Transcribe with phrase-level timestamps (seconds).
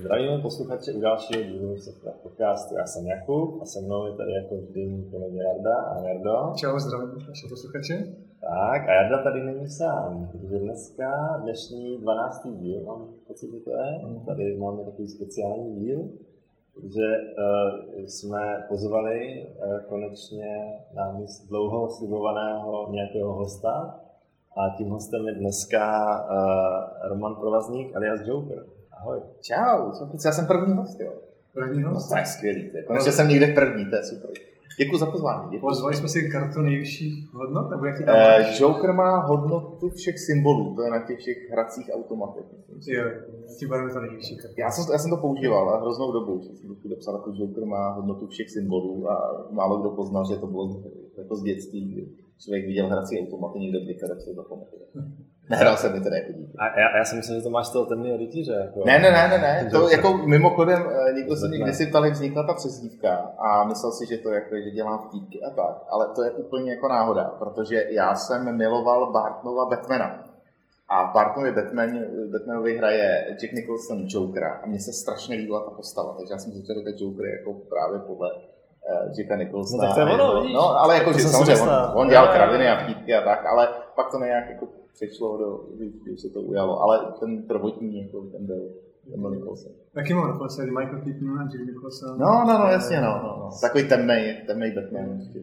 [0.00, 1.76] Zdravíme posluchače u dalšího dílu
[2.22, 2.74] podcastu.
[2.74, 6.52] Já jsem Jakub a se mnou je tady jako vždy můj kolega Jarda a Jardo.
[6.56, 8.14] Čau, zdravím naše posluchače.
[8.40, 12.48] Tak a Jarda tady není sám, protože dneska, dnešní 12.
[12.52, 14.20] díl, mám pocit, že to je, mm.
[14.26, 16.08] tady máme takový speciální díl,
[16.82, 17.06] že
[17.98, 24.00] uh, jsme pozvali uh, konečně na míst dlouho slibovaného nějakého hosta
[24.56, 25.84] a tím hostem je dneska
[26.20, 28.64] uh, Roman Provazník alias Joker.
[29.02, 29.20] Ahoj.
[29.40, 29.90] Čau,
[30.24, 31.12] já jsem první host, jo.
[31.54, 32.10] První host?
[32.10, 32.82] No, to je skvělý, to je.
[32.82, 34.30] Konečně jsem někde první, to je super.
[34.78, 35.50] Děkuji za pozvání.
[35.50, 35.60] Děkuji.
[35.60, 40.74] Pozvali jsme si kartu nejvyšších hodnot, nebo jak tam eh, Joker má hodnotu všech symbolů,
[40.76, 42.44] to je na těch všech hracích automatech.
[42.86, 43.04] Jo,
[43.58, 44.54] tím barvě to nejvyšší karta.
[44.58, 47.64] Já jsem, já jsem to používal a hroznou dobu, že jsem to psal, jako Joker
[47.64, 50.82] má hodnotu všech symbolů a málo kdo poznal, že to bylo
[51.18, 54.82] jako z dětství, člověk viděl hrací automaty někde v tak se to pamatuje.
[55.50, 56.52] Nehrál jsem mi teda jako dítě.
[56.58, 58.52] A já, já si myslím, že to máš z toho temného rytíře.
[58.52, 58.82] Jako...
[58.86, 59.70] Ne, ne, ne, ne, ne.
[59.70, 64.06] To jako mimochodem, eh, někdo se někdy si ptal, vznikla ta přezdívka a myslel si,
[64.06, 67.84] že to jako, že dělám vtípky a tak, ale to je úplně jako náhoda, protože
[67.90, 70.24] já jsem miloval Bartnova Batmana.
[70.88, 72.00] A v Bartnově Batman,
[72.32, 76.52] Batmanovi hraje Jack Nicholson Jokera a mně se strašně líbila ta postava, takže já jsem
[76.52, 78.30] začal říkat Joker jako právě podle
[79.18, 79.82] Jacka Nicholsona.
[79.82, 82.84] No, tak to je ono, No, ale jako, že samozřejmě, on, on dělal kraviny a
[82.84, 85.60] vtípky a tak, ale pak to nějak jako přišlo do,
[86.02, 88.68] když se to ujalo, ale ten prvotní, jako ten byl,
[89.10, 89.72] ten byl Nicholson.
[89.94, 92.18] Taky mám dokonce Michael Keaton a Jack Nicholson.
[92.18, 93.50] No, no, no, jasně, no, no, no.
[93.60, 95.18] Takový temnej, temnej Batman.
[95.18, 95.38] Ještě.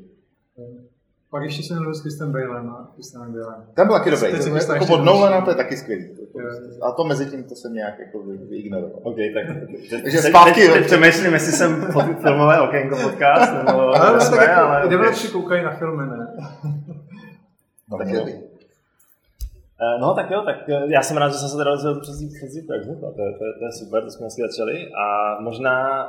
[1.32, 3.66] Pak ještě jsem mluvil s Kristem Balem a Kristem Balem.
[3.74, 4.32] Ten byl taky dobrý.
[4.66, 6.10] To, jako od Nolana to je taky skvělý.
[6.82, 9.00] A to mezi tím to jsem nějak jako vyignoroval.
[9.04, 9.58] OK, tak.
[10.04, 10.68] Takže zpátky.
[10.68, 11.88] Teď přemýšlím, jestli jsem
[12.22, 13.80] filmové okénko podcast, nebo...
[13.80, 16.28] Ale, tak, ale, developeři koukají na filmy, ne?
[17.92, 18.08] No, tak
[19.82, 22.16] Eh, no tak jo, tak eh, já jsem rád, že jsem se teda rozhodl přes
[22.16, 23.12] přes jak vznikla.
[23.12, 24.92] To, je, to, je, to je super, to jsme dneska začali.
[25.04, 26.06] A možná,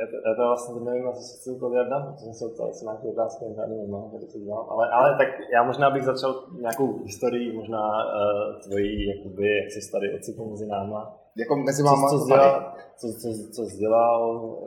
[0.00, 2.84] já to, já to vlastně nevím, co se chci povědat, protože jsem se ptal, jestli
[2.86, 4.66] nějaké otázky, žádný nemám, tady se dělám.
[4.70, 9.92] Ale, ale tak já možná bych začal nějakou historii, možná uh, tvojí, jakoby, jak jsi
[9.92, 11.00] tady ocitl mezi náma.
[11.36, 12.08] Jako mezi váma?
[12.08, 14.58] Co, co, dělal, co, co, co jsi dělal,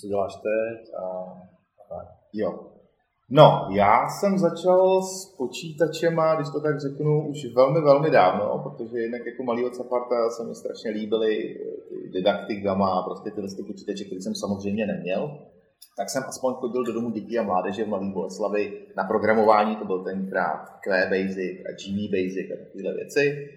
[0.00, 1.04] co děláš teď a,
[1.80, 2.06] a tak.
[2.32, 2.71] Jo,
[3.30, 8.98] No, já jsem začal s počítačema, když to tak řeknu, už velmi, velmi dávno, protože
[8.98, 11.56] jinak jako malý od Saparta se mi strašně líbily
[12.12, 15.38] didaktik Gamma, prostě tyhle ty počítače, které jsem samozřejmě neměl.
[15.96, 19.84] Tak jsem aspoň chodil do domu dětí a mládeže v Malý Boleslavi na programování, to
[19.84, 23.48] byl tenkrát Q Basic a Genie Basic a takovéhle věci.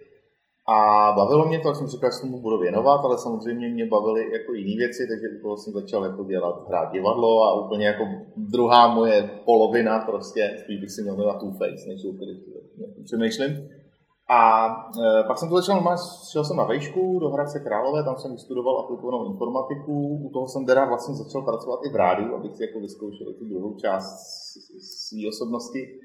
[0.67, 3.85] A bavilo mě to, jak jsem říkal, že se tomu budu věnovat, ale samozřejmě mě
[3.85, 7.85] bavily jako jiné věci, takže u toho jsem začal jako dělat, hrát divadlo a úplně
[7.87, 8.03] jako
[8.37, 12.33] druhá moje polovina prostě, spíš bych si měl jmenovat Two Face, než úplně
[13.03, 13.69] přemýšlím.
[14.29, 14.67] A
[15.21, 18.31] e, pak jsem to začal normálně, šel jsem na vejšku do Hradce Králové, tam jsem
[18.31, 19.93] vystudoval aplikovanou informatiku,
[20.25, 23.45] u toho jsem teda vlastně začal pracovat i v rádiu, abych si jako vyzkoušel tu
[23.45, 24.17] druhou část
[25.09, 25.99] své osobnosti.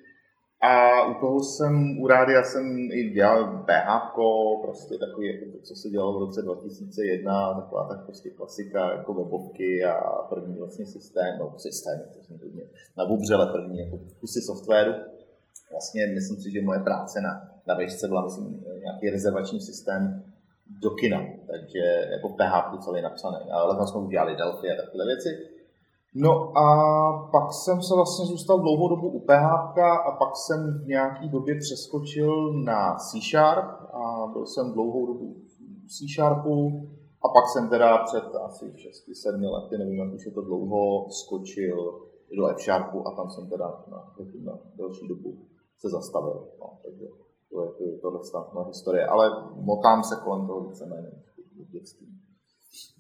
[0.63, 4.15] A u toho jsem, u rádia jsem i dělal BH,
[4.63, 9.15] prostě takový, jako to, co se dělalo v roce 2001, taková tak prostě klasika, jako
[9.15, 12.63] webovky a první vlastně systém, no systém, to jsem hodně,
[12.97, 14.93] na Bubřele první jako kusy softwaru.
[15.71, 20.25] Vlastně myslím si, že moje práce na, na vejšce byla myslím, nějaký rezervační systém
[20.83, 25.50] do kina, takže jako PHP celý napsaný, ale tam jsme udělali Delphi a takové věci.
[26.15, 26.67] No a
[27.33, 31.59] pak jsem se vlastně zůstal dlouhou dobu u PHP a pak jsem v nějaký době
[31.59, 35.37] přeskočil na C Sharp a byl jsem dlouhou dobu
[35.87, 36.89] v C Sharpu
[37.23, 42.01] a pak jsem teda před asi 6-7 lety, nevím, jak už je to dlouho, skočil
[42.37, 43.99] do F Sharpu a tam jsem teda na,
[44.45, 45.39] na další dobu
[45.79, 46.49] se zastavil.
[46.61, 47.07] No, takže
[47.51, 48.21] to je, to je tohle
[48.55, 51.11] moje historie, ale motám se kolem toho víceméně
[51.69, 52.07] v dětství.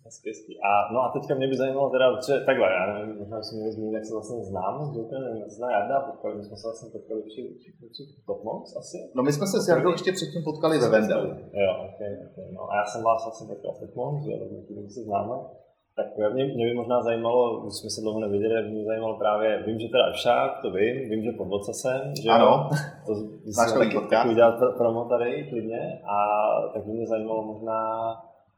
[0.04, 0.52] Hezky, hezky.
[0.68, 3.72] A, no a teďka mě by zajímalo teda, že takhle, já nevím, možná si mě
[3.72, 6.90] zmínit, jak se vlastně znám s Jokerem, nevím, zná Jarda, potkali, my jsme se vlastně
[6.96, 8.98] potkali při, při, při Topmox asi.
[9.16, 11.24] No my jsme se s Jardou ještě předtím potkali ve Vendel.
[11.62, 14.32] Jo, okay, okay, no a já jsem vás vlastně potkal v Topmox, že
[14.66, 15.36] tím se známe.
[15.96, 19.62] Tak mě, mě, by možná zajímalo, když jsme se dlouho neviděli, by mě zajímalo právě,
[19.66, 22.68] vím, že teda však, to vím, vím, že pod jsem, že ano,
[23.06, 23.12] to
[23.56, 26.16] Máš taky, taky udělat promo tady klidně, a
[26.74, 27.80] tak by mě zajímalo možná,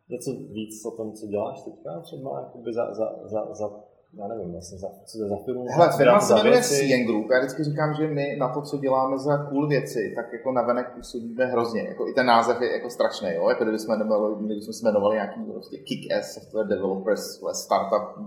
[0.09, 3.71] něco víc o tom, co děláš teďka třeba jakoby za, za, za, za
[4.19, 5.67] já nevím, vlastně za, co to za firmu?
[5.69, 7.31] Hele, firma se jmenuje CN Group.
[7.31, 10.93] Já vždycky říkám, že my na to, co děláme za cool věci, tak jako navenek
[10.95, 11.83] působíme hrozně.
[11.83, 13.49] Jako i ten název je jako strašný, jo?
[13.49, 18.25] Jako kdybychom jmenovali, kdybychom se jmenovali nějaký prostě kick-ass software developers, startup,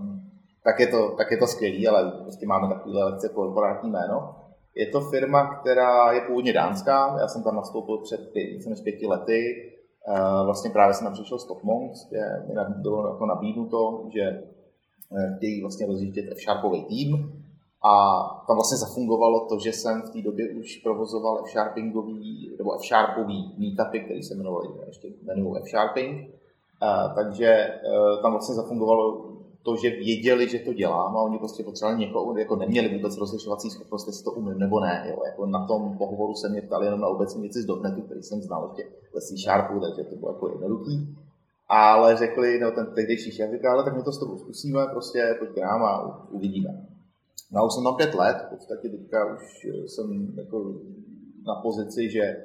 [0.64, 4.34] tak je to, tak je to skvělý, ale prostě máme takovýhle lekce korporátní jméno.
[4.74, 8.80] Je to firma, která je původně dánská, já jsem tam nastoupil před pět, více než
[8.80, 9.72] pěti lety,
[10.44, 14.42] Vlastně právě jsem přišel z Topmont, kde mi bylo jako nabídnuto, že
[15.36, 17.32] chtějí vlastně rozjíždět F-Sharpový tým,
[17.84, 23.54] a tam vlastně zafungovalo to, že jsem v té době už provozoval F-Sharpingový, nebo F-Sharpový
[23.58, 26.30] meetupy, který se jmenoval ještě jmenují F-Sharping.
[26.80, 27.80] A, takže
[28.22, 29.25] tam vlastně zafungovalo
[29.66, 33.70] to, že věděli, že to dělám a oni prostě potřebovali někoho, jako neměli vůbec rozlišovací
[33.70, 35.06] schopnost, jestli to umím nebo ne.
[35.10, 35.18] Jo.
[35.26, 38.42] Jako na tom pohovoru se mě ptali jenom na obecní věci z dotnetu, který jsem
[38.42, 41.16] znal ještě ve C Sharpu, takže to bylo jako jednoduchý.
[41.68, 45.36] Ale řekli, no ten tehdejší šéf říká, ale tak my to s tobou zkusíme, prostě
[45.38, 46.86] pojď k nám a uvidíme.
[47.52, 50.74] No a už jsem tam pět let, v podstatě teďka už jsem jako
[51.46, 52.36] na pozici, že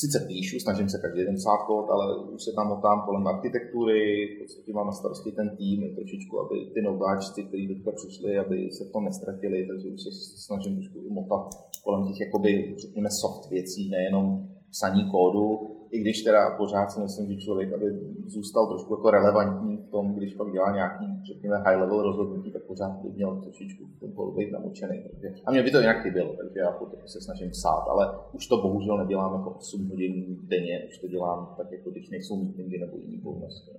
[0.00, 2.04] sice píšu, snažím se každý den psát kód, ale
[2.34, 6.56] už se tam motám kolem architektury, v podstatě mám na starosti ten tým, trošičku, aby
[6.74, 10.10] ty nováčci, kteří teďka přišli, aby se v tom nestratili, takže už se
[10.46, 11.44] snažím trošku motat
[11.84, 17.26] kolem těch, jakoby, řekněme, soft věcí, nejenom psaní kódu, i když teda pořád si myslím,
[17.26, 17.86] že člověk, aby
[18.26, 22.62] zůstal trošku jako relevantní v tom, když pak dělá nějaký, řekněme, high level rozhodnutí, tak
[22.62, 25.02] pořád by měl trošičku v tom kódu být namočený.
[25.10, 28.46] Takže, a mě by to jinak chybělo, takže já potom se snažím psát, ale už
[28.46, 32.78] to bohužel nedělám jako 8 hodin denně, už to dělám tak, jako když nejsou meetingy
[32.78, 33.70] nebo jiný povinnosti.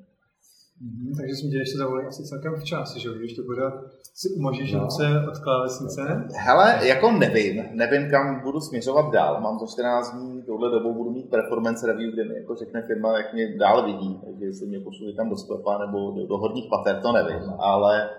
[0.82, 3.64] Mm-hmm, takže jsme tě ještě zavolali asi celkem včas, že když to bude
[4.14, 4.80] si umožníš no.
[4.80, 6.02] ruce od klávesnice?
[6.34, 9.42] Hele, jako nevím, nevím, kam budu směřovat dál.
[9.42, 13.18] Mám za 14 dní, touhle dobou budu mít performance review, kde mi jako řekne firma,
[13.18, 16.70] jak mě dál vidí, takže jestli mě pošlu tam do sklepa nebo do, do horních
[16.70, 18.10] pater, to nevím, ale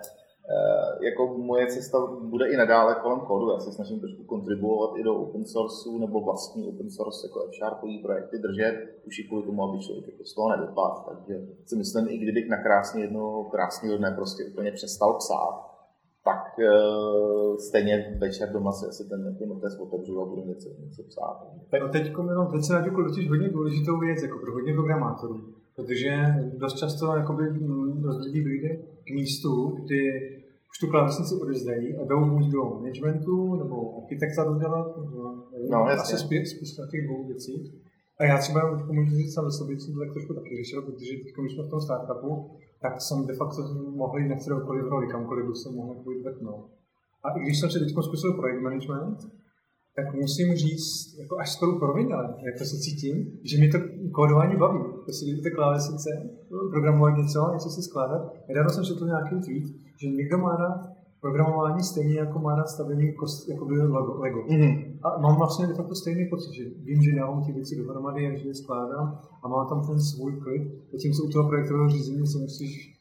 [1.00, 3.50] jako moje cesta bude i nadále kolem kódu.
[3.50, 8.02] Já se snažím trošku kontribuovat i do open sourceu nebo vlastní open source jako F-Sharpový
[8.02, 8.74] projekty držet,
[9.06, 10.94] už i kvůli tomu, aby člověk jako z toho nevypadl.
[11.08, 11.34] Takže
[11.66, 15.68] si myslím, i kdybych na krásně jednoho krásného dne prostě úplně přestal psát,
[16.24, 21.02] tak uh, stejně večer doma si asi ten jako notes otevřu a budu něco, něco
[21.02, 21.46] psát.
[21.70, 25.40] Tak teď, no, teď se na totiž hodně důležitou věc jako pro hodně programátorů,
[25.76, 26.10] protože
[26.54, 27.44] dost často jakoby,
[27.94, 28.68] dost lidí dojde
[29.06, 30.02] k místu, kdy
[30.70, 35.16] už tu klávesnici odezdají a jdou buď do managementu nebo architekta dodělat, nebo
[35.70, 37.72] no, asi spíš takových dvou věcí.
[38.18, 38.60] A já třeba
[38.92, 41.70] můžu říct sám sobě, jsem to tak trošku taky řešil, protože teď, když jsme v
[41.70, 42.50] tom startupu,
[42.82, 43.62] tak jsem de facto
[44.02, 46.66] mohl jít na kteroukoliv roli, kamkoliv bych se mohl pojít vrtnout.
[47.24, 49.18] A i když jsem si teď zkusil projekt management,
[49.96, 53.78] tak musím říct, jako až skoro provinile, jak to se cítím, že mi to
[54.12, 54.80] kódování baví.
[55.04, 56.10] Prostě jdete klávesnice,
[56.70, 58.22] programovat něco, něco si skládat.
[58.48, 59.66] Nedávno jsem četl nějaký tweet,
[60.00, 64.18] že někdo má rád programování stejně jako má rád stavění kost, jako by Lego.
[64.18, 64.40] Lego.
[64.40, 64.98] Mm-hmm.
[65.02, 68.38] A mám vlastně de facto stejný pocit, že vím, že dávám ty věci dohromady a
[68.38, 70.62] že je skládám a mám tam ten svůj klid.
[71.16, 72.98] se u toho projektového řízení se musíš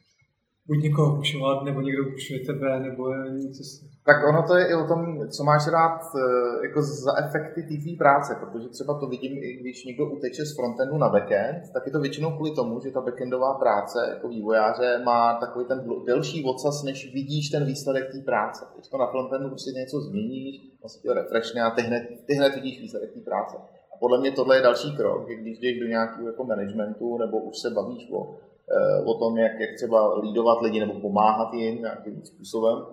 [0.67, 3.86] buď někoho pušovat, nebo někdo pušuje tebe, nebo něco.
[4.07, 7.97] Tak ono to je i o tom, co máš rád eh, jako za efekty té
[7.97, 11.91] práce, protože třeba to vidím, i když někdo uteče z frontendu na backend, tak je
[11.91, 16.83] to většinou kvůli tomu, že ta backendová práce jako vývojáře má takový ten delší ocas,
[16.83, 18.65] než vidíš ten výsledek té práce.
[18.73, 22.55] Když to na frontendu prostě něco změníš, vlastně to refreshne a ty hned, ty hned
[22.55, 23.57] vidíš výsledek té práce.
[23.93, 27.57] A podle mě tohle je další krok, když jdeš do nějakého jako managementu nebo už
[27.57, 28.35] se bavíš o
[28.67, 32.85] Eh, o tom, jak, jak třeba lídovat lidi nebo pomáhat jim nějakým způsobem,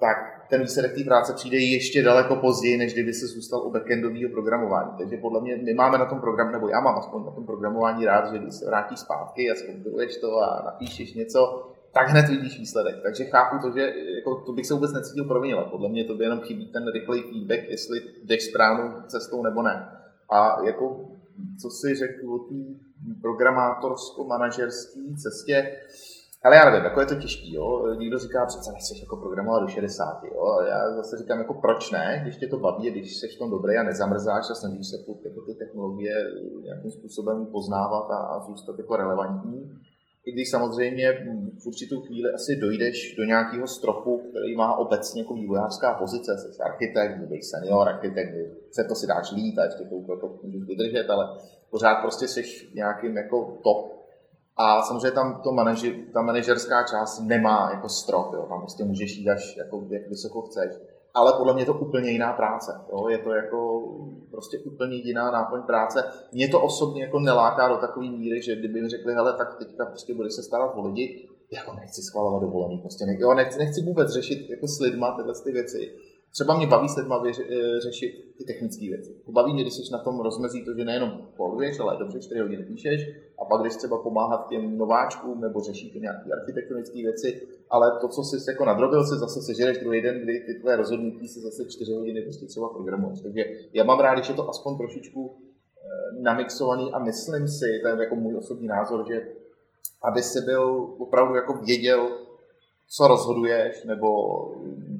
[0.00, 4.30] tak ten výsledek té práce přijde ještě daleko později, než kdyby se zůstal u backendového
[4.32, 4.90] programování.
[4.98, 8.04] Takže podle mě my máme na tom program, nebo já mám aspoň na tom programování
[8.04, 12.58] rád, že když se vrátíš zpátky a zkompiluješ to a napíšeš něco, tak hned vidíš
[12.58, 12.96] výsledek.
[13.02, 15.64] Takže chápu to, že jako, to bych se vůbec necítil provinile.
[15.70, 19.88] Podle mě to by jenom chybí ten rychlej feedback, jestli jdeš správnou cestou nebo ne.
[20.30, 21.08] A jako,
[21.62, 22.54] co si řekl o té
[23.20, 25.76] programátorsko-manažerské cestě,
[26.42, 27.94] ale já nevím, jako je to těžký, jo.
[27.98, 30.44] Někdo říká, přece nechceš jako programovat do 60, jo.
[30.44, 33.50] A já zase říkám, jako proč ne, když tě to baví, když jsi v tom
[33.50, 36.14] dobrý a nezamrzáš a snažíš se jako ty technologie
[36.62, 39.70] nějakým způsobem poznávat a, a zůstat jako relevantní.
[40.26, 41.12] I když samozřejmě
[41.62, 46.62] v určitou chvíli asi dojdeš do nějakého stropu, který má obecně jako vývojářská pozice, jsi
[46.62, 48.34] architekt, budeš senior architekt,
[48.70, 51.28] se to si dáš lít a ještě to jako můžeš vydržet, ale
[51.70, 52.42] pořád prostě jsi
[52.74, 53.97] nějakým jako top.
[54.58, 58.46] A samozřejmě tam to manaži, ta manažerská část nemá jako strop, jo.
[58.48, 60.72] tam prostě můžeš jít až jako, jak vysoko chceš.
[61.14, 62.80] Ale podle mě je to úplně jiná práce.
[62.92, 63.08] Jo.
[63.08, 63.82] Je to jako
[64.30, 66.04] prostě úplně jiná náplň práce.
[66.32, 69.86] Mě to osobně jako neláká do takové míry, že kdyby mi řekli, hele, tak teďka
[69.86, 73.82] prostě bude se starat o lidi, jako nechci schvalovat dovolený, prostě ne, jo, nechci, nechci
[73.82, 75.92] vůbec řešit jako s lidma tyhle ty věci
[76.32, 79.14] Třeba mě baví s lidma eh, řešit ty technické věci.
[79.28, 82.62] Baví mě, když jsi na tom rozmezí to, že nejenom poluješ, ale dobře 4 hodiny
[82.62, 83.00] píšeš
[83.38, 88.22] a pak když třeba pomáhat těm nováčkům nebo řešíte nějaké architektonické věci, ale to, co
[88.22, 91.92] jsi jako nadrobil, se zase sežereš druhý den, kdy ty tvoje rozhodnutí se zase 4
[91.92, 93.20] hodiny prostě třeba programuješ.
[93.20, 95.36] Takže já mám rád, když je to aspoň trošičku
[96.20, 99.28] namixovaný a myslím si, to je jako můj osobní názor, že
[100.02, 102.08] aby si byl opravdu jako věděl,
[102.88, 104.08] co rozhoduješ, nebo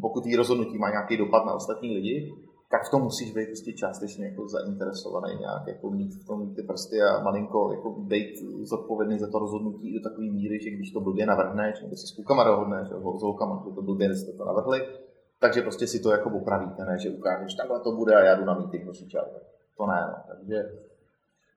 [0.00, 2.32] pokud jí rozhodnutí má nějaký dopad na ostatní lidi,
[2.70, 6.62] tak v tom musíš být prostě částečně jako zainteresovaný nějak, jako mít v tom ty
[6.62, 11.00] prsty a malinko jako být zodpovědný za to rozhodnutí do takové míry, že když to
[11.00, 14.80] blbě navrhneš, nebo se s klukama dohodneš, nebo s holkama, to blbě jste to navrhli,
[15.40, 18.44] takže prostě si to jako opravíte, ne, že ukážeš, takhle to bude a já jdu
[18.44, 18.84] na meeting,
[19.76, 20.16] To ne, no.
[20.28, 20.56] takže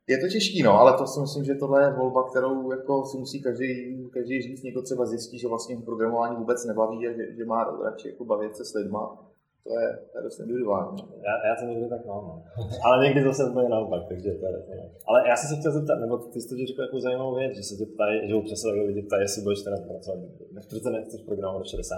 [0.07, 3.17] je to těžký, no, ale to si myslím, že tohle je volba, kterou jako si
[3.17, 3.67] musí každý,
[4.13, 4.63] každý říct.
[4.63, 8.55] Někdo třeba zjistí, že vlastně programování vůbec nebaví a že, že má radši jako bavit
[8.55, 9.31] se s lidma
[9.63, 10.97] to je, to je dost individuální.
[11.27, 12.43] Já, já to někdy tak mám, no.
[12.85, 14.71] ale někdy zase úplně naopak, takže to je to.
[15.07, 17.63] Ale já jsem se chtěl zeptat, nebo ty jsi to řekl jako zajímavou věc, že
[17.63, 20.19] se tě ptají, že občas se lidi ptají, jestli budeš teda pracovat,
[20.67, 21.97] přece nechceš programovat do 60.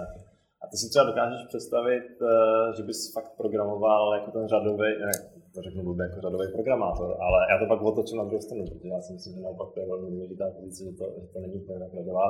[0.62, 5.12] A ty si třeba dokážeš představit, eh, že bys fakt programoval jako ten řadový, ne,
[5.54, 8.88] to řeknu blbě jako řadový programátor, ale já to pak otočím na druhou stranu, protože
[8.96, 11.56] já si myslím, že naopak to je velmi důležitá pozice, že to, že to není
[11.62, 12.26] úplně tak řadová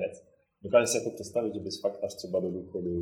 [0.00, 0.14] věc.
[0.64, 2.94] Dokážeš si jako představit, že bys fakt až třeba do důchodu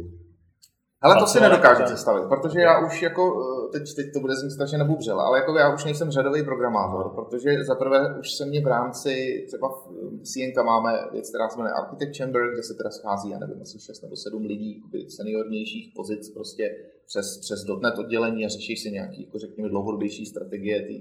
[1.00, 4.50] ale to si nedokážu představit, protože já už jako, eh, teď, teď to bude znít
[4.50, 8.60] strašně nebubřel, ale jako já už nejsem řadový programátor, protože za prvé už se mě
[8.60, 12.90] v rámci, třeba v CNK máme věc, která se jmenuje Architect Chamber, kde se teda
[12.90, 16.64] schází, já nevím, asi 6 nebo 7 lidí seniornějších pozic prostě
[17.06, 20.96] přes, přes dotnet oddělení a řeší si nějaký, jako řekněme, dlouhodobější strategie té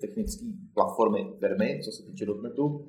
[0.00, 2.86] technické platformy firmy, co se týče dotnetu.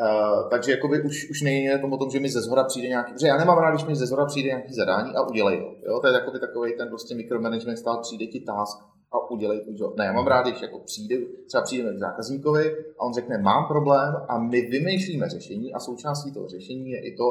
[0.00, 3.12] Uh, takže jakoby už, už není to o tom, že mi ze zhora přijde nějaký,
[3.12, 5.68] protože já nemám rád, když mi ze zhora přijde nějaký zadání a udělej ho.
[5.86, 6.00] Jo?
[6.00, 8.78] To je jakoby takový ten prostě micromanagement stál, přijde ti task
[9.12, 9.96] a udělej to job.
[9.98, 13.66] Ne, já mám rád, když jako přijde, třeba přijdeme k zákazníkovi a on řekne, mám
[13.68, 17.26] problém a my vymýšlíme řešení a součástí toho řešení je i to,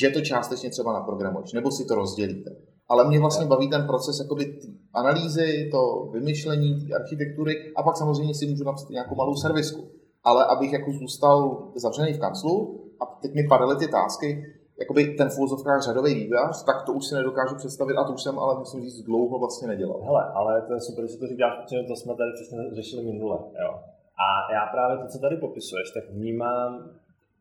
[0.00, 2.50] že to částečně třeba naprogramuješ, nebo si to rozdělíte.
[2.88, 4.58] Ale mě vlastně baví ten proces jakoby
[4.94, 9.90] analýzy, to vymyšlení, architektury a pak samozřejmě si můžu napsat nějakou malou servisku
[10.24, 15.28] ale abych jako zůstal zavřený v kanclu a teď mi padaly ty tásky, jakoby ten
[15.28, 18.80] v řadový vývojář, tak to už si nedokážu představit a to už jsem ale musím
[18.80, 20.00] říct dlouho vlastně nedělal.
[20.02, 23.38] Hele, ale to je super, že to říkáš, protože to jsme tady přesně řešili minule.
[23.64, 23.80] Jo.
[24.24, 26.90] A já právě to, co tady popisuješ, tak vnímám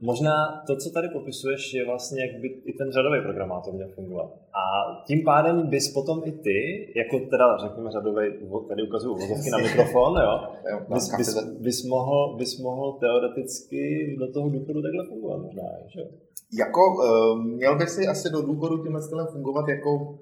[0.09, 4.29] Možná to, co tady popisuješ, je vlastně, jak by i ten řadový programátor měl fungovat.
[4.61, 4.63] A
[5.07, 6.59] tím pádem bys potom i ty,
[6.95, 8.25] jako teda řekněme řadový,
[8.67, 10.33] tady ukazuju vozovky na mikrofon, jo,
[10.93, 16.01] bys, bys, bys, mohl, bys mohl teoreticky do toho důchodu takhle fungovat možná, že?
[16.59, 20.19] Jako, uh, měl by si asi do důchodu tímhle stylem fungovat jako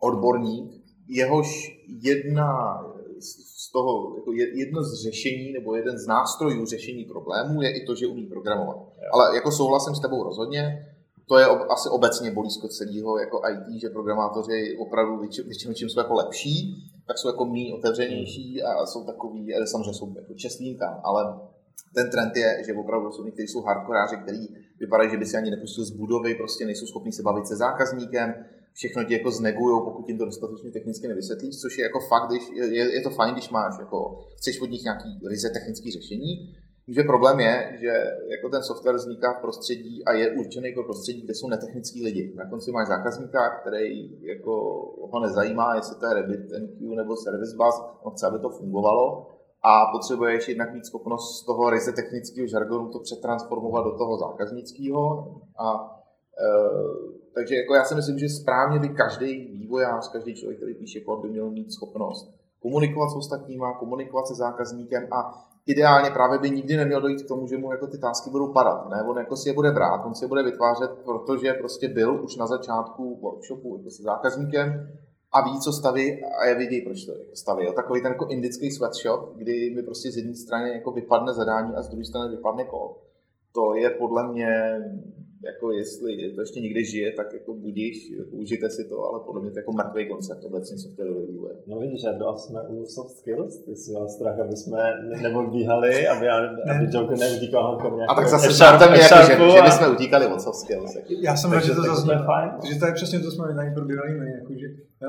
[0.00, 0.72] odborník,
[1.08, 2.80] jehož jedna
[3.76, 8.06] toho, jako jedno z řešení nebo jeden z nástrojů řešení problémů je i to, že
[8.06, 8.76] umí programovat.
[9.12, 10.62] Ale jako souhlasím s tebou rozhodně,
[11.28, 16.00] to je ob, asi obecně bolízko celého jako IT, že programátoři opravdu většinou čím jsou
[16.00, 16.56] jako lepší,
[17.06, 21.38] tak jsou jako méně otevřenější a jsou takový, ale samozřejmě jsou jako čestný tam, ale
[21.94, 25.50] ten trend je, že opravdu jsou někteří jsou hardkoráři, kteří vypadají, že by si ani
[25.50, 28.34] nepustil z budovy, prostě nejsou schopni se bavit se zákazníkem,
[28.76, 32.42] všechno ti jako znegujou, pokud jim to dostatečně technicky nevysvětlíš, což je jako fakt, když,
[32.54, 33.98] je, je to fajn, když máš, jako,
[34.36, 36.56] chceš od nich nějaký ryze technické řešení,
[36.88, 37.92] že problém je, že
[38.30, 42.32] jako ten software vzniká v prostředí a je určený jako prostředí, kde jsou netechnický lidi.
[42.36, 44.52] Na konci máš zákazníka, který jako
[45.12, 49.26] ho nezajímá, jestli to je RabbitMQ nebo Service Bus, on chce, aby to fungovalo.
[49.62, 55.34] A potřebuješ jednak mít schopnost z toho ryze technického žargonu to přetransformovat do toho zákaznického.
[55.58, 55.66] A
[56.38, 61.00] e, takže jako já si myslím, že správně by každý vývojář, každý člověk, který píše
[61.00, 66.50] kód, by měl mít schopnost komunikovat s ostatníma, komunikovat se zákazníkem a ideálně právě by
[66.50, 68.88] nikdy neměl dojít k tomu, že mu jako ty tásky budou padat.
[68.90, 69.02] Ne?
[69.02, 72.36] On jako si je bude brát, on si je bude vytvářet, protože prostě byl už
[72.36, 74.88] na začátku workshopu jako se zákazníkem
[75.32, 77.64] a ví, co staví a je vidějí, proč to jako staví.
[77.64, 77.72] Jo?
[77.72, 81.82] Takový ten jako indický sweatshop, kdy mi prostě z jedné strany jako vypadne zadání a
[81.82, 82.96] z druhé strany vypadne kód.
[83.52, 84.80] To je podle mě
[85.44, 89.50] jako jestli to ještě někdy žije, tak jako budíš, užijte si to, ale podle mě
[89.50, 91.54] to je jako mrtvý koncept obecně softwarový vývoje.
[91.66, 94.78] No vidíš, že do jsme u soft skills, ty jsi měl strach, aby jsme
[95.22, 99.70] neodbíhali, aby, aby Joker neutíkal jako A tak zase šartem je, jako, že, že my
[99.70, 100.96] jsme utíkali od soft skills.
[101.22, 102.50] Já jsem rád, že to zase fajn.
[102.60, 104.66] Takže to je přesně to, jsme tady probírali my, jako, že,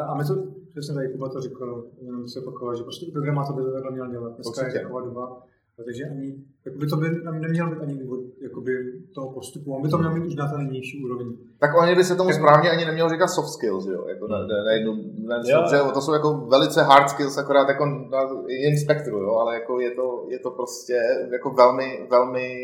[0.07, 0.33] a my to,
[0.71, 4.11] přesně tady Kuba to řekl, jenom se opakoval, že prostě programátor by to takhle měl
[4.11, 4.33] dělat.
[4.35, 5.43] Dneska je taková doba,
[5.85, 7.09] takže ani, jakoby to by
[7.41, 8.71] neměl být ani důvod jakoby,
[9.15, 11.37] toho postupu, on by to měl mít už na té nejnižší úrovni.
[11.59, 14.07] Tak oni by se tomu správně ani neměl říkat soft skills, jo?
[14.07, 14.93] Jako na, na, jednu,
[15.27, 15.35] na,
[15.77, 15.91] jo.
[15.93, 19.35] to jsou jako velice hard skills, akorát jako na jiném spektru, jo?
[19.35, 20.99] ale jako je, to, je to prostě
[21.31, 22.55] jako velmi, velmi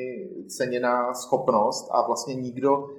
[0.47, 2.89] ceněná schopnost a vlastně nikdo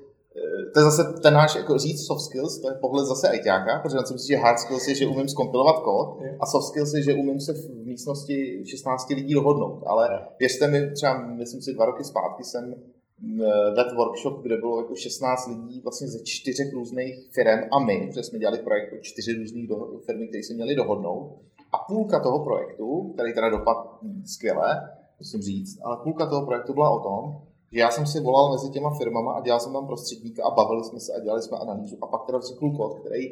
[0.74, 3.98] to je zase ten náš, jako říct soft skills, to je pohled zase ajťáka, protože
[3.98, 7.02] on si myslí, že hard skills je, že umím skompilovat kód a soft skills je,
[7.02, 9.82] že umím se v místnosti 16 lidí dohodnout.
[9.86, 12.74] Ale věřte mi, třeba myslím si dva roky zpátky jsem
[13.76, 18.22] web workshop, kde bylo jako 16 lidí vlastně ze čtyřech různých firm a my, protože
[18.22, 19.60] jsme dělali projekt pro čtyři různé
[20.06, 21.38] firmy, které se měli dohodnout.
[21.72, 23.80] A půlka toho projektu, který teda dopadl
[24.26, 27.42] skvěle, musím říct, ale půlka toho projektu byla o tom,
[27.74, 30.84] že já jsem si volal mezi těma firmama a dělal jsem tam prostředníka a bavili
[30.84, 33.24] jsme se a dělali jsme analýzu a pak teda vznikl kód, který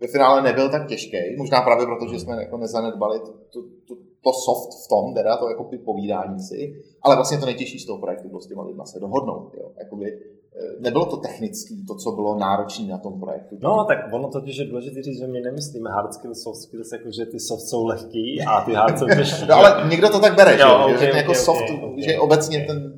[0.00, 4.32] ve finále nebyl tak těžký, možná právě proto, že jsme jako nezanedbali tu, tu, to
[4.32, 8.28] soft v tom, teda to jako povídání si, ale vlastně to nejtěžší z toho projektu
[8.28, 9.52] bylo s těma lidma se dohodnout.
[9.54, 9.70] Jo.
[9.78, 13.56] Jakoby, eh, nebylo to technický, to, co bylo náročné na tom projektu.
[13.60, 17.10] No, tak ono totiž je důležité říct, že my nemyslíme hard skills, soft skills, jako
[17.10, 19.46] že ty soft jsou lehký a ty hard jsou těžší.
[19.48, 22.02] no, ale někdo to tak bere, jo, že, okay, že okay, jako okay, soft, okay,
[22.02, 22.66] že obecně okay.
[22.66, 22.97] ten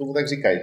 [0.00, 0.60] tomu tak říkají.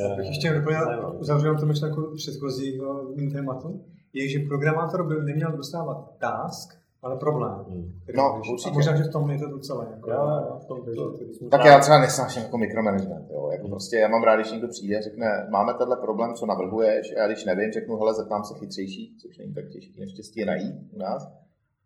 [0.00, 5.98] Já bych ještě doplnil, uzavřel to myšlenku předchozího tématu, je, že programátor by neměl dostávat
[6.18, 6.68] task,
[7.02, 7.64] ale problém.
[7.68, 7.92] Hmm.
[8.16, 8.70] No, určitě.
[8.70, 9.86] A možná, že v tom je to docela.
[9.90, 13.30] Jako, jo, v tom to, tak já třeba nesnáším jako mikromanagement.
[13.30, 13.48] Jo.
[13.52, 17.12] Jako prostě já mám rád, když někdo přijde a řekne, máme tenhle problém, co navrhuješ,
[17.12, 20.46] a já když nevím, řeknu, hele, zeptám se chytřejší, což není tak těžké, naštěstí je
[20.46, 21.28] najít u nás.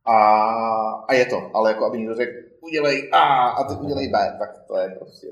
[0.05, 0.17] A,
[1.09, 4.51] a je to, ale jako aby někdo řekl, udělej A a ty udělej B, tak
[4.69, 5.27] to je prostě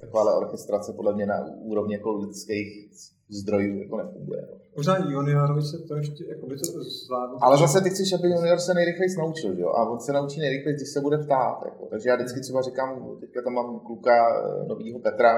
[0.00, 2.90] taková orchestrace podle mě na úrovni jako lidských
[3.28, 4.48] zdrojů jako nefunguje.
[4.76, 6.64] Možná juniorovi se to ještě jako by to
[7.06, 7.44] zvládlo.
[7.44, 9.68] Ale zase ty chceš, aby junior se nejrychleji naučil, jo?
[9.68, 11.58] A on se naučí nejrychleji, když se bude ptát.
[11.64, 11.86] Jako.
[11.86, 15.32] Takže já vždycky třeba říkám, teďka tam mám kluka eh, novýho Petra,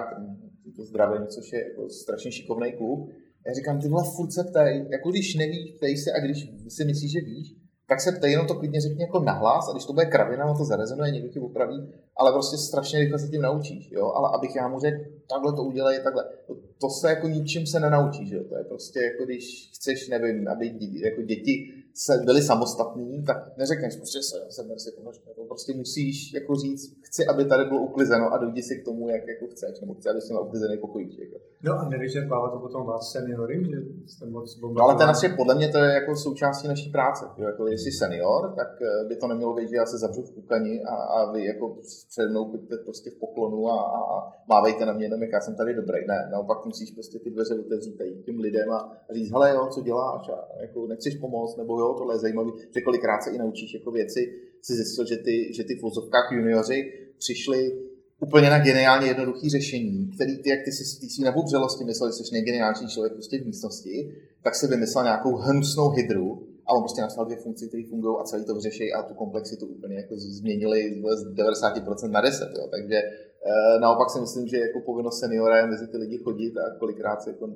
[0.76, 3.10] to zdravím, což je jako strašně šikovný kluk.
[3.46, 6.38] Já říkám, ty vole, furt se ptej, jako když nevíš, ptej se a když
[6.68, 7.56] si myslíš, že víš,
[7.88, 10.58] tak se ptej, jenom to klidně řekni jako nahlas a když to bude kravina, no
[10.58, 14.56] to zarezonuje, někdo ti opraví, ale prostě strašně rychle se tím naučíš, jo, ale abych
[14.56, 18.44] já mu řekl, takhle to udělej, takhle, to, to se jako ničím se nenaučíš, jo,
[18.48, 23.96] to je prostě jako když chceš, nevím, aby jako děti se byli samostatní, tak neřekneš
[23.96, 25.30] prostě se, jsem si pomožte.
[25.36, 29.08] To prostě musíš jako říct, chci, aby tady bylo uklizeno a dojdi si k tomu,
[29.08, 31.28] jak jako chceš, nebo chci, aby jsi měl uklizený pokojíček.
[31.62, 33.76] No a nevyčerpává to potom vás seniory, že
[34.06, 37.24] jste moc No ale ten asi podle mě to je jako součástí naší práce.
[37.36, 40.34] Jo, jako jestli senior, tak eh, by to nemělo být, že já se zavřu v
[40.34, 41.76] kukani a, a vy jako
[42.08, 45.56] přede mnou pojďte prostě v poklonu a, a, mávejte na mě jenom, jak já jsem
[45.56, 46.06] tady dobrý.
[46.06, 50.28] Ne, naopak musíš prostě ty dveře otevřít těm lidem a říct, hele jo, co děláš
[50.28, 53.74] a jako nechceš pomoct, nebo jo, jo, tohle je zajímavé, že kolikrát se i naučíš
[53.74, 57.88] jako věci, si zjistil, že ty, že ty v vozovkách junioři přišli
[58.20, 62.16] úplně na geniálně jednoduché řešení, který ty, jak ty si ty si nabubřelosti myslel, že
[62.16, 67.00] jsi nejgeniálnější člověk prostě v místnosti, tak si vymyslel nějakou hnusnou hydru a on prostě
[67.00, 71.02] našel dvě funkce, které fungují a celý to vyřeší a tu komplexitu úplně jako změnili
[71.16, 72.48] z 90% na 10.
[72.58, 72.68] Jo.
[72.70, 76.78] Takže e, naopak si myslím, že jako povinnost seniora je mezi ty lidi chodit a
[76.78, 77.48] kolikrát se jako,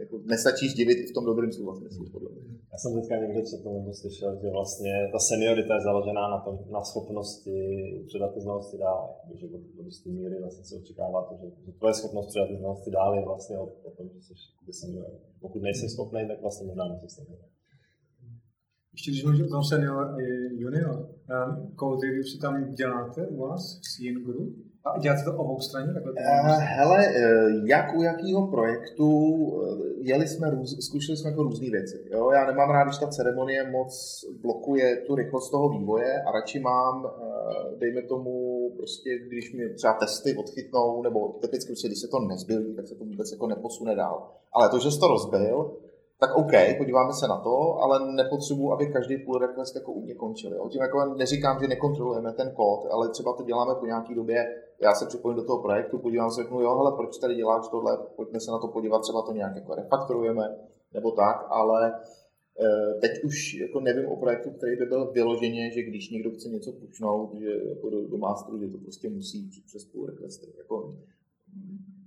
[0.00, 2.59] jako nestačíš divit i v tom dobrém slova smyslu, podle mě.
[2.72, 6.58] Já jsem teďka někde četl nebo slyšel, že vlastně ta seniorita je založená na, tom,
[6.70, 7.56] na schopnosti
[8.06, 9.16] předat ty znalosti dál.
[9.34, 9.46] Že
[9.80, 13.14] od jisté míry vlastně se očekává to, že, že tvoje schopnost předat ty znalosti dál
[13.14, 15.10] je vlastně o, o tom, že jsi senior.
[15.40, 17.38] Pokud nejsi schopný, tak vlastně možná nejsi senior.
[18.92, 20.16] Ještě když mluvím o tom senior a
[20.50, 24.69] junior, um, code review si tam děláte u vás v CN Group?
[24.84, 25.94] A děláte to obou straně?
[25.94, 27.22] Takhle to uh, hele, eh,
[27.64, 29.10] jak u jakého projektu,
[29.62, 32.04] eh, jeli jsme, růz, zkoušeli jsme jako různé věci.
[32.10, 32.30] Jo?
[32.30, 37.10] Já nemám rád, když ta ceremonie moc blokuje tu rychlost toho vývoje a radši mám,
[37.78, 42.74] dejme tomu, prostě, když mi třeba testy odchytnou, nebo typicky, prostě, když se to nezbyl,
[42.76, 44.30] tak se to vůbec jako neposune dál.
[44.52, 45.76] Ale to, že jsi to rozbil,
[46.20, 50.14] tak OK, podíváme se na to, ale nepotřebuji, aby každý pull request jako u mě
[50.14, 50.54] končil.
[50.54, 50.68] Jo.
[50.68, 54.46] Tím jako neříkám, že nekontrolujeme ten kód, ale třeba to děláme po nějaké době,
[54.82, 57.98] já se připojím do toho projektu, podívám se, řeknu, jo, hele, proč tady děláš tohle,
[58.16, 60.56] pojďme se na to podívat, třeba to nějak jako refaktorujeme,
[60.94, 61.92] nebo tak, ale
[62.60, 66.48] eh, teď už jako nevím o projektu, který by byl vyloženě, že když někdo chce
[66.48, 70.46] něco pušnout, že jako do, do masteru, že to prostě musí přes pull requesty.
[70.58, 70.94] Jako,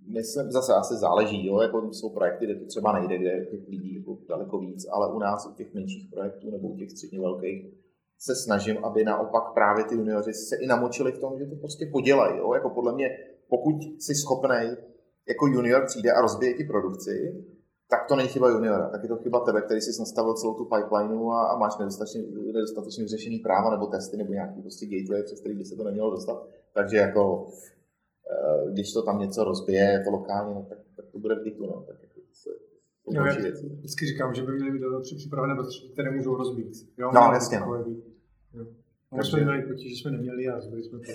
[0.07, 3.95] myslím, zase asi záleží, jo, jako jsou projekty, kde to třeba nejde, kde těch lidí
[3.95, 7.82] jako daleko víc, ale u nás, u těch menších projektů nebo u těch středně velkých,
[8.25, 11.85] se snažím, aby naopak právě ty junioři se i namočili v tom, že to prostě
[11.91, 12.37] podělají.
[12.37, 12.53] Jo?
[12.53, 13.09] Jako podle mě,
[13.49, 14.77] pokud jsi schopný
[15.27, 17.45] jako junior přijde a rozbije ti produkci,
[17.89, 20.65] tak to není chyba juniora, tak je to chyba tebe, který jsi nastavil celou tu
[20.65, 22.21] pipeline a, a máš nedostatečně,
[22.53, 26.11] nedostatečně vyřešený práva nebo testy nebo nějaký prostě gateway, přes který by se to nemělo
[26.11, 26.47] dostat.
[26.73, 27.47] Takže jako
[28.31, 31.43] Eh, když to tam něco rozbije, je to lokálně, no, tak, tak to bude v
[31.43, 31.83] diku, no.
[31.87, 32.49] Tak jako to se,
[33.11, 33.33] no, já
[33.79, 36.73] vždycky říkám, že by měli být dobře připravené, protože které můžou rozbít.
[36.97, 37.11] Jo?
[37.13, 37.59] No, jasně.
[37.59, 37.85] No.
[39.17, 41.11] My jsme měli potíž, že jsme neměli a zbyli jsme to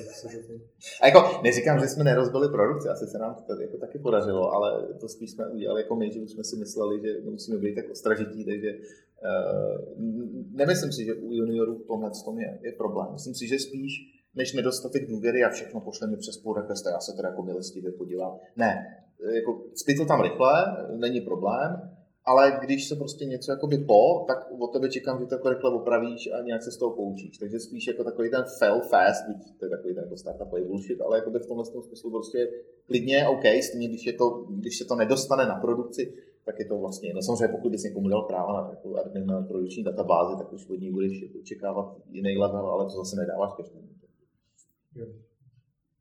[1.03, 4.53] A jako neříkám, že jsme nerozbili produkci, asi se nám to tady jako taky podařilo,
[4.53, 7.90] ale to spíš jsme udělali jako my, že jsme si mysleli, že musíme být tak
[7.90, 10.05] ostražití, takže uh,
[10.51, 13.09] nemyslím si, že u juniorů tomhle tom je, je problém.
[13.12, 13.92] Myslím si, že spíš
[14.35, 18.38] než nedostatek důvěry a všechno pošleme přes půl request já se teda jako milostivě podívám.
[18.57, 18.96] Ne,
[19.35, 21.97] jako spytl tam rychle, není problém,
[22.28, 25.74] ale když se prostě něco jakoby po, tak od tebe čekám, že to jako rychle
[25.74, 27.38] opravíš a nějak se z toho poučíš.
[27.38, 29.24] Takže spíš jako takový ten fail fast,
[29.58, 32.48] to je takový ten jako startupový bullshit, ale jakoby v tomhle smyslu prostě
[32.86, 36.14] klidně OK, stejně když, je to, když se to nedostane na produkci,
[36.44, 39.42] tak je to vlastně, no samozřejmě pokud bys někomu dal práva na jako admin na
[39.42, 43.88] produční databázi, tak už od ní budeš očekávat jiný level, ale to zase nedáváš každému.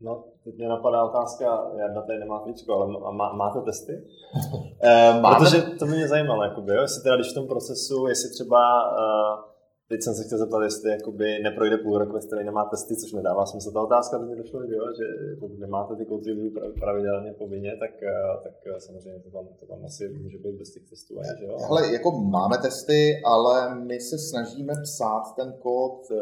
[0.02, 3.94] No, teď mě napadá otázka, Jarda tady nemá tričko, ale má, máte testy?
[3.94, 5.46] uh, máte...
[5.46, 6.82] Protože to mě zajímalo, jakoby, jo?
[6.82, 9.57] jestli teda když v tom procesu, jestli třeba uh,
[9.90, 13.46] Teď jsem se chtěl zeptat, jestli jakoby neprojde půl roku, jestli nemá testy, což nedává
[13.46, 13.72] smysl.
[13.72, 15.06] Ta otázka by mi došlo, že, že
[15.40, 18.12] pokud nemáte ty contributy pravidelně povinně, tak, eh,
[18.44, 21.16] tak eh, samozřejmě to tam, to tam asi může být bez těch testů.
[21.40, 21.58] Že jo?
[21.70, 26.16] Ale jako máme testy, ale my se snažíme psát ten kód, eh,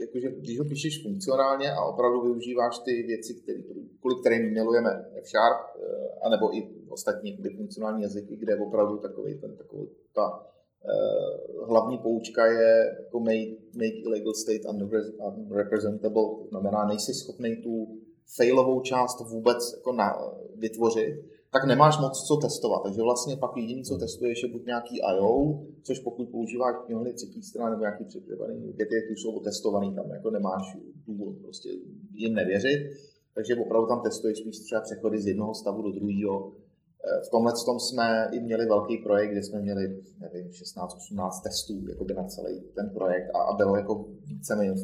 [0.00, 3.62] jakože když ho píšeš funkcionálně a opravdu využíváš ty věci, který,
[4.00, 5.60] kvůli kterým milujeme F-Sharp,
[6.22, 10.53] anebo i ostatní funkcionální jazyky, kde je opravdu takový ten, takový ta
[11.66, 14.62] hlavní poučka je jako make, make illegal state
[15.36, 17.86] unrepresentable, to znamená, nejsi schopný tu
[18.36, 20.16] failovou část vůbec jako na,
[20.56, 22.82] vytvořit, tak nemáš moc co testovat.
[22.82, 27.42] Takže vlastně pak jediný, co testuješ, je buď nějaký I.O., což pokud používáš knihovny třetí
[27.42, 31.68] strany nebo nějaký připravený věty, ty jsou otestovaný, tam jako nemáš důvod prostě
[32.12, 32.90] jim nevěřit.
[33.34, 36.52] Takže opravdu tam testuješ spíš třeba přechody z jednoho stavu do druhého,
[37.26, 42.14] v tomhle tom jsme i měli velký projekt, kde jsme měli, nevím, 16-18 testů jakoby
[42.14, 44.74] na celý ten projekt a, a bylo jako víceméně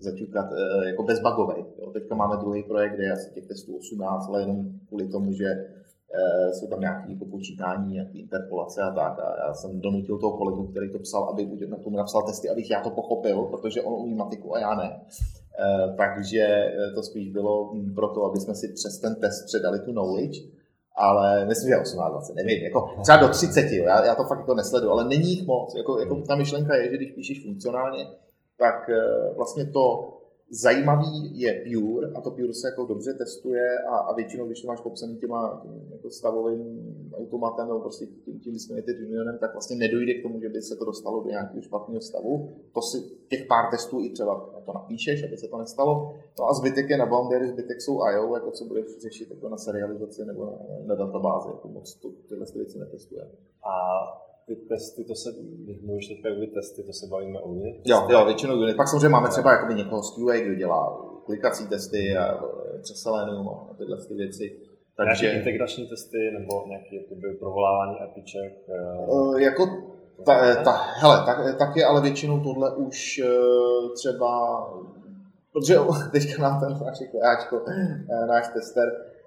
[0.00, 1.64] zaťukat, eh, jako bezbugový.
[1.92, 5.44] Teďka máme druhý projekt, kde je asi těch testů 18, ale jenom kvůli tomu, že
[5.44, 9.18] e, jsou tam nějaké jako počítání, nějaké interpolace a tak.
[9.18, 12.70] A já jsem donutil toho kolegu, který to psal, aby na tom napsal testy, abych
[12.70, 15.00] já to pochopil, protože on umí matiku a já ne.
[15.96, 20.40] Takže to spíš bylo proto, aby jsme si přes ten test předali tu knowledge
[20.98, 24.38] ale myslím, že 18, 20, nevím, jako třeba do 30, jo, já, já to fakt
[24.38, 25.74] jako nesledu, ale není jich moc.
[25.74, 28.06] Jako, jako ta myšlenka je, že když píšeš funkcionálně,
[28.58, 30.14] tak eh, vlastně to
[30.50, 34.68] zajímavý je Pure a to Pure se jako dobře testuje a, a většinou, když to
[34.68, 40.14] máš popsaný těma jako stavovým automatem nebo prostě tím, tím Discriminated Unionem, tak vlastně nedojde
[40.14, 42.48] k tomu, že by se to dostalo do nějakého špatného stavu.
[42.72, 46.14] To si těch pár testů i třeba na to napíšeš, aby se to nestalo.
[46.38, 49.56] No a zbytek je na Boundary, zbytek jsou IO, jako co budeš řešit jako na
[49.56, 50.52] serializaci nebo na,
[50.86, 53.30] na databázi, jako moc to, tyhle věci netestuje.
[53.62, 53.74] A
[54.48, 55.30] ty testy, to se,
[55.64, 57.76] když mluvíš teďka testy, to se bavíme o nich?
[57.84, 58.76] Jo, jo, většinou unit.
[58.76, 62.44] Pak samozřejmě máme třeba jakoby někoho z QA, kdo dělá klikací testy a
[62.82, 64.56] přes Selenium a tyhle ty věci.
[64.96, 65.24] Takže...
[65.24, 68.52] Nějaké integrační testy nebo nějaké jakoby, provolávání APIček?
[69.06, 69.66] Uh, jako
[70.24, 74.60] ta, ta, hele, tak, tak je ale většinou tohle už uh, třeba,
[75.52, 75.76] protože
[76.12, 77.00] teďka nám ten náš,
[78.28, 79.17] náš tester Eh,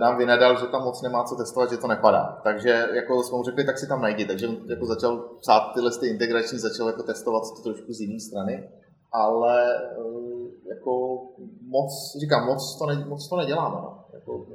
[0.00, 2.40] nám vynadal, že tam moc nemá co testovat, že to nepadá.
[2.44, 4.24] Takže jako jsme mu řekli, tak si tam najdi.
[4.26, 8.70] Takže jako začal psát tyhle ty integrační, začal jako testovat to trošku z jiné strany.
[9.12, 11.22] Ale eh, jako
[11.62, 13.76] moc, říkám, moc to, ne, moc to neděláme.
[13.76, 14.04] No.
[14.14, 14.46] Jako,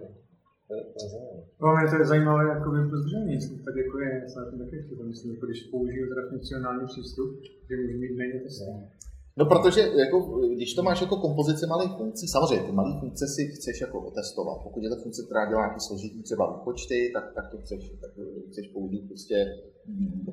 [1.62, 5.34] No, mě to je zajímavé jako vypozdření, tak jako je, já jsem taky chtěl, myslím,
[5.34, 7.30] jako když použiju teda funkcionální přístup,
[7.67, 8.71] že můžu mít méně testů.
[9.38, 10.17] No protože jako,
[10.56, 14.63] když to máš jako kompozici malých funkcí, samozřejmě ty malé funkce si chceš jako otestovat.
[14.63, 18.12] Pokud je to funkce, která dělá nějaký složitý třeba výpočty, tak, tak to chceš, tak
[18.52, 19.36] chceš použít prostě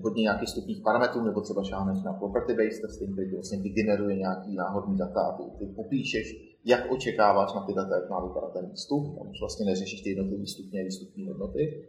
[0.03, 4.57] hodně nějakých stupních parametrů, nebo třeba šáhneš na property based testing, který vlastně vygeneruje nějaký
[4.57, 6.27] náhodný data a ty, ty popíšeš,
[6.65, 9.19] jak očekáváš na ty data, jak má vypadat ten výstup.
[9.19, 11.89] Tam už vlastně neřešíš ty jednotlivé stupně, výstupní hodnoty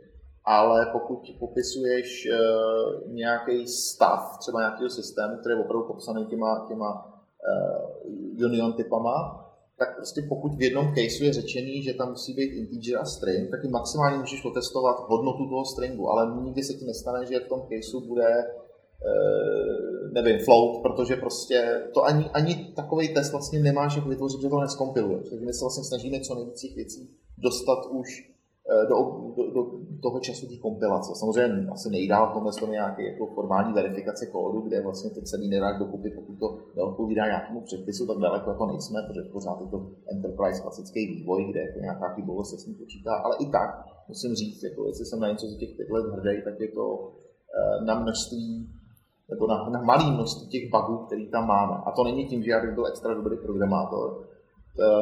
[0.50, 6.90] ale pokud popisuješ uh, nějaký stav třeba nějakého systému, který je opravdu popsaný těma, těma
[6.96, 9.46] uh, union typama,
[9.78, 13.52] tak prostě pokud v jednom caseu je řečený, že tam musí být integer a string,
[13.52, 17.62] tak maximálně můžeš otestovat hodnotu toho stringu, ale nikdy se ti nestane, že v tom
[17.62, 24.06] caseu bude uh, nevím, float, protože prostě to ani, ani takový test vlastně nemáš jak
[24.06, 25.20] vytvořit, že to neskompiluje.
[25.30, 28.39] Takže my se vlastně snažíme co nejvíc věcí dostat už Eh,
[28.90, 28.96] do,
[29.36, 29.62] do, do
[30.02, 31.12] toho času té kompilace.
[31.16, 35.80] Samozřejmě asi nejdál tohle je nějaké jako formální verifikace kódu, kde vlastně to celý nedáš
[35.80, 39.80] dokupy, pokud to neodpovídá nějakému předpisu, tak daleko jako nejsme, protože pořád je to
[40.14, 43.70] enterprise klasický vývoj, kde jako nějaká chybovost se s ním počítá, ale i tak
[44.08, 46.86] musím říct, jako jestli jsem na něco z těch pět let hrdý, tak je to
[47.58, 48.70] eh, na množství
[49.30, 51.76] nebo na, na malý množství těch bugů, který tam máme.
[51.86, 54.29] A to není tím, že já bych byl extra dobrý programátor, eh,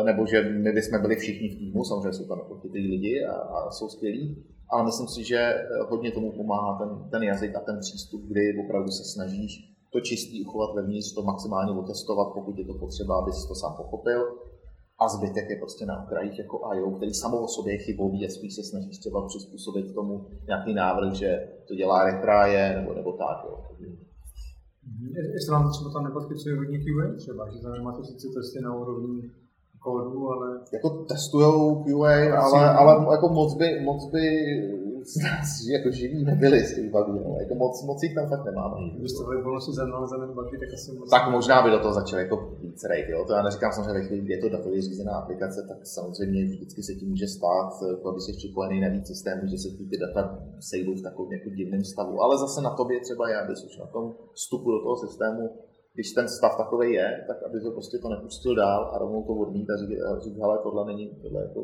[0.04, 3.72] nebo že my bychom byli všichni v týmu, samozřejmě jsou tam chytrý lidi a, a
[3.72, 7.80] jsou skvělí, ale myslím si, že eh, hodně tomu pomáhá ten, ten jazyk a ten
[7.80, 12.74] přístup, kdy opravdu se snažíš to čistý uchovat vevnitř, to maximálně otestovat, pokud je to
[12.74, 14.22] potřeba, abys to sám pochopil.
[15.00, 18.30] A zbytek je prostě na okrajích jako IO, který samo o sobě je chybový a
[18.30, 23.38] spíš se snažíš třeba přizpůsobit tomu nějaký návrh, že to dělá retráje nebo, nebo tak.
[23.46, 23.64] Jo.
[25.34, 29.32] Jestli vám třeba tam nepodpisuje hodně QA třeba, že tam nemáte sice testy na úrovni
[29.84, 30.60] kódu, ale...
[30.74, 34.22] Jako testujou QA, ale, ale jako moc by, moc by
[35.14, 37.36] z nás jako živí nebyli z těch bugů, no.
[37.40, 38.76] jako moc, moc jich tam fakt nemáme.
[39.00, 41.10] Když to byly volnosti za nalezené bugy, tak asi moc...
[41.10, 43.26] Tak možná by do toho začal jako víc rate, jo.
[43.28, 46.84] To já neříkám samozřejmě ve chvíli, kdy je to datově řízená aplikace, tak samozřejmě vždycky
[46.84, 50.22] se tím může stát, jako když jsi připojený na víc systémů, že se ty data
[50.60, 52.22] sejvou v takovém jako divném stavu.
[52.22, 55.44] Ale zase na tobě třeba já, abys už na tom vstupu do toho systému
[55.98, 59.34] když ten stav takový je, tak aby to prostě to nepustil dál a rovnou to
[59.44, 59.76] odmít a
[60.24, 61.62] říct, hele, tohle není, tohle jako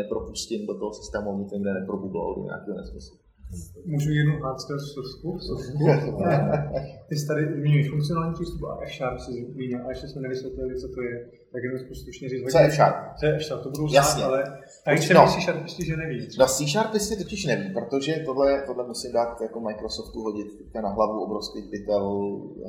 [0.00, 3.16] nepropustím do toho systému, nic někde neprobublou do nějakého nesmyslu.
[3.94, 5.28] Můžu jednu hádské sosku?
[7.08, 10.88] Ty jsi tady zmínil funkcionální přístup a F-Sharp si zmínil, a ještě jsme nevysvětlili, co
[10.94, 11.16] to je.
[11.52, 12.52] Tak jenom stručně říct.
[12.52, 12.96] Co je F-Sharp?
[13.18, 14.22] Co je F-Sharp, to budou Jasně.
[14.22, 14.42] znát, ale
[14.84, 15.26] tady no.
[15.28, 16.28] C-Sharp ještě, že neví.
[16.38, 20.46] Na C-Sharp si totiž neví, protože tohle, tohle musím dát jako Microsoftu hodit
[20.82, 22.04] na hlavu obrovský pytel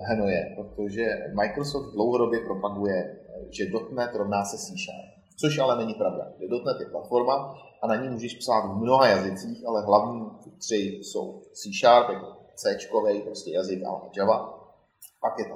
[0.10, 3.15] henoje, protože Microsoft dlouhodobě propaguje,
[3.50, 3.65] že
[3.96, 5.10] .NET rovná se C-Sharp.
[5.39, 6.24] Což ale není pravda.
[6.65, 10.22] .NET je platforma a na ní můžeš psát v mnoha jazycích, ale hlavní
[10.60, 12.78] tři jsou C Sharp, jako C,
[13.24, 14.60] prostě jazyk a Java.
[15.22, 15.56] Pak je to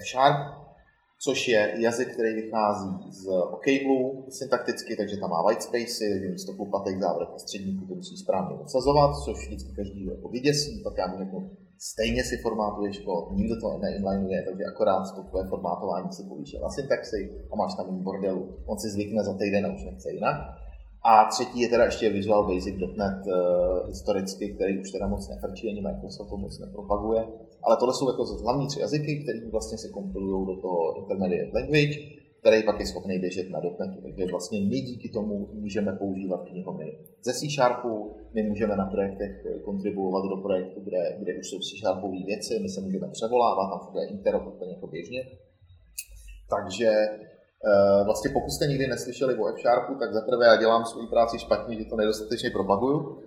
[0.00, 0.59] F Sharp,
[1.24, 6.52] což je jazyk, který vychází z Okable syntakticky, takže tam má white spacey, takže místo
[6.52, 11.06] klupatek závrh a středníku to musí správně obsazovat, což vždycky každý jako vyděsí, pak já
[11.06, 16.58] mu stejně si formátuješ kód, nikdo to neinlineuje, takže akorát to tvoje formátování se povýší
[16.62, 18.56] na syntaxi a máš tam jiný bordelu.
[18.66, 20.36] On si zvykne za týden a už nechce jinak.
[21.04, 25.80] A třetí je teda ještě Visual Basic.NET uh, historicky, který už teda moc nefrčí, ani
[25.80, 27.24] Microsoft to moc nepropaguje.
[27.62, 31.96] Ale tohle jsou jako hlavní tři jazyky, které vlastně se kompilují do toho intermediate language,
[32.40, 34.02] který pak je schopný běžet na .NETu.
[34.02, 39.46] Takže vlastně my díky tomu můžeme používat knihovny ze C Sharpu, my můžeme na projektech
[39.64, 43.80] kontribuovat do projektu, kde, kde už jsou C Sharpové věci, my se můžeme převolávat, tam
[43.84, 45.22] funguje interop úplně jako běžně.
[46.50, 46.90] Takže
[47.64, 51.38] Uh, vlastně pokud jste nikdy neslyšeli o F-Sharpu, tak za prvé já dělám svou práci
[51.38, 53.22] špatně, že to nedostatečně propaguju.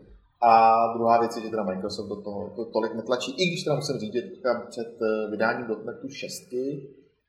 [0.49, 0.51] A
[0.93, 3.97] druhá věc je, že teda Microsoft do toho to tolik netlačí, i když teda musím
[3.99, 4.21] říct, že
[4.69, 6.31] před eh, vydáním .NETu 6,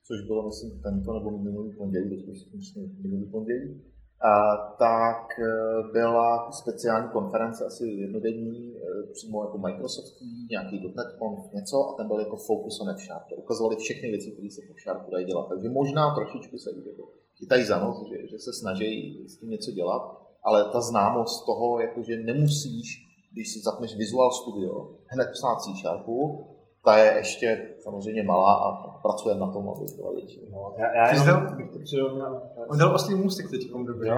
[0.07, 3.83] což bylo myslím tento nebo minulý pondělí, myslím minulý pondělí,
[4.25, 5.45] a tak e,
[5.93, 12.07] byla speciální konference, asi jednodenní, e, přímo jako Microsoftí, nějaký .NET Conf, něco, a ten
[12.07, 13.23] byl jako focus on F-Sharp.
[13.37, 15.49] Ukazovali všechny věci, které se v F-Sharpu dají dělat.
[15.49, 19.71] Takže možná trošičku se jako chytají za nos, že, že se snaží s tím něco
[19.71, 22.87] dělat, ale ta známost toho, jako že nemusíš,
[23.33, 26.47] když si zapneš Visual Studio, hned psát C Sharpu,
[26.85, 30.41] ta je ještě samozřejmě malá a pracujeme na tom, aby byla větší.
[30.53, 34.09] No, já, já jenom dal, on dal oslý můstek teď dobrý.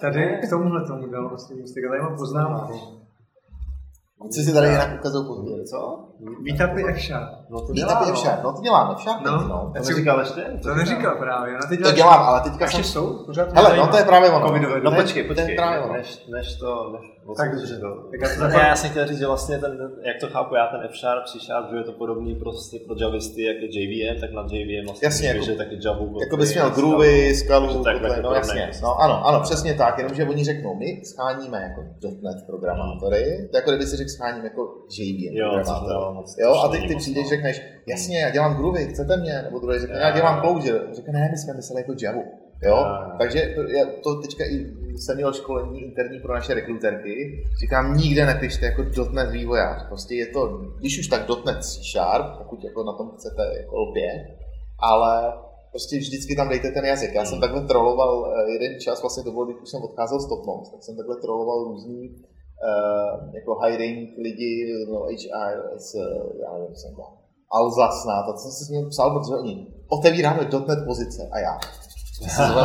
[0.00, 3.03] Tady k tomuhle tomu dal oslý můstek, ale já mám poznámku.
[4.30, 6.08] Chci si tady jinak ukazovat později, co?
[6.40, 7.28] Meetupy F-Sharp.
[7.50, 9.48] No to dělám, F-Sharp, no to dělám, F-Sharp, no.
[9.48, 9.72] no.
[9.76, 10.42] To neříkal ještě?
[10.62, 13.96] To neříkal právě, no teď To dělám, ale teďka ještě jsou, pořád Hele, no to
[13.96, 14.46] je právě ono.
[14.46, 15.92] Covidové No počkej, počkej, To je právě ono.
[15.92, 19.26] než, než to, než, Tak, tak, to, tak já to já, jsem chtěl říct, že
[19.26, 22.94] vlastně ten, jak to chápu já, ten F-Sharp, C-Sharp, že je to podobný prostě pro
[23.00, 26.20] javisty, jak je JVM, tak na JVM vlastně Jasně, jako- běžet taky Javu.
[26.20, 30.44] Jako bys měl Groovy, Skalu, tak no jasně, no ano, ano, přesně tak, jenomže oni
[30.44, 31.80] řeknou, my scháníme jako
[32.22, 34.62] .NET programátory, to je jako kdyby si řekl scháníme jako
[34.98, 36.42] JVM Jo, programátory.
[36.42, 39.42] Jo, a ty, ty přijdeš, řekneš, jasně, já dělám Groovy, chcete mě?
[39.42, 40.80] Nebo druhý řekne, já dělám Clojure.
[40.92, 42.43] Řekne, ne, my jsme mysleli jako Javu.
[42.64, 42.84] Jo, Jo.
[43.18, 43.60] takže to,
[44.02, 47.44] to teďka i jsem měl školení interní pro naše rekruterky.
[47.60, 49.88] Říkám, nikde nepište jako .NET vývojář.
[49.88, 50.48] Prostě je to,
[50.78, 54.22] když už tak .NET C Sharp, pokud jako na tom chcete jako lpět,
[54.78, 55.32] ale
[55.70, 57.14] prostě vždycky tam dejte ten jazyk.
[57.14, 60.28] Já jsem takhle troloval eh, jeden čas, vlastně to bylo, když už jsem odcházel z
[60.28, 64.52] Topmons, tak jsem takhle troloval různý uh, jako hiring lidi,
[64.90, 65.94] no, HR, s,
[66.42, 67.12] já nevím, jsem tam,
[67.52, 71.38] Alza snad, a co jsem si s ním psal, protože oni otevíráme .NET pozice a
[71.38, 71.58] já.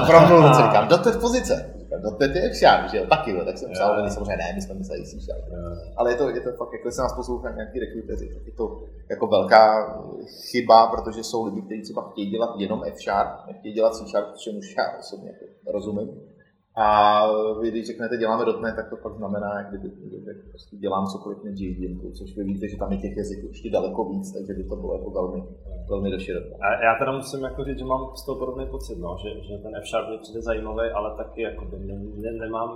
[0.08, 1.74] Promluvil, co říkám, .NET pozice.
[1.80, 4.62] Říkám, .NET je Sharp, že jo, taky, jo, tak jsem psal, oni samozřejmě ne, my
[4.62, 5.04] jsme mysleli.
[5.04, 5.36] Jo.
[5.98, 8.84] Ale je to, je to fakt, jako se nás poslouchají nějaký rekruteři, tak je to
[9.10, 9.98] jako velká
[10.52, 14.38] chyba, protože jsou lidi, kteří třeba chtějí dělat jenom F Sharp, nechtějí dělat C Sharp,
[14.38, 16.10] čemuž já osobně jako rozumím.
[16.80, 16.90] A
[17.62, 19.90] vy, když řeknete děláme dotnet, tak to pak znamená, jak kdyby
[20.26, 23.70] že prostě dělám cokoliv na JVM, což vy víte, že tam je těch jazyků ještě
[23.70, 25.44] daleko víc, takže by to bylo jako velmi,
[25.90, 26.56] velmi doširoké.
[26.62, 29.58] A já teda musím jako říct, že mám z toho podobný pocit, no, že, že
[29.58, 32.70] ten F-Sharp mě přijde zajímavý, ale taky jako by ne, ne, nemám,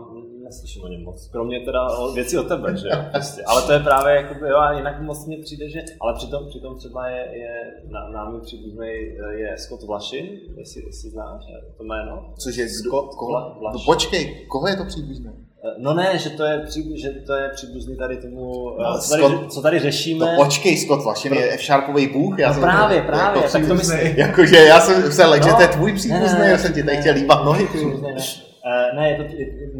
[0.43, 1.27] neslyším o něm moc.
[1.27, 3.43] Kromě teda o věci o tebe, že jo, prostě.
[3.47, 6.75] Ale to je právě jako jo, a jinak moc mně přijde, že, ale přitom, přitom
[6.75, 8.87] třeba je, je na, námi příbuzný
[9.29, 10.25] je Scott Vlašin,
[10.57, 11.43] jestli, jestli znáš
[11.77, 12.33] to jméno.
[12.43, 13.15] Což je Scott
[13.59, 13.87] Vlašin.
[13.93, 15.31] No počkej, koho je to příbuzné?
[15.77, 19.23] No ne, že to je, příbuz, že to je příbuzný tady tomu, no, co, tady,
[19.23, 20.25] Scott, co tady řešíme.
[20.25, 22.39] No počkej, Scott Vlašin je F-sharpový bůh.
[22.39, 23.99] Já no právě, jako právě, jako tak to myslím.
[24.17, 27.15] Jakože já jsem se no, že to je tvůj příbuzný, já jsem ti tady chtěl
[27.15, 27.67] líbat nohy.
[27.67, 29.72] Uh, ne, je to, no,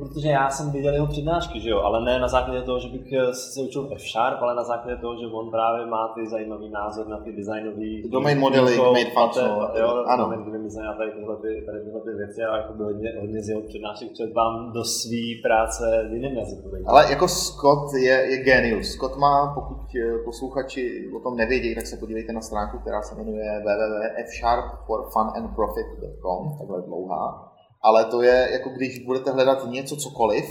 [0.00, 3.12] protože já jsem viděl jeho přednášky, že jo, ale ne na základě toho, že bych
[3.12, 7.08] eh, se učil F-Sharp, ale na základě toho, že on právě má ty zajímavý názor
[7.08, 8.10] na ty designový...
[8.10, 9.72] Domain modely, made functional.
[9.78, 10.24] Jo, ano.
[10.24, 13.42] domain design a tady tyhle, ty, tady tyhle ty věci a jako by hodně, hodně
[13.42, 16.70] z jeho přednášek vám do své práce v jiném jazyku.
[16.86, 18.86] Ale jako Scott je, je genius.
[18.86, 23.14] Scott má, pokud eh, posluchači o tom nevědí, tak se podívejte na stránku, která se
[23.14, 27.49] jmenuje www.fsharpforfunandprofit.com, takhle dlouhá
[27.82, 30.44] ale to je jako když budete hledat něco cokoliv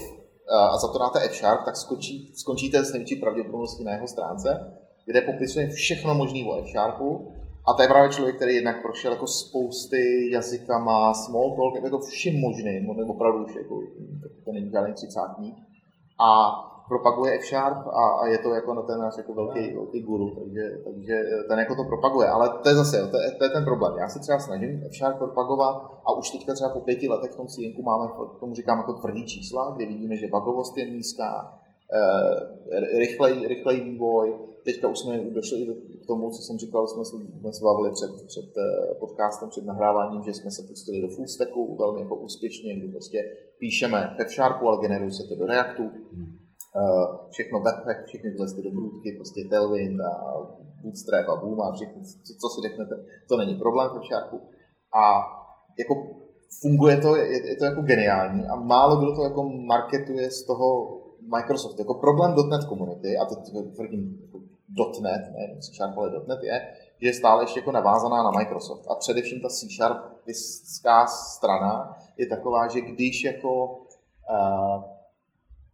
[0.52, 4.74] a za to F-Sharp, tak skončí, skončíte s největší pravděpodobností na jeho stránce,
[5.06, 7.34] kde popisuje všechno možné o F-Sharpu
[7.68, 12.40] a to je právě člověk, který jednak prošel jako spousty jazykama, small talk, jako vším
[12.40, 13.82] možným, on opravdu už jako,
[14.46, 15.56] to není žádný třicátník.
[16.20, 16.52] A
[16.90, 20.64] propaguje F-Sharp a, a, je to jako na ten náš jako velký, velký guru, takže,
[20.84, 21.16] takže
[21.48, 22.28] ten jako to propaguje.
[22.28, 23.98] Ale to je zase, to je, to je ten problém.
[23.98, 25.76] Já se třeba snažím F-Sharp propagovat
[26.06, 29.26] a už teďka třeba po pěti letech v tom CNku máme, tomu říkám jako tvrdý
[29.26, 31.60] čísla, kde vidíme, že bagovost je nízká,
[31.94, 34.36] eh, rychlej, rychlej vývoj.
[34.66, 38.12] Teďka už jsme došli k tomu, co jsem říkal, jsme se, jsme se bavili před,
[38.28, 42.76] před eh, podcastem, před nahráváním, že jsme se pustili do full stacku velmi jako úspěšně,
[42.76, 43.20] kdy prostě
[43.60, 45.84] píšeme v Sharpu, ale generuje se to do Reactu.
[46.76, 50.12] Eh, všechno webpack, všechny tyhle ty dobrůdky, prostě Tailwind a
[50.82, 52.96] Bootstrap a Boom a všechno, co, co si řeknete,
[53.30, 54.42] to není problém v Sharpu.
[54.94, 55.04] A
[55.80, 56.08] jako
[56.62, 61.00] funguje to, je, je to jako geniální a málo kdo to jako marketuje z toho
[61.36, 61.80] Microsoft.
[61.80, 63.36] Jako problém .NET komunity, a to
[63.76, 64.40] tvrdím jako
[65.02, 66.62] .NET, ne C-Sharp, ale .NET je,
[67.02, 68.86] že je stále ještě jako navázaná na Microsoft.
[68.92, 74.99] A především ta C-Sharpistická strana je taková, že když jako uh,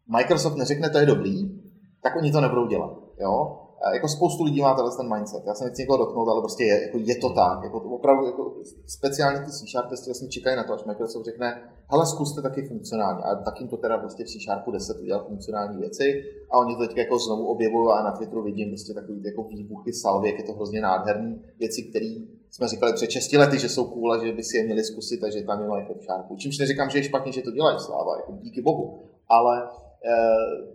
[0.07, 1.61] Microsoft neřekne, to je dobrý,
[2.03, 2.91] tak oni to nebudou dělat.
[3.19, 3.61] Jo?
[3.83, 5.43] A jako spoustu lidí má tenhle ten mindset.
[5.47, 7.63] Já se nechci někoho dotknout, ale prostě je, jako je to tak.
[7.63, 8.53] Jako to opravdu jako
[8.87, 13.23] speciálně ty C-Sharp testy vlastně čekají na to, až Microsoft řekne, hele, zkuste taky funkcionálně.
[13.23, 16.23] A tak jim to teda prostě v C-Sharpu 10 udělat funkcionální věci.
[16.51, 19.93] A oni to teď jako znovu objevují a na Twitteru vidím prostě takový jako výbuchy
[19.93, 21.41] salvy, jak je to hrozně nádherný.
[21.59, 22.15] Věci, které
[22.49, 25.23] jsme říkali před 6 lety, že jsou cool a že by si je měli zkusit
[25.23, 26.35] a že tam je mají v Sharpu.
[26.35, 28.99] Čímž neříkám, že je špatně, že to dělají, sláva, jako díky bohu.
[29.29, 29.69] Ale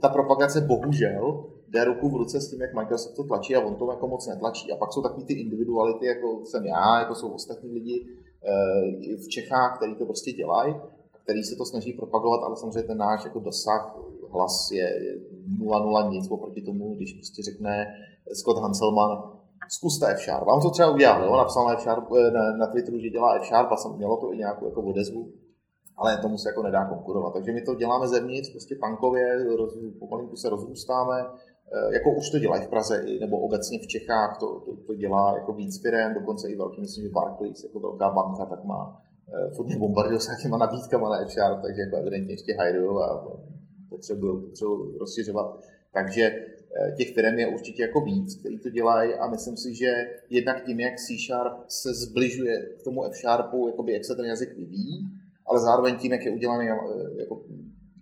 [0.01, 3.75] ta propagace bohužel jde ruku v ruce s tím, jak Microsoft to tlačí a on
[3.75, 4.73] to jako moc netlačí.
[4.73, 8.07] A pak jsou takový ty individuality, jako jsem já, jako jsou ostatní lidi
[8.45, 10.75] eh, v Čechách, který to prostě dělají,
[11.25, 13.97] který se to snaží propagovat, ale samozřejmě ten náš jako dosah,
[14.33, 15.19] hlas je
[15.61, 17.87] 0,0 nic oproti tomu, když prostě řekne
[18.33, 19.23] Scott Hanselman,
[19.69, 20.49] zkuste F-Sharp.
[20.49, 21.37] A on to třeba udělal, jo?
[21.37, 24.65] napsal na, F-Sharp, eh, na, na Twitteru, že dělá F-Sharp a mělo to i nějakou
[24.65, 25.33] jako odezvu
[26.01, 27.33] ale tomu se jako nedá konkurovat.
[27.33, 32.39] Takže my to děláme zevnitř, prostě punkově, roz, pomalinku se rozrůstáme, eh, jako už to
[32.39, 36.49] dělají v Praze, nebo obecně v Čechách, to, to, to dělá jako víc firm, dokonce
[36.49, 40.59] i velký, myslím, že Barclays, jako velká banka, tak má uh, furt bombardují s nějakýma
[40.59, 43.25] nabídkama na HR, takže jako evidentně ještě hajdují a
[43.91, 44.53] potřebují,
[45.01, 45.61] rozšiřovat.
[45.93, 49.93] Takže eh, těch firm je určitě jako víc, který to dělají a myslím si, že
[50.31, 54.25] jednak tím, jak C Sharp se zbližuje k tomu F Sharpu, jakoby jak se ten
[54.25, 55.20] jazyk vyvíjí,
[55.51, 56.75] ale zároveň tím, jak je udělaný eh,
[57.21, 57.43] jako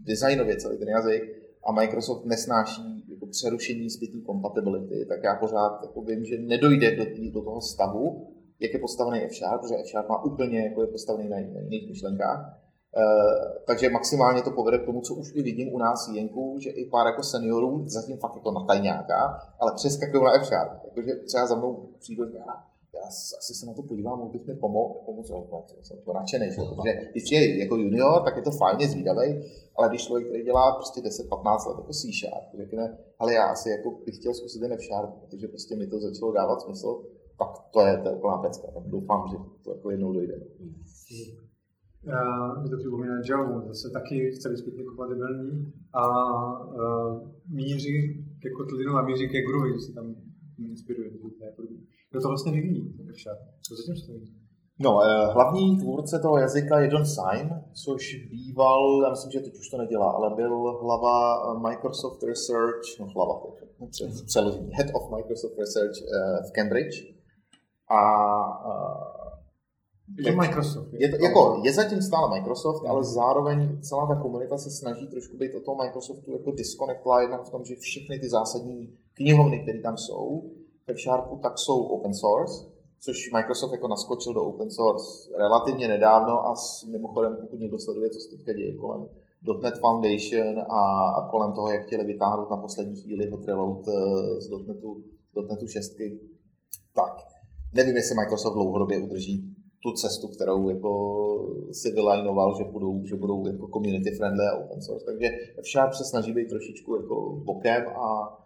[0.07, 1.23] designově celý ten jazyk
[1.69, 7.05] a Microsoft nesnáší jako přerušení zbytý kompatibility, tak já pořád jako vím, že nedojde do,
[7.05, 8.27] tý, do toho stavu,
[8.61, 12.61] jak je postavený F-Sharp, protože F-Sharp má úplně jako je postavený na, jiných myšlenkách.
[12.97, 16.71] Uh, takže maximálně to povede k tomu, co už i vidím u nás Jenku, že
[16.71, 20.85] i pár jako seniorů, zatím fakt jako na tajňáka, ale přeskakují na F-Sharp.
[20.85, 22.45] Jakože třeba za mnou přijdu, já
[23.39, 25.31] asi se na to podívám, mohl bych mi pomoct, pomoct
[25.83, 26.57] jsem to nadšený, že?
[26.57, 29.29] protože když je jako junior, tak je to fajně zvídavý,
[29.77, 33.71] ale když člověk, který dělá prostě 10-15 let jako C Sharp, řekne, ale já asi
[33.71, 37.03] jako bych chtěl zkusit ten F Sharp, protože prostě mi to začalo dávat smysl,
[37.39, 40.35] tak to je, to je úplná pecka, tak doufám, že to jako jednou dojde.
[42.07, 46.05] Uh, mi to připomíná Java, zase taky chce být zpětně kompatibilní a
[46.63, 49.39] uh, míří ke Kotlinu a míří ke
[49.75, 50.15] že se tam
[50.59, 51.11] inspiruje.
[52.11, 52.95] Kdo to vlastně vyvíjí?
[53.63, 54.35] Co zatím stojí?
[54.81, 59.59] No, eh, hlavní tvůrce toho jazyka je John Syme, což býval, já myslím, že teď
[59.59, 63.41] už to nedělá, ale byl hlava Microsoft Research, no hlava,
[64.27, 65.97] přeložení, Head of Microsoft Research
[66.49, 66.97] v Cambridge.
[67.91, 68.01] A
[70.19, 70.89] je Microsoft.
[70.93, 75.37] Je, to, jako, je zatím stále Microsoft, ale zároveň celá ta komunita se snaží trošku
[75.37, 79.81] být od toho Microsoftu jako disconnectla jednak v tom, že všechny ty zásadní knihovny, které
[79.81, 80.51] tam jsou,
[80.95, 82.67] v Sharpu, tak jsou open source,
[83.01, 88.11] což Microsoft jako naskočil do open source relativně nedávno a s, mimochodem, pokud někdo sleduje,
[88.11, 89.09] co se teďka děje kolem
[89.63, 94.41] .NET Foundation a, a kolem toho, jak chtěli vytáhnout na poslední chvíli hot reload eh,
[94.41, 95.05] z .NETu,
[95.51, 95.97] .NETu 6,
[96.95, 97.13] tak
[97.75, 100.93] nevím, jestli Microsoft dlouhodobě udrží tu cestu, kterou jako
[101.73, 105.07] si vylajnoval, že budou, že budou jako community friendly a open source.
[105.07, 105.27] Takže
[105.59, 108.39] F-Sharp se snaží být trošičku jako bokem a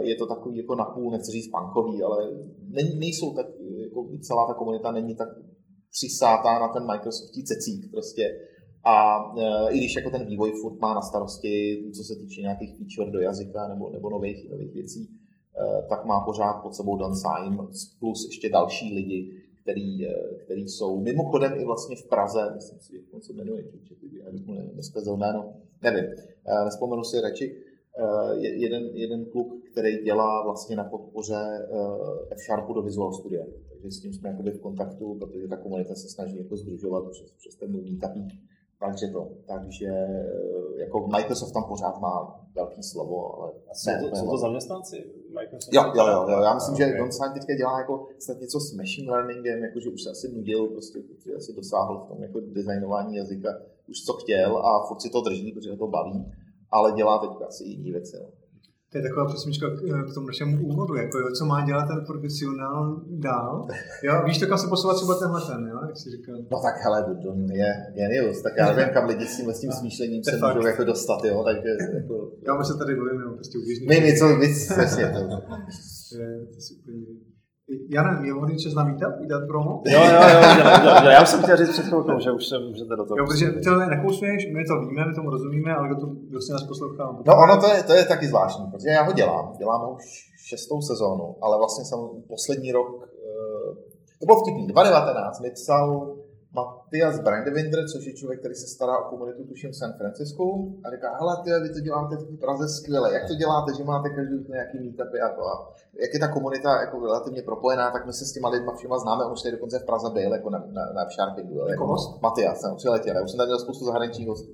[0.00, 2.30] je to takový jako napůl, nechci říct punkový, ale
[2.68, 3.46] není, nejsou tak,
[3.82, 5.28] jako celá ta komunita není tak
[5.90, 8.40] přisátá na ten Microsoftí cecík prostě.
[8.84, 12.76] A e, i když jako ten vývoj furt má na starosti, co se týče nějakých
[12.76, 17.14] feature do jazyka nebo, nebo nových, nových věcí, e, tak má pořád pod sebou Dan
[17.14, 17.56] Syme
[18.00, 22.96] plus ještě další lidi, který, eh, který jsou mimochodem i vlastně v Praze, myslím si,
[22.96, 23.64] jak se jmenuje,
[24.24, 27.67] já bych mu neskazil jméno, nevím, eh, nespomenu si radši, eh,
[28.36, 31.68] jeden, jeden kluk, který dělá vlastně na podpoře
[32.30, 33.44] F-Sharpu do Visual Studia.
[33.70, 37.32] Takže s tím jsme jakoby v kontaktu, protože ta komunita se snaží jako združovat přes,
[37.32, 38.32] přes ten můj meetup.
[38.80, 39.28] Takže to.
[39.46, 39.90] Takže
[40.76, 43.52] jako Microsoft tam pořád má velký slovo, ale...
[43.72, 44.96] Jsou to, jsou to zaměstnanci
[45.34, 45.74] Microsoft?
[45.74, 46.42] Jo, jo, jo, jo.
[46.42, 46.90] já myslím, okay.
[46.90, 50.32] že Don Sign teďka dělá jako snad něco s machine learningem, jakože už se asi
[50.32, 53.48] nudil, prostě, protože asi dosáhl v tom jako designování jazyka
[53.88, 56.24] už co chtěl a furt si to drží, protože ho to baví,
[56.70, 58.16] ale dělá teďka asi jiné věci.
[58.22, 58.28] No.
[58.92, 59.66] To je taková přesmička
[60.10, 63.66] k tomu našemu úvodu, jako jo, co má dělat ten profesionál dál.
[64.02, 66.34] Jo, víš, to kam se posouvat třeba tenhle ten, jo, jak jsi říkal.
[66.50, 69.72] No tak hele, Don je genius, tak já nevím, kam lidi s tím, s tím
[69.80, 72.30] smýšlením se můžou jako dostat, jo, takže jako...
[72.46, 73.86] Já my se tady bavíme o prostě uběžný.
[73.86, 75.18] My něco víc, přesně to.
[76.18, 76.94] je, to je super.
[77.90, 79.82] Já nevím, je vhodný čas na meetup, udělat promo?
[79.86, 80.40] Jo, jo, jo,
[80.84, 83.18] jo, jo, já jsem chtěl říct před chvilkou, že už se můžete do toho.
[83.18, 86.40] Jo, protože ty to nekousuješ, my to víme, my tomu rozumíme, ale kdo, to, kdo
[86.40, 87.16] si nás poslouchá.
[87.26, 90.04] No ono to je, to je taky zvláštní, protože já ho dělám, dělám ho už
[90.46, 91.98] šestou sezónu, ale vlastně jsem
[92.28, 93.74] poslední rok, eh,
[94.20, 96.14] to bylo vtipný, 2019 mi psal
[96.52, 100.44] Matias Brandewinder, což je člověk, který se stará o komunitu, tuším v San Francisco,
[100.84, 104.08] a říká, hele, ty, vy to děláte v Praze skvěle, jak to děláte, že máte
[104.10, 105.42] každý nějaký meetupy a to.
[105.52, 105.54] A
[106.02, 109.24] jak je ta komunita jako relativně propojená, tak my se s těma lidma všema známe,
[109.24, 111.58] on už tady dokonce v Praze byl, jako na, na, na Sharpingu.
[111.58, 112.22] Jako, jako host?
[112.22, 114.52] Matias, jsem přiletěl, já už jsem tady měl spoustu zahraničních hostů.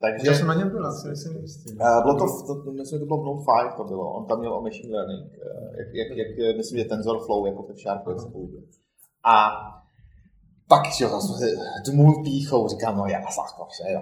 [0.00, 1.74] Takže, já jsem na něm byl, asi nejsem jistý.
[2.02, 4.12] Bylo to, to, to, myslím, že to bylo v Note 5, to bylo.
[4.12, 7.80] On tam měl o machine learning, eh, jak, jak, jak myslím, že TensorFlow jako v
[7.82, 8.28] Sharpu, jak se.
[9.24, 9.34] A
[10.70, 11.46] tak jo, zase se
[11.90, 13.20] dmul píchou, říkám, no já
[13.68, 14.00] vše, jo,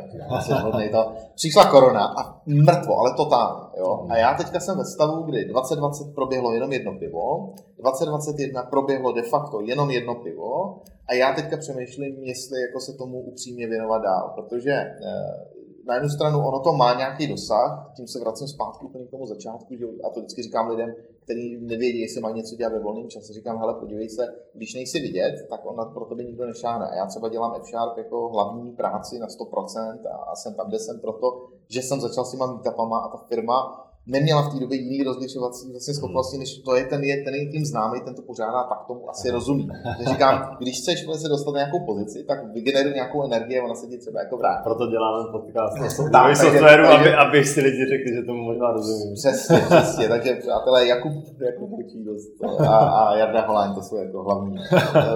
[0.93, 1.13] to.
[1.35, 4.07] Přišla korona a mrtvo, ale totálně, jo.
[4.09, 9.23] A já teďka jsem ve stavu, kdy 2020 proběhlo jenom jedno pivo, 2021 proběhlo de
[9.23, 14.33] facto jenom jedno pivo a já teďka přemýšlím, jestli jako se tomu upřímně věnovat dál,
[14.35, 19.07] protože eh, na jednu stranu ono to má nějaký dosah, tím se vracím zpátky úplně
[19.07, 20.95] k tomu začátku, že, a to vždycky říkám lidem,
[21.29, 25.01] kteří nevědí, jestli mají něco dělat ve volném čase, říkám, hele, podívej se, když nejsi
[25.01, 26.87] vidět, tak ona pro tebe nikdo nešáhne.
[26.87, 29.99] A já třeba dělám F-Sharp jako hlavní práci na 100%
[30.31, 33.88] a, jsem tam, kde jsem proto, že jsem začal s těma meetupama a ta firma
[34.09, 37.47] neměla v té době jiný rozlišovací vlastně schopnosti, než to je ten, je, ten je
[37.47, 39.69] tím známý, ten to pořádá, tak tomu asi rozumí.
[39.85, 43.75] Takže říkám, když chceš se dostat na nějakou pozici, tak vygeneruj nějakou energii a ona
[43.75, 44.63] se ti třeba jako vrátí.
[44.65, 49.15] Proto děláme podcast o softwaru, aby, aby si lidi řekli, že tomu možná rozumí.
[49.15, 50.09] Přesně, přesně.
[50.09, 51.71] Takže přátelé, Jakub, Jakub
[52.05, 54.59] dost a, a Jarda Holáň, to jsou jako hlavní,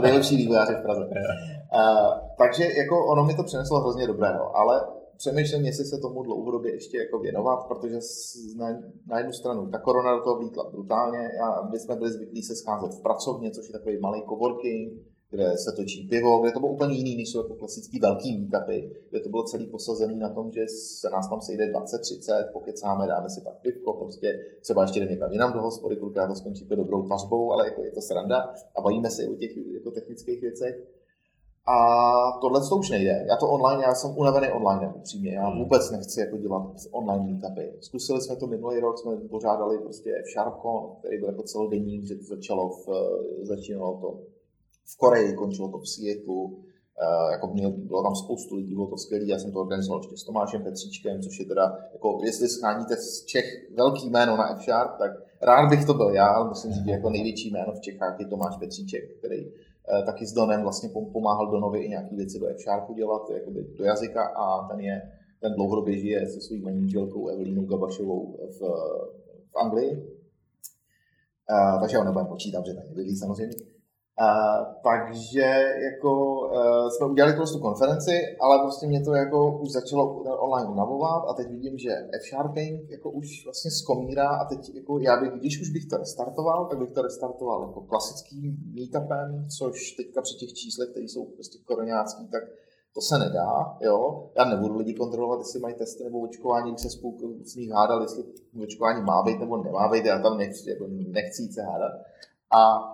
[0.03, 1.01] nejlepší vývojáři v Praze.
[1.03, 4.81] Uh, takže jako ono mi to přineslo hrozně dobrého, ale
[5.17, 7.99] přemýšlím, jestli se tomu dlouhodobě ještě jako věnovat, protože
[8.57, 11.19] na, na jednu stranu ta korona do toho vlítla brutálně.
[11.19, 14.93] Já, my jsme byli zvyklí se scházet v pracovně, což je takový malý coworking,
[15.33, 18.91] kde se točí pivo, kde to bylo úplně jiný, než jsou jako klasický velký meetupy,
[19.11, 23.31] kde to bylo celý posazený na tom, že se nás tam sejde 20-30, pokecáme, dáme
[23.31, 24.29] si pak pivko, prostě
[24.61, 27.91] třeba ještě jdeme někam jinam do hospody, kolikrát to skončí dobrou pařbou, ale jako je
[27.91, 31.02] to sranda a bavíme se o těch jako technických věcech.
[31.67, 31.77] A
[32.41, 33.25] tohle to už nejde.
[33.29, 35.35] Já to online, já jsem unavený online, upřímně.
[35.35, 35.59] Já hmm.
[35.59, 37.73] vůbec nechci jako dělat online meetupy.
[37.81, 42.15] Zkusili jsme to minulý rok, jsme pořádali prostě v Sharpcon, který byl jako celodenní, že
[42.15, 42.87] to začalo v,
[43.43, 44.21] začínalo to
[44.87, 46.63] v Koreji, končilo to v Seattle.
[47.03, 50.17] Uh, jako měl, bylo tam spoustu lidí, bylo to skvělé, já jsem to organizoval ještě
[50.17, 53.45] s Tomášem Petříčkem, což je teda, jako, jestli scháníte z Čech
[53.75, 55.11] velký jméno na F-Sharp, tak
[55.43, 58.27] rád bych to byl já, ale musím říct, že jako největší jméno v Čechách je
[58.27, 59.72] Tomáš Petříček, který eh,
[60.07, 64.25] taky s Donem vlastně pomáhal Donovi i nějaké věci do F-Sharpu dělat, jakoby do jazyka
[64.25, 68.61] a ten je, ten dlouhodobě žije se svou manželkou Evelínou Gabašovou v,
[69.51, 70.19] v Anglii.
[71.51, 73.72] Uh, takže ho nebudeme počítat, že tady bydlí samozřejmě.
[74.83, 78.11] Takže jako uh, jsme udělali prostě konferenci,
[78.41, 83.11] ale prostě mě to jako už začalo online unavovat a teď vidím, že F-Sharping jako
[83.11, 86.91] už vlastně skomírá a teď jako já bych, když už bych to restartoval, tak bych
[86.91, 92.43] to restartoval jako klasickým meetupem, což teďka při těch číslech, které jsou prostě koronácký, tak
[92.95, 94.31] to se nedá, jo.
[94.37, 98.25] Já nebudu lidi kontrolovat, jestli mají testy nebo očkování, se spolu s nich hádal, jestli
[98.63, 101.93] očkování má být nebo nemá být, já tam nechci, jako nechci se hádat.
[102.51, 102.93] A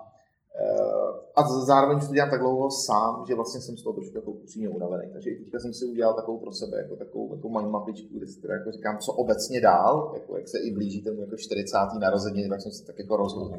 [1.35, 4.69] a zároveň to dělám tak dlouho sám, že vlastně jsem z toho trošku jako upřímně
[4.69, 5.13] unavený.
[5.13, 8.41] Takže teďka jsem si udělal takovou pro sebe, jako takovou jako mind mapičku, kde si
[8.41, 11.77] teda jako říkám, co obecně dál, jako jak se i blíží tomu jako 40.
[12.01, 13.57] narozeniny, tak jsem si tak jako rozhodl.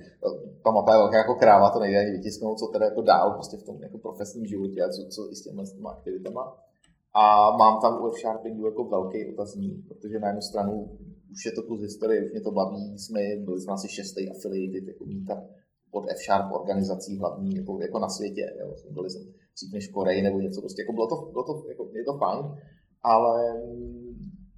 [0.63, 3.57] Ta mapa je velká jako kráva, to nejde ani vytisknout, co teda jako dál prostě
[3.57, 6.57] v tom jako profesním životě a co, co i s těmi, s aktivitama.
[7.13, 10.97] A mám tam u F-Sharpingu jako velký otazník, protože na jednu stranu
[11.31, 14.87] už je to kus historie, už mě to baví, jsme byli jsme asi šestý affiliated
[14.87, 15.58] jako meetup
[15.91, 18.53] pod F-Sharp organizací hlavní jako, jako na světě.
[18.59, 18.75] Jo.
[18.91, 19.21] Byli jsem
[19.55, 22.45] dřív než Korej nebo něco, prostě jako bylo to, bylo to, jako, je to fajn,
[23.03, 24.09] ale mm,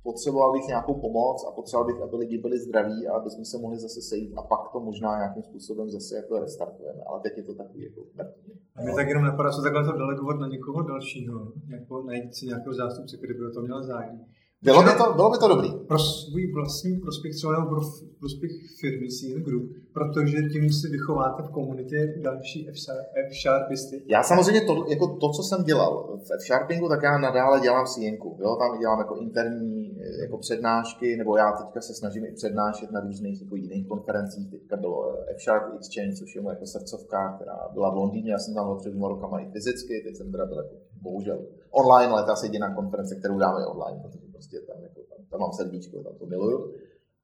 [0.03, 3.57] potřeboval bych nějakou pomoc a potřeboval bych, aby lidi byli zdraví a aby jsme se
[3.57, 7.43] mohli zase sejít a pak to možná nějakým způsobem zase jako restartujeme, ale teď je
[7.43, 8.59] to takový jako mrtvý.
[8.75, 12.45] A mě tak jenom napadá, co takhle to delegovat na někoho dalšího, jako najít si
[12.45, 14.25] nějakého zástupce, který by o to měl zájem.
[14.63, 15.69] Bylo by, to, bylo by to dobrý.
[15.87, 17.81] Pro svůj vlastní prospěch třeba pro
[18.19, 24.01] prospěch firmy CN Group, protože tím si vychováte v komunitě další F-Sharpisty.
[24.07, 28.15] Já samozřejmě to, jako to, co jsem dělal v F-Sharpingu, tak já nadále dělám CN.
[28.39, 28.55] Jo?
[28.59, 33.41] Tam dělám jako interní jako přednášky, nebo já teďka se snažím i přednášet na různých
[33.41, 34.51] jako jiných konferencích.
[34.51, 38.53] Teďka bylo F-Sharp Exchange, což je moje jako srdcovka, která byla v Londýně, já jsem
[38.53, 41.39] tam byl před dvěma rokama i fyzicky, teď jsem teda byl jako, bohužel
[41.71, 45.39] online, ale to asi jediná konference, kterou dáme online, protože prostě tam, jako, tam, tam
[45.39, 46.73] mám srdíčko, tam to miluju.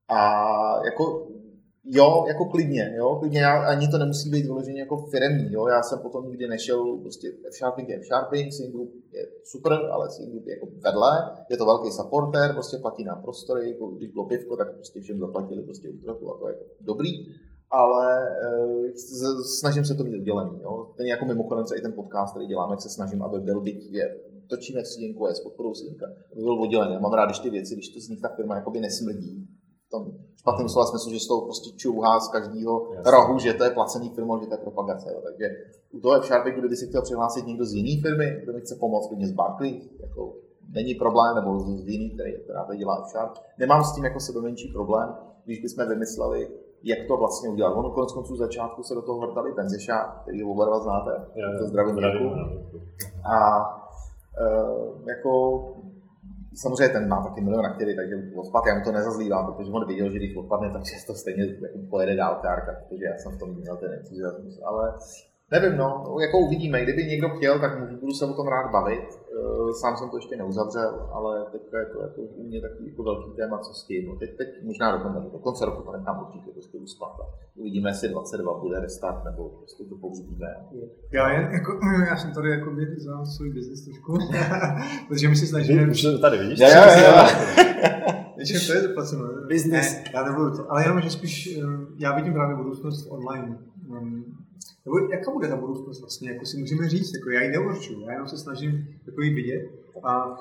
[0.07, 0.19] A
[0.85, 1.27] jako
[1.89, 5.83] Jo, jako klidně, jo, klidně, já, ani to nemusí být vyloženě jako firmní, jo, já
[5.83, 10.67] jsem potom nikdy nešel, prostě F-Sharping je F-Sharping, Group je super, ale Group je jako
[10.83, 15.01] vedle, je to velký supporter, prostě platí nám prostory, jako když bylo pivko, tak prostě
[15.01, 17.11] všem zaplatili prostě útroku a to je jako dobrý,
[17.71, 18.97] ale e,
[19.59, 22.89] snažím se to mít udělený, jo, ten jako mimochodem i ten podcast, který děláme, se
[22.89, 24.15] snažím, aby byl byť je,
[24.49, 27.89] točíme v CNQ, s podporou CNK, aby byl oddělený, mám rád, když ty věci, když
[27.89, 29.47] to z nich ta firma jakoby nesmrdí,
[29.87, 30.03] v tom
[30.35, 32.73] špatném slova smyslu, že z toho prostě čouhá z každého
[33.05, 35.13] rohu, že to je placený firma, že to je propagace.
[35.13, 35.21] Jo.
[35.23, 35.45] Takže
[35.91, 39.07] u toho F-Sharpy, kdyby si chtěl přihlásit někdo z jiné firmy, kdo mi chce pomoct,
[39.07, 40.35] klidně z Barclays, jako
[40.69, 43.33] není problém, nebo z jiný, který, která to dělá F-Sharp.
[43.59, 46.47] Nemám s tím jako sebe menší problém, když bychom vymysleli,
[46.83, 47.71] jak to vlastně udělat.
[47.71, 51.59] Ono konec konců začátku se do toho vrtali Benzeša, který ho oba dva znáte, je,
[51.59, 51.95] to zdravím
[53.23, 53.86] A uh,
[55.07, 55.31] jako
[56.55, 60.09] samozřejmě ten má taky milion aktivit, takže odpad já mu to nezazlívám, protože on viděl,
[60.11, 63.55] že když odpadne, tak to stejně jako pojede dál kárka, protože já jsem v tom
[63.55, 64.93] měl ten entuziasmus, ale
[65.51, 69.73] nevím, no, jako uvidíme, kdyby někdo chtěl, tak budu se o tom rád bavit, Eh,
[69.73, 73.31] sám jsem to ještě neuzavřel, ale teďka je to jako u mě takový jako velký
[73.35, 74.07] téma, co s tím.
[74.07, 77.11] No, teď, teď možná do konce, do konce roku to nechám určitě prostě uspat.
[77.55, 80.55] Uvidíme, jestli 22 bude restart, nebo prostě to použijeme.
[81.11, 81.79] Já, jen, jako,
[82.09, 84.17] já jsem tady jako za svůj biznis trošku,
[85.07, 85.91] protože my si snažíme...
[85.91, 86.59] Už to tady vidíš?
[86.59, 87.27] Já, já, já.
[88.37, 89.23] Víš, to je zaplaceno.
[89.47, 89.95] Business.
[90.13, 90.71] já nebudu to.
[90.71, 91.65] Ale jenom, že spíš, eh,
[91.97, 93.57] já vidím právě budoucnost online.
[94.85, 98.11] Nebo jaká bude ta budoucnost vlastně, jako si můžeme říct, jako já ji neurčuju, já
[98.11, 99.69] jenom se snažím jako ji vidět
[100.03, 100.35] a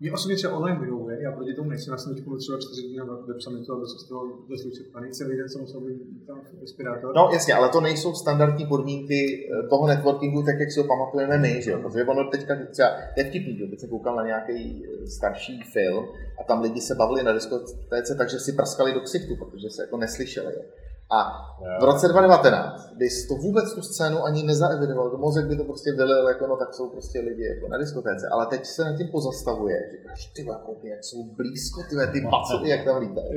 [0.00, 3.04] mě osobně třeba online vyhovuje, já proti tomu nechci na sníčku třeba čtyři dny na
[3.04, 5.10] web summitu, aby se z toho dost vyčerpaný.
[5.10, 7.16] Celý den jsem musel být tam respirátor.
[7.16, 11.38] No jasně, ale to nejsou standardní podmínky eh, toho networkingu, tak jak si ho pamatujeme
[11.38, 11.78] my, že jo?
[11.82, 13.66] Protože ono teďka třeba, je vtipný, že?
[13.66, 16.04] teď jsem koukal na nějaký eh, starší film
[16.40, 19.96] a tam lidi se bavili na diskotéce, takže si praskali do ksichtu, protože se jako
[19.96, 20.54] neslyšeli.
[20.54, 20.62] Jo?
[21.10, 21.46] A
[21.80, 25.92] v roce 2019 bys to vůbec tu scénu ani nezaevidoval, to mozek by to prostě
[25.92, 29.08] vylil, jako no tak jsou prostě lidi jako na diskotéce, ale teď se nad tím
[29.08, 33.28] pozastavuje, říkáš, ty jako, jak jsou blízko, ty, ty pacoty, jak tam lítají.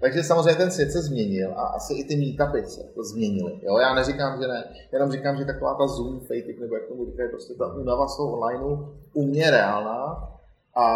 [0.00, 3.60] Takže samozřejmě ten svět se změnil a asi i ty meetupy se to změnily.
[3.62, 3.78] Jo?
[3.78, 7.28] Já neříkám, že ne, jenom říkám, že taková ta Zoom fatigue, nebo jak tomu říkají,
[7.28, 8.64] prostě ta únava z toho online
[9.12, 10.28] u mě reálná
[10.76, 10.86] a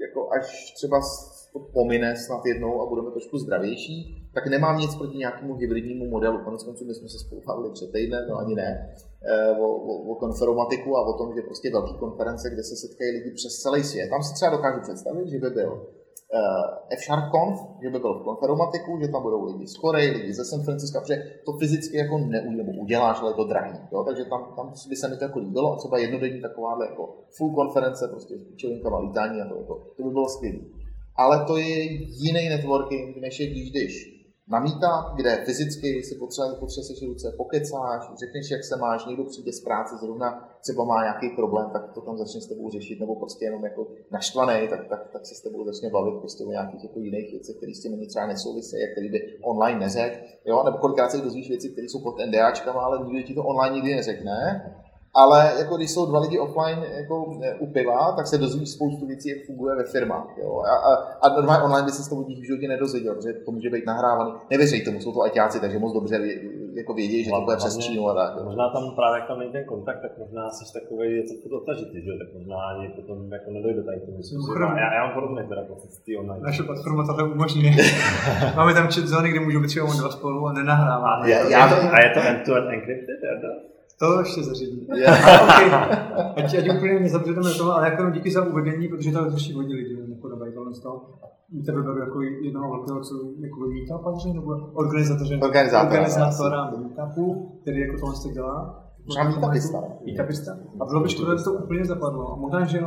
[0.00, 1.00] jako až třeba
[1.54, 3.96] to pomine snad jednou a budeme trošku zdravější,
[4.34, 6.44] tak nemám nic proti nějakému hybridnímu modelu.
[6.44, 8.70] Konec konců my jsme se spolu bavili před týdnem, no ani ne,
[9.22, 13.10] eh, o, o, o konferomatiku a o tom, že prostě velké konference, kde se setkají
[13.10, 14.08] lidi přes celý svět.
[14.10, 18.24] Tam si třeba dokážu představit, že by byl uh, F-Sharp Conf, že by byl v
[18.24, 22.18] konferomatiku, že tam budou lidi z Koreji, lidi ze San Francisco, protože to fyzicky jako
[22.18, 23.78] neuděláš, uděláš, ale je to drahý.
[23.92, 24.04] Jo?
[24.04, 27.04] Takže tam, tam by se mi to jako líbilo a třeba jednodenní takováhle jako
[27.36, 30.58] full konference, prostě s píčovinkama lítání a to, to, to by bylo skvělé.
[31.16, 34.14] Ale to je jiný networking, než je když jdeš
[34.48, 39.24] na meetup, kde fyzicky si potřebuje, potřebuje se ruce, pokecáš, řekneš, jak se máš, někdo
[39.24, 43.00] přijde z práce, zrovna třeba má nějaký problém, tak to tam začne s tebou řešit,
[43.00, 46.50] nebo prostě jenom jako naštvaný, tak, tak, tak se s tebou začne bavit prostě o
[46.50, 50.62] nějakých jako jiných věcech, které s tím třeba nesouvisí, jak který by online neřekl, jo,
[50.64, 53.94] nebo kolikrát se dozvíš věci, které jsou pod NDAčkama, ale nikdo ti to online nikdy
[53.94, 54.36] neřekne,
[55.14, 59.06] ale jako když jsou dva lidi offline jako e, u piva, tak se dozví spoustu
[59.06, 60.28] věcí, jak funguje ve firmách.
[60.42, 60.62] Jo?
[60.66, 63.70] A, a, a normálně online by se z toho v životě nedozvěděl, protože to může
[63.70, 64.32] být nahrávaný.
[64.50, 66.16] Nevěřej tomu, jsou to aťáci, takže moc dobře
[66.74, 68.44] jako vědí, že to bude přes Čínu a tak.
[68.44, 72.04] Možná tam právě, jak tam není ten kontakt, tak možná jsi takový něco to dotažitý,
[72.04, 74.18] že tak možná ani potom jako nedojde tady k tomu.
[74.78, 76.42] Já, já, mám podobně teda pocit z online.
[76.42, 77.70] Naše platforma to umožní.
[78.56, 81.34] Máme tam chat zóny, kde můžou být třeba dva spolu a nenahráváme.
[81.92, 83.20] A je to end-to-end encrypted,
[83.98, 84.88] to ještě zařídí.
[84.96, 85.42] Yeah.
[86.30, 86.44] okay.
[86.44, 89.96] ať, ať úplně nezapřeteme toho, ale jako díky za uvedení, protože to řeší hodně lidí,
[90.08, 91.10] nepodávají tohle z toho.
[91.66, 97.98] Tebe beru jako jednoho velkého, co jako meetupaře, nebo organizátoře, organizátora, organizátora meetupu, který jako
[97.98, 98.80] tohle se dělá.
[99.06, 99.78] Možná meetupista.
[100.06, 100.52] Meetupista.
[100.80, 102.32] A bylo by škoda, že to úplně zapadlo.
[102.32, 102.80] A možná, že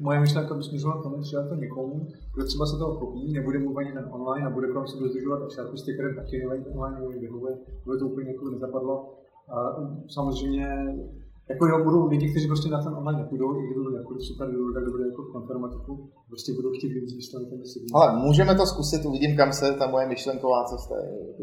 [0.00, 3.58] moje myšlenka by směřovala k tomu, třeba to někomu, kdo třeba se toho kopí, nebude
[3.58, 7.00] mluvit ani ten online a bude kolem sebe zdržovat a šarpisty, které taky nevají online,
[7.00, 7.54] nebo vyhovuje,
[7.86, 9.23] aby to úplně jako nezapadlo a
[10.08, 10.66] samozřejmě
[11.48, 14.74] jako jo, budou lidi, kteří prostě na ten online nepůjdou, i kdyby jako super, kdyby
[14.74, 15.92] tak dobré jako konformatiku,
[16.28, 17.62] prostě budou chtít využít ten
[17.94, 20.94] Ale můžeme to zkusit, uvidím, kam se ta moje myšlenková cesta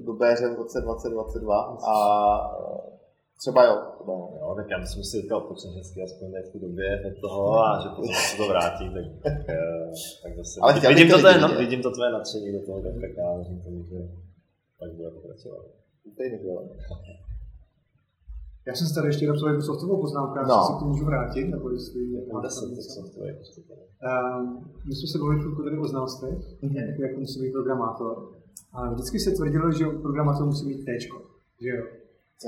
[0.07, 1.95] do béře v roce 2022 a
[3.39, 3.75] třeba jo.
[3.99, 4.29] Třeba jo.
[4.41, 7.81] jo tak já myslím si říkal, počneš hezky aspoň v té době od toho a
[7.83, 9.91] že potom se to vrátí, tak, tak, eh,
[10.23, 10.59] tak zase.
[10.61, 13.83] Ale vidím, to tvoje, no, vidím to tvoje nadšení do toho, tak, já věřím tomu,
[13.89, 13.97] že
[14.79, 15.65] tak bude pokračovat.
[16.03, 16.29] Úplně
[18.67, 20.63] já jsem si tady ještě napsal jednu softwarovou poznámku, já no.
[20.67, 22.01] se k tomu můžu vrátit, nebo jestli...
[22.75, 23.35] Deset software.
[24.07, 26.87] Uh, my jsme se bavili chvilku tady o znalostech, mm-hmm.
[26.87, 28.29] jako, jako musí být programátor.
[28.73, 30.99] A vždycky se tvrdilo, že programátor musí mít T,
[31.61, 31.83] že jo.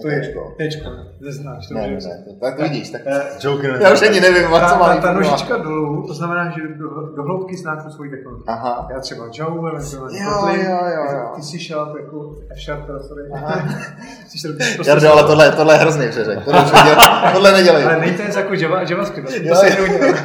[0.01, 0.89] To je tečko,
[1.21, 1.73] neznáš to.
[1.73, 3.01] Ne, ne, ne, tak to vidíš, tak
[3.43, 3.77] Joker.
[3.81, 7.23] Já už ani nevím, ta, co má ta, nožička dolů, to znamená, že do, do
[7.23, 8.45] hloubky znáš tu svoji technologii.
[8.47, 8.87] Aha.
[8.93, 11.31] Já třeba Java, eventuálně Kotlin, jo, jo, jo.
[11.35, 13.23] ty jsi Sharp, jako F-Sharp, sorry.
[14.75, 16.65] prostě Jardo, ale tohle, tohle je hrozný přeřek, tohle,
[17.33, 17.85] tohle nedělej.
[17.85, 20.15] Ale nejte jako Java, JavaScript, to se jenom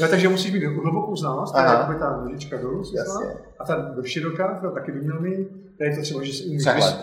[0.00, 2.82] Jo, takže musíš mít hlubokou znalost, je jakoby ta nožička dolů,
[3.58, 5.48] a ta do široká, to taky by měl mít,
[5.78, 6.62] to je to třeba, že si umíš...
[6.62, 6.96] Přehled.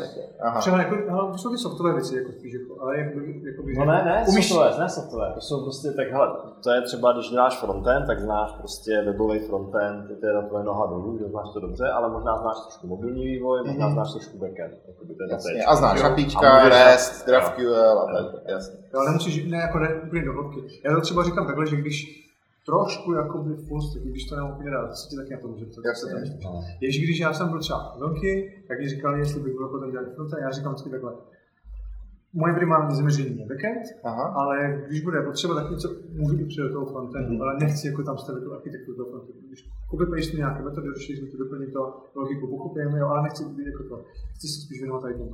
[0.59, 3.73] Třeba jako, ale to jsou ty softové věci, jako spíš, jako, ale jako, jako by,
[3.73, 4.49] No ne, ne, umíš...
[4.49, 6.27] softové, ne softové, to jsou prostě tak, hele,
[6.63, 10.63] to je třeba, když děláš frontend, tak znáš prostě webový frontend, to je na tvoje
[10.63, 13.93] noha dolů, že znáš to dobře, ale možná znáš trošku mobilní vývoj, možná mm-hmm.
[13.93, 14.73] znáš trošku backend.
[14.87, 18.79] Jako by to je jasně, a znáš APIčka, REST, GraphQL a tak, jasně.
[18.93, 20.59] Ale nemusíš, ne, jako ne, úplně do hloubky.
[20.85, 22.28] Já to třeba říkám takhle, že když
[22.69, 25.95] trošku jakoby full když to nemám úplně rád, se ti taky na to může jak
[25.95, 26.61] se tam no.
[26.81, 28.31] Jež když já jsem byl třeba velký,
[28.67, 31.13] tak mi říkali, jestli bych byl potom dělat fronta, já říkám vždycky takhle.
[32.33, 34.23] Moje primární zaměření je backend, Aha.
[34.39, 37.41] ale když bude potřeba, tak něco můžu i přijít do toho frontendu, mm.
[37.41, 39.47] ale nechci jako tam stavit tu architekturu toho frontendu.
[39.47, 41.81] Když copy paste nějaké metody, rozšíříme to, doplnit to,
[42.15, 43.95] logiku pochopíme, jo, ale nechci být jako to.
[44.35, 45.31] Chci se spíš věnovat tady tomu.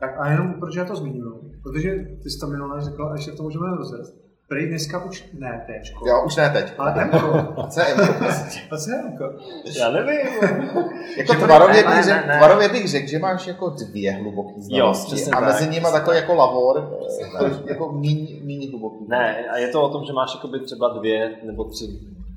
[0.00, 1.40] Tak a jenom proč já to zmínil?
[1.62, 1.90] Protože
[2.22, 6.08] ty jsi tam minulé řekl, a ještě to můžeme rozjet Prej dneska už ne tečko.
[6.08, 6.72] Jo, už ne teď.
[6.78, 7.66] Ale Mko.
[7.68, 8.24] Co je Mko?
[8.70, 9.24] A co je Mko?
[9.80, 10.26] Já nevím.
[11.16, 15.40] jako tvarově, bych řek, tvarově bych řekl, že máš jako dvě hluboké znalosti jo, a
[15.40, 16.98] mezi tak, nimi takový jako lavor,
[17.64, 19.04] jako míň, míň hluboký.
[19.08, 21.84] Ne, a je to o tom, že máš jakoby třeba dvě nebo tři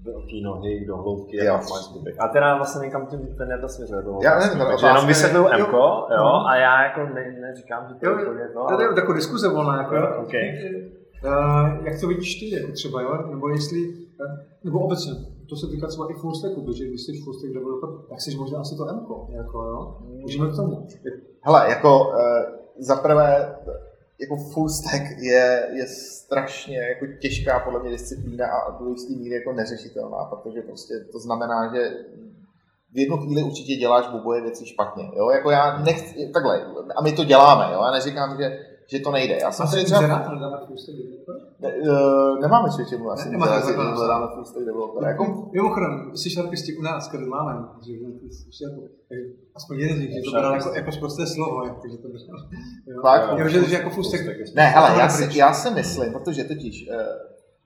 [0.05, 1.53] velký nohy do hloubky jo.
[1.53, 2.15] a máš zbytek.
[2.19, 4.25] A teda vlastně někam tím ten to směřuje do hloubky.
[4.25, 8.09] Já nevím, takže jenom vysvětluju M, jo, jo, a já jako ne, neříkám, že to
[8.09, 8.65] je to.
[8.75, 9.95] To je taková diskuze volná, jako.
[10.23, 10.98] Okay.
[11.25, 13.27] Uh, jak to vidíš ty, jako třeba, jo?
[13.29, 15.11] nebo jestli, uh, nebo obecně,
[15.49, 18.35] to se týká třeba i full stacku, protože když jsi full stack developer, tak jsi
[18.35, 19.97] možná asi to M, jako, jo?
[20.01, 20.87] Můžeme k tomu.
[21.41, 22.15] Hele, jako uh,
[22.79, 23.55] za prvé,
[24.21, 29.35] jako full stack je, je strašně jako těžká podle mě disciplína a do jistý míry
[29.35, 31.89] jako neřešitelná, protože prostě to znamená, že
[32.93, 35.03] v jednu chvíli určitě děláš oboje věci špatně.
[35.15, 35.29] Jo?
[35.29, 36.65] Jako já nechci, takhle,
[36.95, 37.81] a my to děláme, jo?
[37.85, 38.59] já neříkám, že
[38.91, 39.37] že to nejde.
[39.41, 40.01] Já jsem si třeba...
[41.59, 43.61] Ne, uh, nemáme čeče, asi nemáme
[43.95, 45.07] hledáme full stack developer.
[45.07, 45.49] Jako...
[45.53, 47.51] Mimochodem, C sharpisti u nás, který máme,
[47.85, 47.93] že
[48.65, 48.81] jako,
[49.55, 52.07] aspoň jeden z nich, že to bral jako, jako prosté slovo, jako, že to
[53.03, 54.23] Tak, jo, že, že jako full stack.
[54.55, 56.95] Ne, hele, já si, já si myslím, protože totiž uh,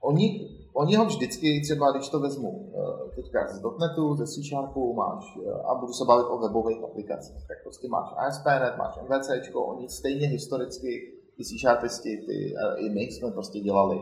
[0.02, 4.94] oni Oni ho vždycky, třeba když to vezmu eh, teďka z .NETu, ze C Sharpu
[4.94, 9.56] máš, eh, a budu se bavit o webových aplikacích, tak prostě máš ASP.NET, máš MVC,
[9.56, 10.92] oni stejně historicky,
[11.38, 14.02] ty C Sharpisti, ty, eh, i my jsme prostě dělali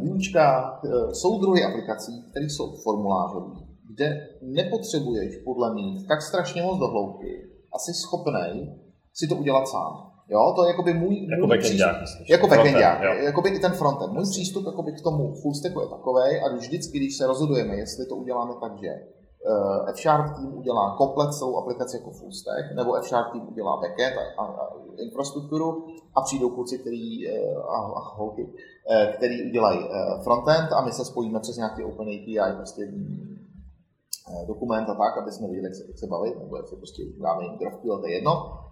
[0.00, 0.80] výučka,
[1.12, 3.52] jsou druhy aplikací, které jsou formulářové,
[3.94, 8.74] kde nepotřebuješ podle mě tak strašně moc do hloubky, asi schopnej
[9.12, 10.13] si to udělat sám.
[10.28, 12.28] Jo, to je jakoby můj, jako můj přístup.
[12.28, 14.12] Jako backendák, jakoby i ten frontend.
[14.12, 18.06] Můj přístup jakoby k tomu full stacku je takový, a vždycky, když se rozhodujeme, jestli
[18.06, 22.94] to uděláme tak, že uh, F-Sharp tým udělá komplet celou aplikaci jako full stack, nebo
[22.94, 28.00] F-Sharp tým udělá backend a, a, a infrastrukturu a přijdou kluci, který, uh, a, a
[28.16, 29.78] holky, uh, který udělají
[30.22, 35.32] frontend a my se spojíme přes nějaký Open API, prostě uh, dokument a tak, aby
[35.32, 38.06] jsme věděli, jak se, jak se bavit, nebo jak se prostě dáme jim GraphQL, to
[38.06, 38.63] je jedno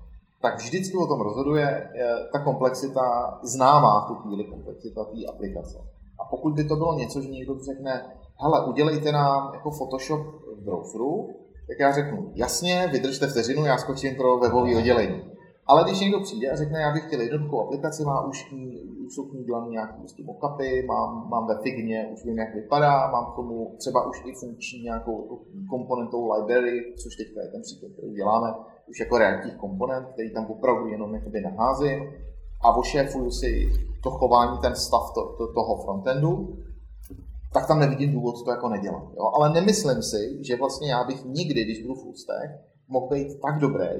[0.42, 1.90] tak vždycky o tom rozhoduje
[2.32, 5.78] ta komplexita, známá tu chvíli komplexita té aplikace.
[6.20, 8.04] A pokud by to bylo něco, že někdo řekne,
[8.42, 10.20] hele, udělejte nám jako Photoshop
[10.58, 11.28] v browseru,
[11.68, 15.22] tak já řeknu, jasně, vydržte vteřinu, já skočím pro webové oddělení.
[15.66, 18.52] Ale když někdo přijde a řekne, já bych chtěl jednoduchou aplikaci, má už,
[19.06, 22.54] už jsou k ní dělané nějaké prostě mockupy, mám, mám ve Figně, už vím, jak
[22.54, 25.40] vypadá, mám k tomu třeba už i funkční nějakou
[25.70, 28.48] komponentovou library, což teďka je ten příklad, který děláme,
[28.92, 32.12] už jako reaktivní komponent, který tam opravdu jenom jakoby naházím
[32.64, 33.72] a ošéfuju si
[34.02, 36.58] to chování, ten stav to, to, toho frontendu,
[37.52, 39.04] tak tam nevidím důvod to jako nedělat.
[39.16, 39.24] Jo?
[39.34, 42.50] Ale nemyslím si, že vlastně já bych nikdy, když budu full stack,
[42.88, 43.92] mohl být tak dobrý,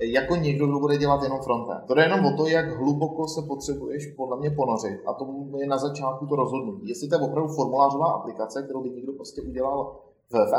[0.00, 1.84] jako někdo, kdo bude dělat jenom frontend.
[1.86, 5.00] To je jenom o to, jak hluboko se potřebuješ podle mě ponořit.
[5.06, 5.24] A to
[5.60, 6.88] je na začátku to rozhodnutí.
[6.88, 10.00] Jestli to je opravdu formulářová aplikace, kterou by někdo prostě udělal
[10.30, 10.54] v, v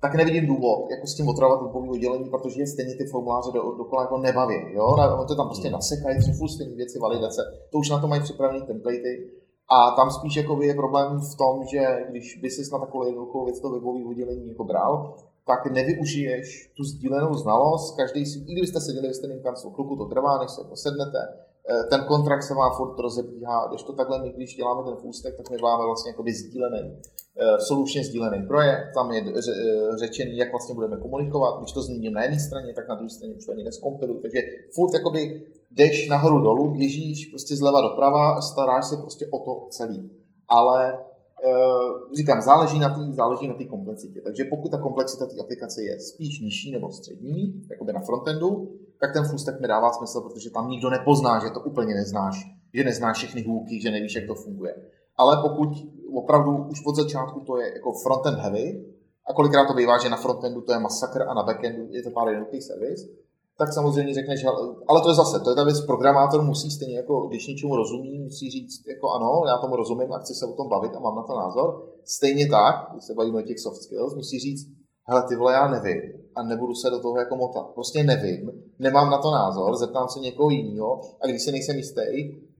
[0.00, 4.02] tak nevidím důvod, jako s tím otravovat webový oddělení, protože stejně ty formuláře do, dokola
[4.02, 4.60] jako nebaví.
[4.72, 4.86] Jo?
[5.20, 7.42] On to tam prostě nasekají, jsou furt stejné věci, validace,
[7.72, 9.30] to už na to mají připravené templatey.
[9.68, 11.80] A tam spíš jako je problém v tom, že
[12.10, 15.14] když by si na takovou jednoduchou věc to webový oddělení jako bral,
[15.46, 17.96] tak nevyužiješ tu sdílenou znalost.
[17.96, 21.18] Každý si, i kdybyste seděli ve stejném kanclu, chvilku to trvá, než se posednete,
[21.90, 25.50] ten kontrakt se má furt rozebíhá, když to takhle my, když děláme ten stack, tak
[25.50, 26.96] my máme vlastně jakoby sdílený,
[27.40, 32.12] eh, solučně sdílený projekt, tam je eh, řečený, jak vlastně budeme komunikovat, když to zmíním
[32.12, 34.40] na jedné straně, tak na druhé straně už ani neskompiluji, takže
[34.74, 40.10] furt jakoby jdeš nahoru dolů, běžíš prostě zleva doprava, staráš se prostě o to celý.
[40.48, 40.98] Ale
[42.16, 44.20] říkám, záleží na té záleží na komplexitě.
[44.20, 48.68] Takže pokud ta komplexita té aplikace je spíš nižší nebo střední, jakoby na frontendu,
[49.00, 52.36] tak ten full stack mi dává smysl, protože tam nikdo nepozná, že to úplně neznáš,
[52.74, 54.74] že neznáš všechny hůlky, že nevíš, jak to funguje.
[55.16, 55.68] Ale pokud
[56.14, 58.84] opravdu už od začátku to je jako frontend heavy,
[59.30, 62.10] a kolikrát to bývá, že na frontendu to je masakr a na backendu je to
[62.10, 63.08] pár jednoduchých servis,
[63.60, 64.44] tak samozřejmě řekneš,
[64.88, 68.18] ale to je zase, to je ta věc, programátor musí stejně jako, když něčemu rozumí,
[68.18, 71.16] musí říct, jako ano, já tomu rozumím a chci se o tom bavit a mám
[71.16, 71.68] na to názor.
[72.04, 74.66] Stejně tak, když se bavíme o těch soft skills, musí říct,
[75.08, 76.02] hele, ty vole, já nevím
[76.36, 77.66] a nebudu se do toho jako motat.
[77.74, 82.06] Prostě nevím, nemám na to názor, zeptám se někoho jiného a když se nejsem jistý,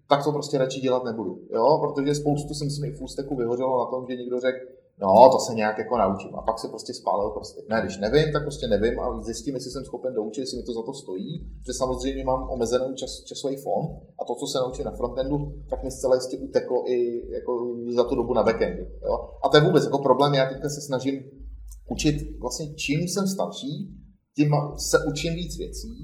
[0.09, 1.38] tak to prostě radši dělat nebudu.
[1.53, 1.78] Jo?
[1.80, 4.59] Protože spoustu jsem si v ústeku vyhořelo na tom, že někdo řekl,
[5.03, 6.32] no, to se nějak jako naučím.
[6.36, 7.61] A pak se prostě spálil prostě.
[7.70, 10.72] Ne, když nevím, tak prostě nevím a zjistím, jestli jsem schopen doučit, jestli mi to
[10.72, 13.88] za to stojí, protože samozřejmě mám omezený čas, časový fond
[14.20, 15.36] a to, co se naučím na frontendu,
[15.70, 16.96] tak mi zcela jistě uteklo i
[17.38, 17.53] jako
[17.96, 18.84] za tu dobu na backendu.
[19.07, 19.14] Jo?
[19.44, 21.16] A to je vůbec jako problém, já teďka se snažím
[21.90, 23.72] učit, vlastně čím jsem starší,
[24.36, 24.51] tím
[24.90, 25.94] se učím víc věcí,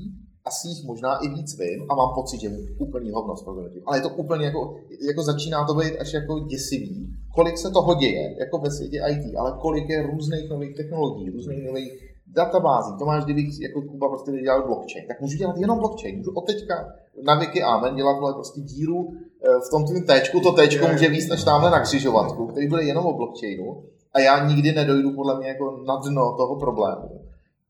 [0.47, 3.73] asi jich možná i víc vím a mám pocit, že úplný hovno s programem.
[3.87, 4.75] Ale je to úplně jako,
[5.09, 9.37] jako začíná to být až jako děsivý, kolik se toho děje, jako ve světě IT,
[9.37, 11.93] ale kolik je různých nových technologií, různých nových
[12.27, 12.93] databází.
[12.99, 16.17] To máš, kdybych jako Kuba prostě dělal blockchain, tak můžu dělat jenom blockchain.
[16.17, 16.93] Můžu od teďka
[17.23, 21.09] na Wiki Amen dělat vole, prostě díru eh, v tom tvým téčku, to téčko může
[21.09, 23.83] víc než tamhle na křižovatku, který bude jenom o blockchainu
[24.15, 27.21] a já nikdy nedojdu podle mě jako na dno toho problému.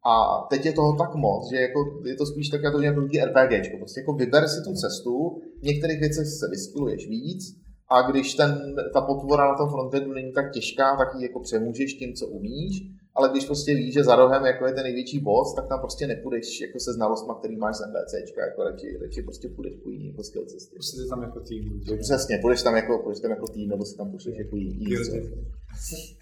[0.06, 3.78] A teď je toho tak moc, že jako, je to spíš tak jako nějaký RPG.
[3.78, 7.56] Prostě jako vyber si tu cestu, v některých věcech se vyskiluješ víc,
[7.88, 11.94] a když ten, ta potvora na tom frontendu není tak těžká, tak ji jako přemůžeš
[11.94, 12.82] tím, co umíš,
[13.16, 16.06] ale když prostě víš, že za rohem jako je ten největší boss, tak tam prostě
[16.06, 20.06] nepůjdeš jako se znalostma, který máš z MBCčka, jako radši, radši prostě půjdeš po jiný
[20.06, 20.74] jako skill cestě.
[20.74, 21.80] Prostě tam jako tým.
[22.00, 24.86] Přesně, půjdeš tam jako, půjdeš tam jako tým, nebo si tam pošleš jako jiný.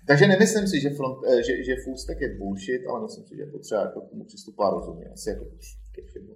[0.07, 3.37] Takže nemyslím si, že, front, eh, že, že full stack je bullshit, ale myslím si,
[3.37, 5.07] že je potřeba jako k tomu přistupovat rozumně.
[5.15, 5.45] Asi jako.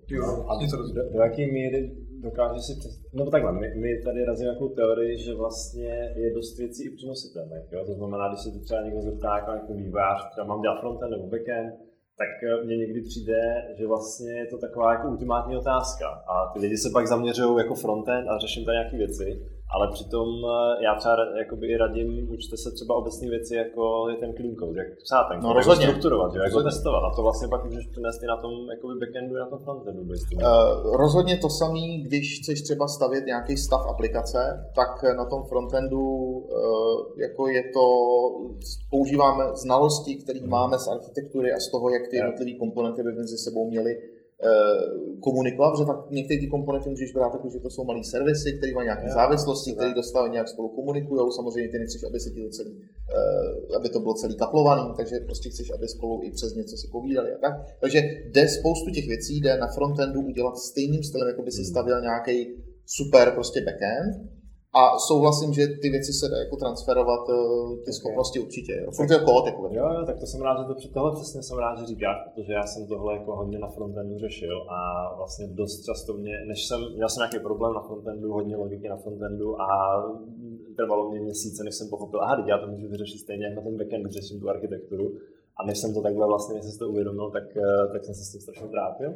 [0.09, 0.53] Jo, a
[0.95, 3.01] do, do jaké míry dokáže si přes...
[3.13, 7.73] No takhle, my, my tady razíme jako teorii, že vlastně je dost věcí i přenositelných.
[7.73, 7.85] Jo?
[7.87, 11.11] To znamená, když se to třeba někdo zeptá jako, jako vývář, třeba mám dělat frontend
[11.11, 11.75] nebo backend,
[12.19, 13.41] tak eh, mně někdy přijde,
[13.79, 16.09] že vlastně je to taková jako ultimátní otázka.
[16.09, 19.43] A ty lidi se pak zaměřují jako frontend a řeším tady nějaké věci.
[19.75, 24.17] Ale přitom eh, já třeba jakoby i radím, učte se třeba obecné věci, jako je
[24.17, 25.87] ten clean code, jak psát ten No, jak rozhodně.
[25.87, 27.03] strukturovat, jak ho testovat.
[27.05, 30.03] A to vlastně pak můžeš přinést i na tom jakoby backendu, i na tom frontendu.
[30.03, 36.01] Uh, rozhodně to samé, když chceš třeba stavět nějaký stav aplikace, tak na tom frontendu
[36.01, 37.85] uh, jako je to,
[38.91, 43.39] používáme znalosti, které máme z architektury a z toho, jak ty jednotlivé komponenty by mezi
[43.39, 43.99] sebou měly
[45.21, 48.73] komunikovat, že tak některé ty komponenty můžeš brát jako, že to jsou malé servisy, které
[48.75, 51.33] mají nějaké závislosti, které dostávají nějak spolu komunikují.
[51.33, 55.17] Samozřejmě ty nechceš, aby se ti to celý, uh, aby to bylo celý kaplovaný, takže
[55.29, 57.55] prostě chceš, aby spolu i přes něco si povídali a tak.
[57.81, 57.99] Takže
[58.33, 61.71] jde spoustu těch věcí, jde na frontendu udělat stejným stylem, jako by si Hmm.
[61.71, 62.37] stavil nějaký
[62.87, 64.31] super prostě backend.
[64.75, 68.73] A souhlasím, že ty věci se dá jako transferovat, eh, ty schopnosti určitě.
[68.85, 68.91] jo.
[68.97, 71.43] Furt je kód, jako Jo, jo, tak to jsem rád, že to při tohle přesně
[71.43, 74.79] jsem rád, že říkáš, protože já jsem tohle jako hodně na frontendu řešil a
[75.17, 78.97] vlastně dost často mě, než jsem, měl jsem nějaký problém na frontendu, hodně logiky na
[78.97, 79.69] frontendu a
[80.77, 83.77] trvalo mě měsíce, než jsem pochopil, aha, já to můžu vyřešit stejně jako na ten
[83.77, 85.13] backend, řeším tu architekturu.
[85.57, 88.15] A než jsem to takhle vlastně, než jsem si to uvědomil, tak, eh, tak jsem
[88.15, 89.15] se s tím strašně trápil.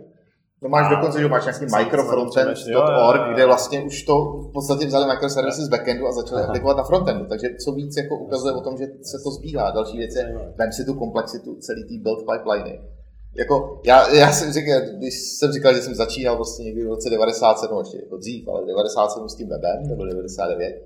[0.62, 4.14] No máš A- dokonce, že máš nějaký microfrontend.org, kde vlastně už to
[4.48, 6.48] v podstatě vzali microservisy z backendu a začali Aha.
[6.48, 7.24] aplikovat na frontendu.
[7.26, 9.70] Takže co víc jako ukazuje o tom, že se to zbíhá.
[9.70, 12.80] Další věc je, vem si tu komplexitu celý té build pipeliny.
[13.36, 17.10] Jako, já, já jsem říkal, když jsem říkal, že jsem začínal vlastně někdy v roce
[17.10, 20.82] 97, ještě jako dřív, ale 97 s tím webem, nebo 99,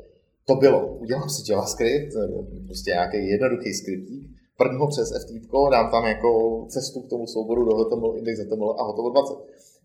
[0.47, 5.91] to bylo, udělám si JavaScript, nebo prostě nějaký jednoduchý skriptík, prdnu ho přes FTP, dám
[5.91, 6.31] tam jako
[6.69, 9.35] cestu k tomu souboru do HTML, index HTML a hotovo 20.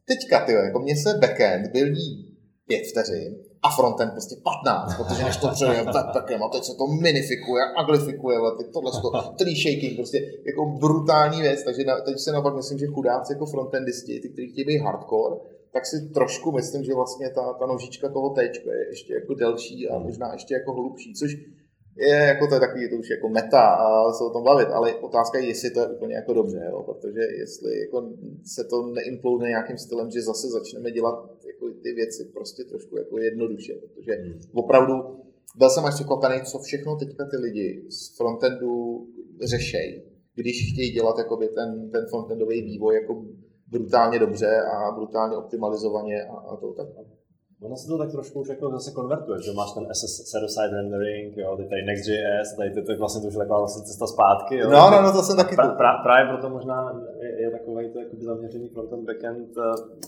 [0.06, 5.38] Teďka, ty, jako mně se backend buildí 5 vteřin a frontend prostě 15, protože než
[5.38, 9.96] to přeje backpackem a teď se to minifikuje, aglifikuje, ale teď tohle to tree shaking,
[9.96, 14.30] prostě jako brutální věc, takže na, teď se naopak myslím, že chudáci jako frontendisti, ty,
[14.30, 15.36] kteří chtějí být hardcore,
[15.74, 19.90] tak si trošku myslím, že vlastně ta, ta nožička toho T je ještě jako delší
[19.90, 21.36] a možná ještě jako hlubší, což
[21.98, 24.96] je jako to je takový, to už jako meta a se o tom bavit, ale
[24.96, 26.84] otázka je, jestli to je úplně jako dobře, jo?
[26.84, 28.10] protože jestli jako
[28.46, 33.20] se to neimplodne nějakým stylem, že zase začneme dělat jako ty věci prostě trošku jako
[33.20, 34.24] jednoduše, protože
[34.54, 34.94] opravdu
[35.58, 39.08] byl jsem až překvapený, co všechno teďka ty lidi z frontendu
[39.44, 40.04] řešejí,
[40.36, 43.26] když chtějí dělat jakoby ten, ten frontendový vývoj jako
[43.68, 46.88] brutálně dobře a brutálně optimalizovaně a, a to tak.
[47.62, 51.38] Ono se to tak trošku už jako zase konvertuje, že máš ten SS server-side rendering,
[51.38, 54.08] jo, ty tady Next.js, tady ty, to je vlastně to už je taková vlastně cesta
[54.08, 54.58] zpátky.
[54.58, 54.70] Jo.
[54.70, 56.78] No, no, no, to jsem taky pra, pra, právě proto možná
[57.22, 59.62] je, je takové to jakoby zaměření frontend backend, eh,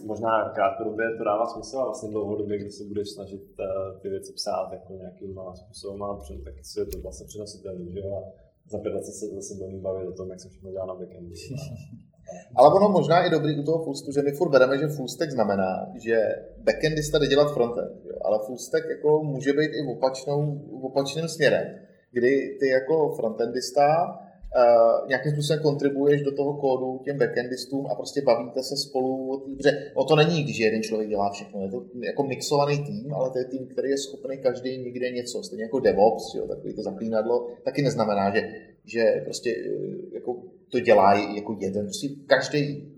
[0.06, 3.66] možná krátkodobě to dává smysl a vlastně dlouhodobě, když se budeš snažit eh,
[4.02, 6.00] ty věci psát jako nějakým způsobem
[6.44, 8.22] tak si je to vlastně přenositelný, že jo, a
[8.70, 11.36] za pět let se zase budeme bavit o tom, jak se všechno dělá na backendu.
[12.56, 15.08] Ale ono možná i dobrý u toho full stacku, že my furt bereme, že full
[15.08, 16.18] stack znamená, že
[16.58, 18.18] backendista jde dělat frontend, jo?
[18.22, 21.80] ale full stack jako může být i v, opačnou, v opačným směrem,
[22.12, 28.22] kdy ty jako frontendista uh, nějakým způsobem kontribuuješ do toho kódu těm backendistům a prostě
[28.22, 29.24] bavíte se spolu
[29.58, 33.30] protože o to není, když jeden člověk dělá všechno, je to jako mixovaný tým, ale
[33.30, 36.84] to je tým, který je schopný každý někde něco, stejně jako DevOps, jo, takový to
[36.84, 38.42] zaklínadlo, taky neznamená, že,
[38.86, 40.42] že prostě eh, jako
[40.74, 42.94] to dělá jako jeden, prostě každý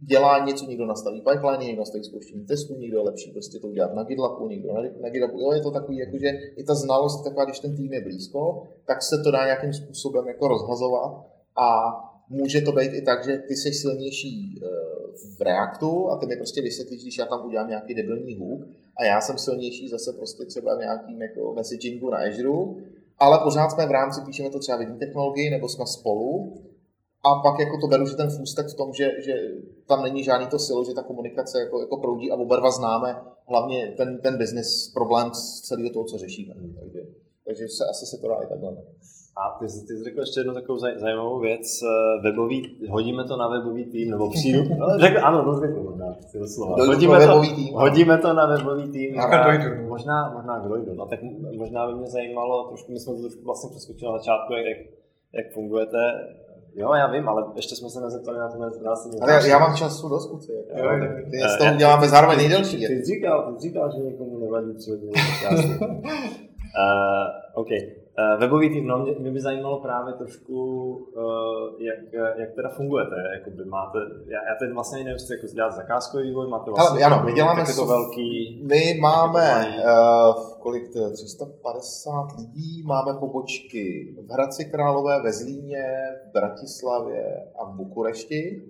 [0.00, 3.94] dělá něco, někdo nastaví pipeline, někdo nastaví spouštění testů, někdo je lepší prostě to udělat
[3.94, 5.40] na GitLabu, někdo na, na GitLabu.
[5.40, 8.62] Jo, je to takový, jako, že i ta znalost taková, když ten tým je blízko,
[8.86, 11.12] tak se to dá nějakým způsobem jako rozhazovat
[11.56, 11.68] a
[12.28, 14.66] může to být i tak, že ty jsi silnější eh,
[15.38, 18.60] v Reactu a ty mi prostě vysvětlíš, když já tam udělám nějaký debilní hook
[18.98, 22.82] a já jsem silnější zase prostě třeba v nějakým jako messagingu na Azure,
[23.18, 26.54] ale pořád jsme v rámci, píšeme to třeba v jedné technologii, nebo jsme spolu
[27.28, 29.34] a pak jako to beru, že ten stack v tom, že, že
[29.86, 33.20] tam není žádný to silo, že ta komunikace jako, jako proudí a oba dva známe
[33.48, 36.54] hlavně ten, ten business problém z celého toho, co řešíme.
[36.80, 37.00] Takže,
[37.46, 38.76] takže se, asi se to dá i takhle.
[39.40, 43.24] A ty, jsi- ty jsi řekl ještě jednu takovou zaj, zajímavou věc, eh, webový, hodíme
[43.24, 44.60] to na webový tým, nebo přijdu,
[45.00, 46.76] řekl, ano, no řekl možná, ty slova.
[46.76, 49.20] Dojdu Hodíme to, webový tým, hodíme to na webový tým.
[49.20, 49.88] A a dojdu.
[49.88, 50.94] Možná, možná dojdu.
[50.94, 51.20] No, tak
[51.58, 54.78] možná by mě zajímalo, trošku, my jsme to trošku vlastně přeskočili na začátku, jak, jak,
[55.32, 55.98] jak fungujete.
[56.78, 59.74] Jo, já vím, ale ještě jsme se nezeptali na to zásadní Ale já, já mám
[59.76, 60.48] času dost.
[60.48, 62.76] Jo, tak- Ty z toho uděláme zároveň nejdelší.
[62.80, 65.12] Ty, ty, říkal, ty říkal, že někomu nevadí tři hodiny
[65.90, 66.00] uh,
[67.54, 67.68] OK.
[68.18, 70.54] Uh, webový tým, no mě, mě, by zajímalo právě trošku,
[71.16, 71.98] uh, jak,
[72.38, 73.14] jak teda fungujete.
[73.38, 77.22] Jakoby máte, já, já teď vlastně nevím, jestli jako dělat zakázkový vývoj, máte vlastně ano,
[77.24, 84.30] my děláme to velký, My máme uh, kolik to je, 350 lidí, máme pobočky v
[84.32, 85.84] Hradci Králové, ve Zlíně,
[86.28, 88.62] v Bratislavě a v Bukurešti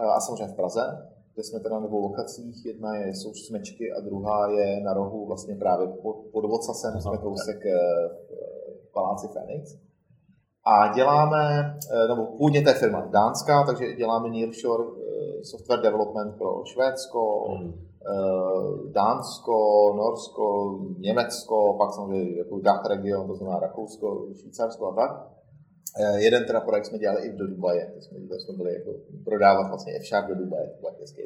[0.00, 1.08] uh, a samozřejmě v Praze.
[1.34, 2.66] kde jsme teda na dvou lokacích.
[2.66, 7.18] Jedna je, jsou smečky a druhá je na rohu vlastně právě pod, pod Vocasem, jsme
[7.18, 7.74] kousek eh,
[8.92, 9.76] Paláci Phoenix.
[10.64, 16.36] A děláme, eh, nebo původně to je firma dánská, takže děláme Nearshore eh, software development
[16.38, 17.90] pro Švédsko, mm.
[18.92, 19.56] Dánsko,
[19.96, 25.10] Norsko, Německo, pak samozřejmě jako Dach region, to znamená Rakousko, Švýcarsko a tak.
[26.16, 28.90] Jeden teda projekt jsme dělali i do Dubaje, to jsme, to jsme byli jako
[29.24, 31.22] prodávat vlastně F-Sharp do Dubaje, to hezký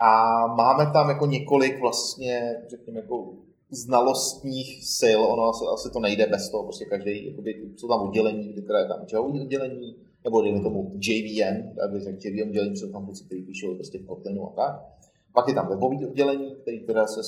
[0.00, 3.32] A máme tam jako několik vlastně, řekněme, jako
[3.72, 8.52] znalostních sil, ono asi, asi to nejde bez toho, prostě každý, jakoby, jsou tam oddělení,
[8.52, 12.92] které je tam Java oddělení, nebo dejme tomu JVM, tak bych řekl JVM oddělení, jsou
[12.92, 14.82] tam kluci, kteří píšou prostě v Kotlinu a tak.
[15.32, 17.20] Pak je tam webové oddělení, který teda se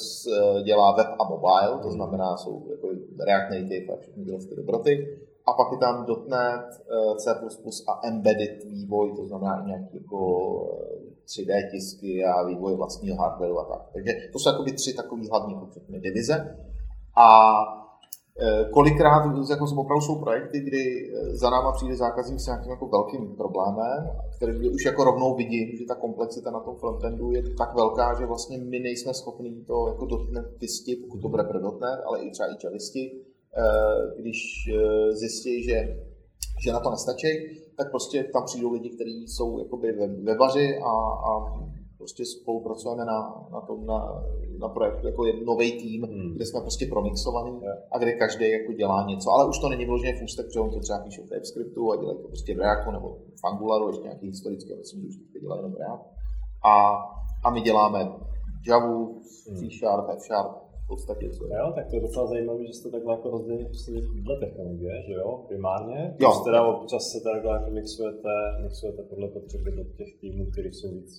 [0.62, 2.88] dělá web a mobile, to znamená, jsou jako
[3.26, 5.18] React Native a všechny tyhle ty dobroty.
[5.47, 7.30] A pak je tam .NET, eh, C++
[7.88, 10.18] a embedded vývoj, to znamená nějaký jako
[11.27, 13.83] 3D eh, tisky a vývoj vlastního hardwareu a tak.
[13.93, 15.66] Takže to jsou jakoby tři takové hlavní jako
[16.01, 16.57] divize.
[17.16, 17.29] A
[18.41, 23.37] eh, kolikrát jako opravdu jsou projekty, kdy za náma přijde zákazník s nějakým jako velkým
[23.37, 28.14] problémem, který už jako rovnou vidím, že ta komplexita na tom frontendu je tak velká,
[28.20, 30.47] že vlastně my nejsme schopni to jako dotnet
[30.97, 31.59] pokud to bude pro
[32.07, 33.25] ale i třeba i čelisti,
[33.57, 34.39] Eh, když
[35.12, 35.97] zjistí, že,
[36.64, 37.29] že na to nestačí,
[37.77, 40.93] tak prostě tam přijdou lidi, kteří jsou jakoby webaři a,
[41.31, 41.31] a
[41.99, 43.99] prostě spolupracujeme na, na tom, na,
[44.59, 46.33] na projektu jako nový tým, hmm.
[46.35, 47.79] kde jsme prostě promixovaný yeah.
[47.93, 49.31] a kde každý jako dělá něco.
[49.31, 51.97] Ale už to není vloženě v ústek, protože on to třeba píše v TypeScriptu a
[51.97, 53.09] dělají to prostě v Reactu nebo
[53.41, 56.07] v Angularu, ještě nějaký historický, myslím, že už teď dělají jenom React.
[56.64, 56.75] A,
[57.45, 58.12] a my děláme
[58.68, 59.09] Java,
[59.59, 61.30] C Sharp, F Sharp, v podstatě.
[61.30, 63.93] Co jo, tak to je docela zajímavé, že jste takhle jako rozdělili prostě
[64.26, 66.01] dle technologie, že jo, primárně.
[66.05, 66.14] Jo.
[66.18, 70.91] Prostě teda občas se takhle jako mixujete, mixujete podle potřeby do těch týmů, který jsou
[70.95, 71.11] víc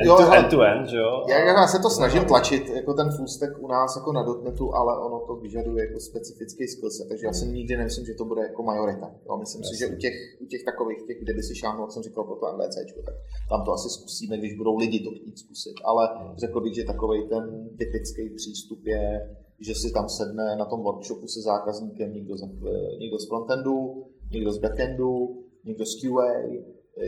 [0.00, 1.22] jo, to, end to end, že jo?
[1.28, 4.74] Já, já se to snažím tlačit, jako ten full stack u nás jako na dotnetu,
[4.74, 8.42] ale ono to vyžaduje jako specifický skillset, takže já si nikdy nemyslím, že to bude
[8.42, 9.14] jako majorita.
[9.26, 9.36] Jo?
[9.36, 9.76] Myslím Jasně.
[9.76, 12.24] si, že u těch, u těch takových, těch, kde by si šáhnul, jak jsem říkal,
[12.24, 12.76] po to MVC,
[13.06, 13.14] tak
[13.48, 15.74] tam to asi zkusíme, když budou lidi to chtít zkusit.
[15.84, 19.02] Ale řekl bych, že takový ten typický přístup je,
[19.60, 22.42] že si tam sedne na tom workshopu se zákazníkem někdo z,
[22.98, 26.32] někdo z frontendu, někdo z backendu, někdo z QA,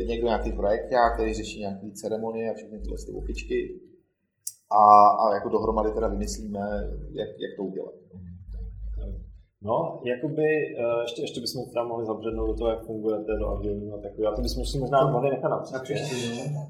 [0.07, 3.81] někdo nějaký projekt, který řeší nějaké ceremonie a všechny tyhle ty opičky.
[4.71, 6.61] A, a jako dohromady teda vymyslíme,
[7.11, 7.95] jak, jak to udělat.
[9.65, 10.47] No, jakoby,
[10.79, 14.31] eh, ještě, ještě bychom teda mohli zabřednout do toho, jak fungujete do agilního, tak já
[14.33, 16.17] to bychom si možná mohli nechat na příště.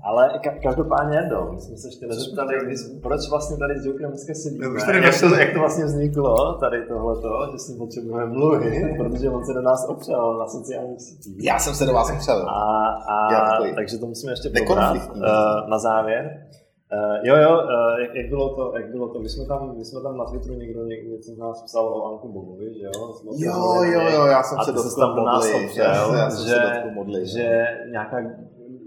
[0.04, 2.54] Ale ka- každopádně jedno, my jsme se ještě nezeptali,
[3.02, 4.66] proč vlastně tady s Jokem dneska sedíme,
[5.04, 9.52] jak to, jak to vlastně vzniklo, tady tohleto, že si potřebujeme mluvit, protože on se
[9.54, 11.44] do nás opřel na sociálních sítích.
[11.44, 12.48] Já jsem se do vás opřel.
[12.48, 15.22] A, a, takže to musíme ještě probrat uh,
[15.68, 16.46] na závěr.
[16.94, 19.84] Uh, jo, jo, uh, jak, jak, bylo to, jak bylo to, my jsme tam, my
[19.84, 23.12] jsme tam na Twitteru někdo, něco z nás psal o Anku Bobovi, že jo?
[23.12, 27.26] Jsme jo, jo, jo, já jsem se dotkl modli, já, já jsem že, se modli,
[27.26, 28.16] že nějaká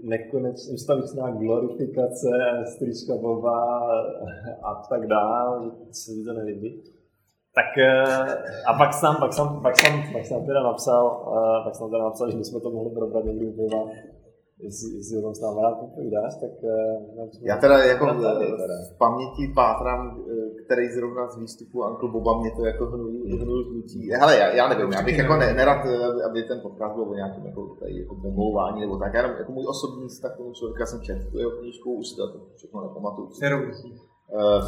[0.02, 2.28] nekonečně ustavičná glorifikace
[2.64, 3.80] strička Boba
[4.62, 6.82] a tak dále, že se mi to nelíbí.
[7.54, 11.04] Tak eh, a pak jsem, pak jsem, pak jsem, pak jsem teda napsal,
[11.64, 13.68] pak jsem teda napsal, že bychom to mohli probrat někdy u
[14.60, 16.50] jestli, jestli o tom s námi rád povídáš, tak...
[16.62, 18.04] Uh, Já teda jako
[18.94, 24.10] v paměti pátrám, eh, který zrovna z výstupu Uncle Boba mě to jako hnul žlutí.
[24.12, 27.14] Hele, já, já nevím, já bych jako ne, nerad, eh, aby ten podcast byl o
[27.14, 29.14] nějakém jako, tady, jako pomlouvání nebo tak.
[29.14, 32.06] Já jenom jako můj osobní vztah k tomu člověka jsem četl tu jeho knížku, už
[32.16, 32.22] to
[32.56, 33.28] všechno nepamatuju.
[34.28, 34.64] Uh,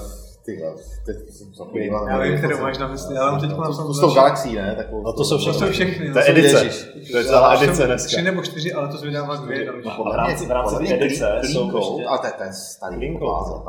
[0.56, 2.08] ty, teď jsem zapomněl.
[2.08, 4.74] Já vím, kterou máš na mysli, ale teď mám To jsou galaxii, ne?
[4.76, 5.58] Takovou, no to jsou všechny.
[5.58, 6.12] To jsou všechny.
[6.12, 6.70] To je edice.
[7.12, 8.06] To je celá edice dneska.
[8.06, 9.72] Tři nebo čtyři, ale to se vydává dvě.
[9.72, 12.04] V rámci, v rámci edice jsou ještě...
[12.06, 12.96] Ale to je starý.
[12.96, 13.62] Green Code.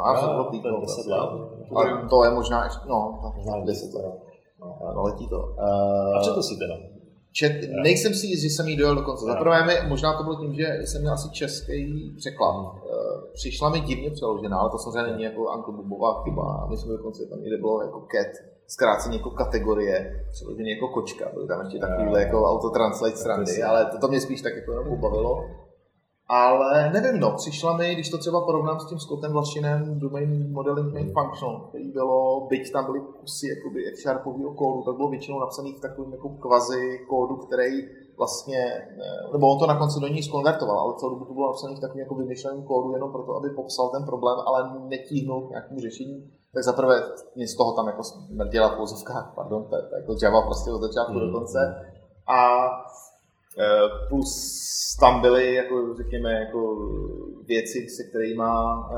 [1.75, 4.05] Ale to je možná ještě, no, možná 10 let.
[4.95, 5.55] No, letí to.
[6.17, 6.73] A co to si teda?
[7.33, 9.25] Čet, nejsem si jist, že jsem jí dojel do konce.
[9.25, 12.55] Za prvé, možná to bylo tím, že jsem měl asi český překlad.
[12.75, 16.67] Eh, přišla mi divně přeložená, ale to samozřejmě není jako Bubová chyba.
[16.69, 18.27] My jsme dokonce tam někde bylo jako cat,
[18.67, 21.29] zkráceně jako kategorie, přeložený jako kočka.
[21.33, 24.87] Byly tam ještě takovýhle jako autotranslate strandy, ale to, to mě spíš tak jako jenom
[24.87, 25.45] pobavilo.
[26.33, 30.93] Ale nevím, no, přišla mi, když to třeba porovnám s tím Scottem Vlašinem, Domain Modeling
[30.93, 35.73] Main Function, který bylo, byť tam byly kusy jakoby F-sharpového kódu, tak bylo většinou napsaný
[35.73, 37.71] v takovém jako kvazi kódu, který
[38.17, 38.61] vlastně,
[39.05, 41.75] eh, nebo on to na konci do ní skonvertoval, ale celou dobu to bylo napsané
[41.75, 45.79] v takovém jako vymyšleném kódu jenom proto, aby popsal ten problém, ale netíhnul k nějakému
[45.79, 46.31] řešení.
[46.53, 46.95] Tak zaprvé
[47.35, 50.71] mě z toho tam jako smrděla v pardon, to je, to je jako Java prostě
[50.71, 51.19] od začátku mm.
[51.19, 51.59] do konce.
[52.27, 52.37] A
[54.09, 54.61] plus
[54.99, 56.59] tam byly, jako, řekněme, jako
[57.47, 58.43] věci, se kterými,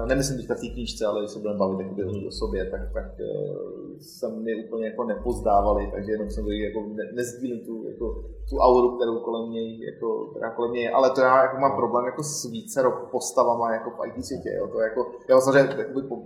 [0.05, 3.11] nemyslím teďka v té knížce, ale když se budeme bavit jakoby, o sobě, tak, tak
[3.99, 9.19] se mi úplně jako nepozdávali, takže jenom jsem jako ne, tu, jako, tu auru, kterou
[9.19, 10.91] kolem něj, jako, která kolem něj je.
[10.91, 14.49] Ale to já jako mám problém jako s více postavama jako v IT světě.
[14.57, 14.67] Jo.
[14.67, 15.85] To jako, já samozřejmě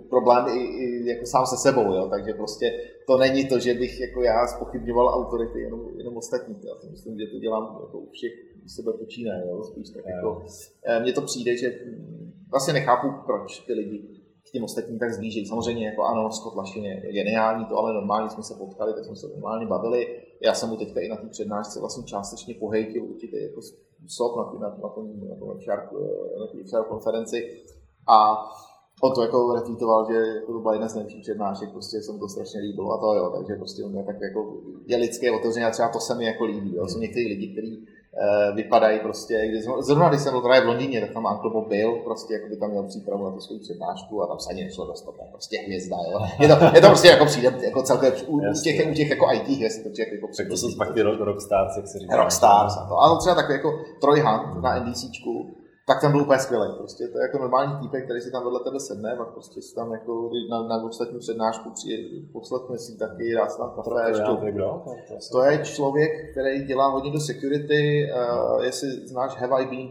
[0.10, 2.08] problém i, i, jako sám se sebou, jo.
[2.10, 2.72] takže prostě
[3.08, 6.56] to není to, že bych jako já spochybňoval autority jenom, jenom ostatní.
[6.68, 8.34] Já si myslím, že to dělám jako u všech
[8.68, 9.64] sebe počínaje, jo.
[9.64, 10.46] spíš tak jako,
[10.86, 11.80] eh, mně to přijde, že
[12.52, 14.00] vlastně nechápu, proč ty lidi
[14.48, 15.46] k těm ostatním tak zblíží.
[15.46, 19.16] Samozřejmě jako ano, Scott Lashin je geniální, to ale normálně jsme se potkali, tak jsme
[19.16, 20.24] se normálně bavili.
[20.42, 24.44] Já jsem mu teďka i na té přednášce vlastně částečně pohejtil určitě jako způsob na,
[24.60, 25.58] na, na, tom, na, tom
[26.74, 27.64] na konferenci.
[28.08, 28.36] A
[29.02, 32.28] on to jako retweetoval, že jako to byla jedna z nejlepších přednášek, prostě jsem to
[32.28, 34.54] strašně líbil a to jo, takže prostě on je tak jako,
[34.86, 36.88] je lidské otevřeně a třeba to se mi jako líbí, jo.
[36.88, 41.02] jsou někteří lidi, kteří uh, vypadají prostě, když, zrovna když jsem byl právě v Londýně,
[41.02, 44.24] tak tam Uncle Bob byl, prostě jako by tam měl přípravu na tu svou přednášku
[44.24, 46.20] a tam se ani nešlo dostat, ne, prostě hvězda, jo.
[46.40, 49.26] Je to, je to prostě jako přijde, jako celkem u, u těch, u těch jako
[49.34, 52.18] IT hvězd, to jako Tak to jsou pak ty rockstars, jak se říká.
[52.18, 52.98] Rockstars, a to.
[52.98, 53.72] Ano, třeba takový jako
[54.02, 55.58] Troy Hunt na NDCčku,
[55.88, 56.74] tak ten byl úplně skvělý.
[56.78, 59.76] Prostě to je jako normální týpek, který si tam vedle tebe sedne, pak prostě si
[59.76, 63.90] tam jako na, na ostatní přednášku přijde, poslechne si taky, dá si tam kafe.
[65.08, 69.90] To, to je člověk, který dělá hodně do security, uh, jestli znáš Have I Been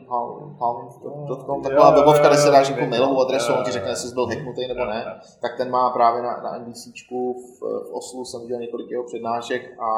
[0.59, 4.26] Pound.com, taková webovka, kde se dáš jako mailovou adresu, on ti řekne, jestli jsi byl
[4.26, 8.61] hacknutý nebo ne, tak ten má právě na, na NBCčku v, v Oslu, jsem viděl
[8.61, 9.88] několik jeho přednášek a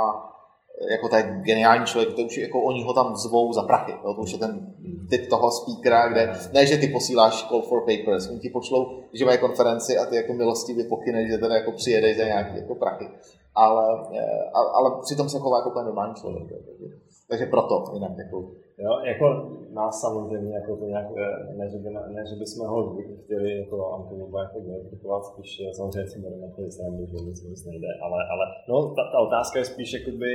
[0.91, 4.15] jako ten geniální člověk, to už jako oni ho tam zvou za prachy, jo?
[4.15, 4.75] to už je ten
[5.11, 9.39] typ toho speakera, kde ne, že ty posíláš call for papers, oni ti pošlou živé
[9.39, 13.09] konferenci a ty jako milostivě pokyneš, že teda jako přijedeš za nějaký jako prachy.
[13.55, 16.49] Ale, eh, ale přitom se chová jako normální člověk.
[16.49, 16.95] Takže,
[17.29, 19.27] takže proto jinak jako Jo, jako
[19.75, 23.93] nás samozřejmě jako to nějak, eh, ne, že, by, ne, že bychom ho chtěli jako
[23.93, 28.45] Antonuba jako kritikovat, spíš samozřejmě si bereme jako srandu, že nic nic nejde, ale, ale
[28.69, 30.33] no, ta, ta, otázka je spíš jakoby,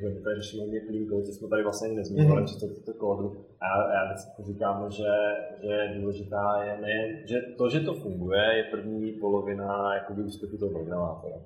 [0.00, 2.60] že my tady řešíme clean code, jsme tady vlastně nezmínili, mm-hmm.
[2.84, 5.12] to, to kódu, a já, já vždycky říkám, že,
[5.62, 10.72] že důležitá je ne, že to, že to funguje, je první polovina jakoby úspěchu toho
[10.72, 11.36] programátora.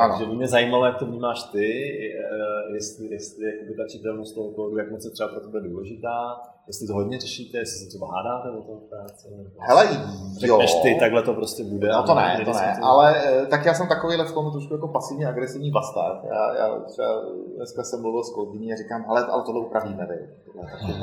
[0.00, 0.18] Ano.
[0.18, 4.78] Takže mě zajímalo, jak to vnímáš ty, eh, jestli, jestli jakoby ta čitelnost toho kódu,
[4.78, 8.48] jak moc je třeba pro tebe důležitá, jestli to hodně řešíte, jestli se třeba hádáte
[8.58, 9.28] o tom práci.
[9.58, 10.58] Hele, jo.
[10.58, 11.88] Řekneš ty, takhle to prostě bude.
[11.88, 14.88] No to ne, to ne, ale eh, tak já jsem takovýhle v tom trošku jako
[14.88, 16.24] pasivně agresivní bastard.
[16.24, 17.08] Já, já třeba
[17.56, 20.28] dneska jsem mluvil s kolegyní a říkám, hele, ale tohle upravíme, vy.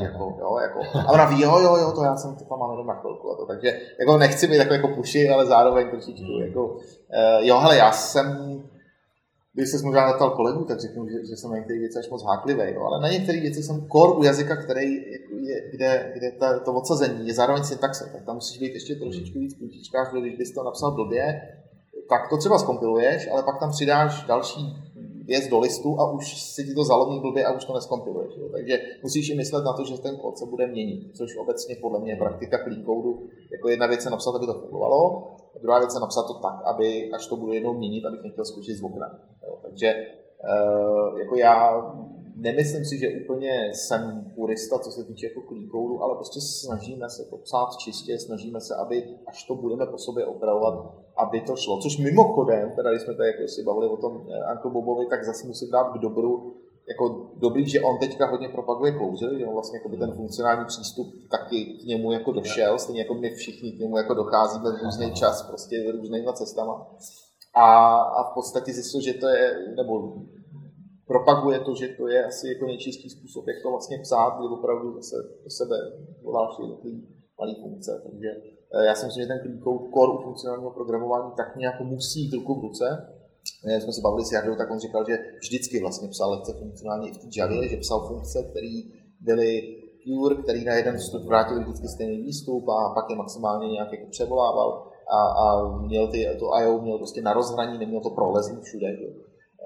[0.04, 0.80] Jako, jo, jako.
[1.00, 3.32] A ona ví, jo, jo, jo, to já jsem to tam mám na chvilku.
[3.32, 6.48] A to, takže jako nechci být takový jako puši, ale zároveň trošičku, hmm.
[6.48, 6.80] jako, uh,
[7.40, 8.28] jo, hele, já jsem
[9.58, 12.24] když se možná natal kolegu, tak řeknu, že, že jsem na některé věci až moc
[12.24, 14.94] háklivý, jo, ale na některé věci jsem kor u jazyka, který
[15.50, 19.40] je, kde, kde ta, to odsazení je zároveň syntaxe, tak tam musíš být ještě trošičku
[19.40, 21.42] víc puntičkář, když bys to napsal blbě,
[22.10, 24.62] tak to třeba skompiluješ, ale pak tam přidáš další
[25.26, 28.34] věc do listu a už si ti to zalomí blbě a už to neskompiluješ.
[28.38, 28.50] Jo.
[28.52, 32.00] Takže musíš i myslet na to, že ten kód se bude měnit, což obecně podle
[32.00, 33.24] mě je praktika clean code.
[33.52, 35.32] Jako jedna věc je napsat, aby to fungovalo,
[35.62, 38.78] druhá věc je napsat to tak, aby až to budu jednou měnit, abych nechtěl skočit
[38.78, 39.20] z okna.
[39.62, 39.96] Takže
[40.44, 41.82] uh, jako já
[42.38, 47.10] nemyslím si, že úplně jsem purista, co se týče jako clean code, ale prostě snažíme
[47.10, 50.74] se to psát čistě, snažíme se, aby až to budeme po sobě opravovat,
[51.18, 51.80] aby to šlo.
[51.82, 55.24] Což mimochodem, teda když jsme tady jako si bavili o tom eh, Anko Bobovi, tak
[55.24, 56.56] zase musím dát k dobru,
[56.90, 61.08] jako dobrý, že on teďka hodně propaguje Closer, že on vlastně jako ten funkcionální přístup
[61.32, 65.14] taky k němu jako došel, stejně jako my všichni k němu jako docházíme v různý
[65.14, 66.88] čas, prostě různýma cestama.
[67.54, 70.14] A, a v podstatě zjistil, že to je, nebo
[71.08, 74.96] propaguje to, že to je asi jako nejčistší způsob, jak to vlastně psát, kdy opravdu
[74.96, 75.76] zase do sebe
[76.24, 77.08] voláš jednotlivý
[77.40, 78.02] malý funkce.
[78.04, 78.30] Takže
[78.74, 82.34] eh, já si myslím, že ten code core u funkcionálního programování tak nějak musí jít
[82.34, 83.17] ruku v ruce.
[83.64, 87.14] Jsme se bavili s Jardou, tak on říkal, že vždycky vlastně psal lekce funkcionálně i
[87.14, 88.82] v té Javě, že psal funkce, které
[89.20, 89.62] byly
[90.06, 94.08] pure, který na jeden vstup vrátil vždycky stejný výstup a pak je maximálně nějak jako
[94.10, 98.88] převolával a, a měl ty, to IO měl prostě na rozhraní, neměl to prolezení všude.
[98.88, 99.10] Jo.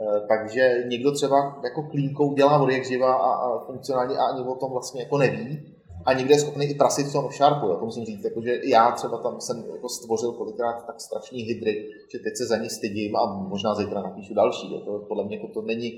[0.02, 4.48] Eh, takže někdo třeba jako klínkou dělá od jak živa a, a funkcionálně a ani
[4.48, 5.76] o tom vlastně jako neví.
[6.06, 8.24] A někde je schopný i prasit v tom šarpu, to musím říct.
[8.24, 12.46] Jako, že já třeba tam jsem jako stvořil kolikrát tak strašný hydry, že teď se
[12.46, 14.74] za ní stydím a možná zítra napíšu další.
[14.74, 14.80] Jo.
[14.80, 15.92] To podle mě jako to není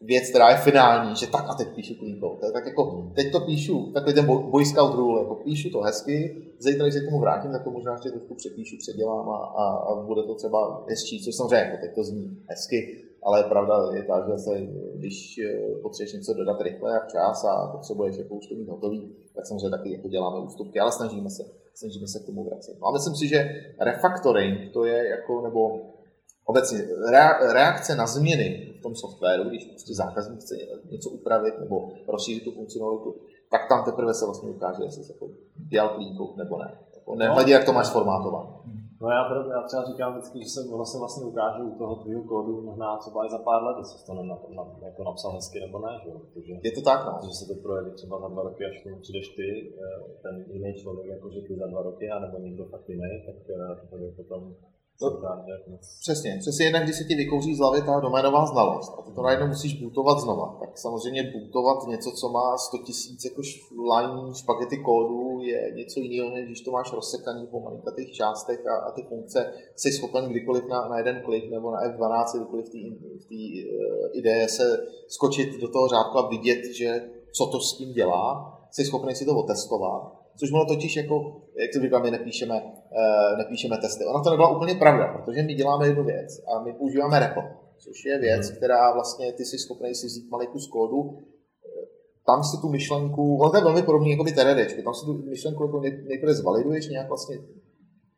[0.00, 2.38] věc, která je finální, že tak a teď píšu klínkou.
[2.52, 6.84] Tak jako teď to píšu, takový ten Boy Scout rule, jako píšu to hezky, zítra,
[6.84, 10.02] když se k tomu vrátím, tak to možná ještě trošku přepíšu, předělám a, a, a
[10.06, 14.26] bude to třeba hezčí, což samozřejmě jako teď to zní hezky, ale pravda je ta,
[14.28, 14.52] že se,
[14.94, 19.16] když eh, potřebuješ něco dodat rychle a včas a potřebuješ jako už to mít hotový,
[19.34, 21.42] tak samozřejmě taky jako děláme ústupky, ale snažíme se,
[21.74, 22.74] snažíme se k tomu vracet.
[22.80, 23.38] No a myslím si, že
[23.80, 25.60] refactoring to je jako, nebo
[26.44, 26.78] obecně
[27.52, 30.54] reakce na změny v tom softwaru, když prostě zákazník chce
[30.90, 33.14] něco upravit nebo rozšířit tu funkcionalitu,
[33.50, 35.28] tak tam teprve se vlastně ukáže, jestli se jako
[35.70, 36.78] dělal clean nebo ne.
[36.94, 38.62] Jako nehledě, jak to máš formátováno.
[39.00, 41.94] No já, teda, já třeba říkám vždycky, že se ono se vlastně ukáže u toho
[42.02, 44.22] tvýho kódu možná třeba i za pár let, jestli to na,
[44.58, 46.10] na, jako napsal hezky nebo ne, že?
[46.32, 47.12] Protože, je to tak, no.
[47.12, 49.48] Protože se to projeví třeba za dva roky, až tomu přijdeš ty,
[49.84, 53.38] eh, ten jiný člověk, jako že ty za dva roky, anebo někdo fakt jiný, tak
[53.56, 54.42] eh, to je potom
[55.02, 59.12] No, přesně, přesně jednak, když se ti vykouří z hlavy ta doménová znalost a ty
[59.12, 62.86] to najednou musíš bootovat znova, tak samozřejmě bootovat něco, co má 100 000
[63.24, 63.42] jako
[63.92, 68.76] line špagety kódu je něco jiného, než když to máš rozsekaný po malinkatých částech a,
[68.76, 73.26] a ty funkce jsi schopen kdykoliv na, na jeden klik nebo na F12, kdykoliv v
[73.28, 77.92] té uh, ideje se skočit do toho řádku a vidět, že co to s tím
[77.92, 82.54] dělá, jsi schopný si to otestovat Což bylo totiž jako, jak to říkám, my nepíšeme,
[82.54, 84.04] uh, nepíšeme testy.
[84.04, 87.42] Ona to nebyla úplně pravda, protože my děláme jednu věc a my používáme REPL,
[87.78, 88.56] což je věc, hmm.
[88.56, 91.18] která vlastně ty jsi schopný si vzít malý kus kódu,
[92.26, 95.62] tam si tu myšlenku, ono to je velmi podobný jako by tam si tu myšlenku
[95.62, 97.38] jako nejprve zvaliduješ nějak vlastně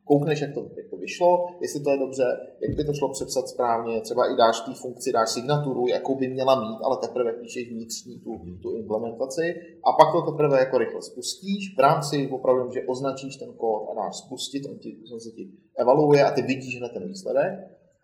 [0.09, 2.25] koukneš, jak to, jak to vyšlo, jestli to je dobře,
[2.61, 6.29] jak by to šlo přepsat správně, třeba i dáš té funkci, dáš signaturu, jakou by
[6.29, 8.31] měla mít, ale teprve píšeš vnitřní tu,
[8.63, 9.55] tu implementaci.
[9.85, 13.95] A pak to teprve jako rychle spustíš v rámci opravdu, že označíš ten kód a
[13.95, 17.53] dáš spustit, on, ti, on se ti evaluuje a ty vidíš hned ten výsledek.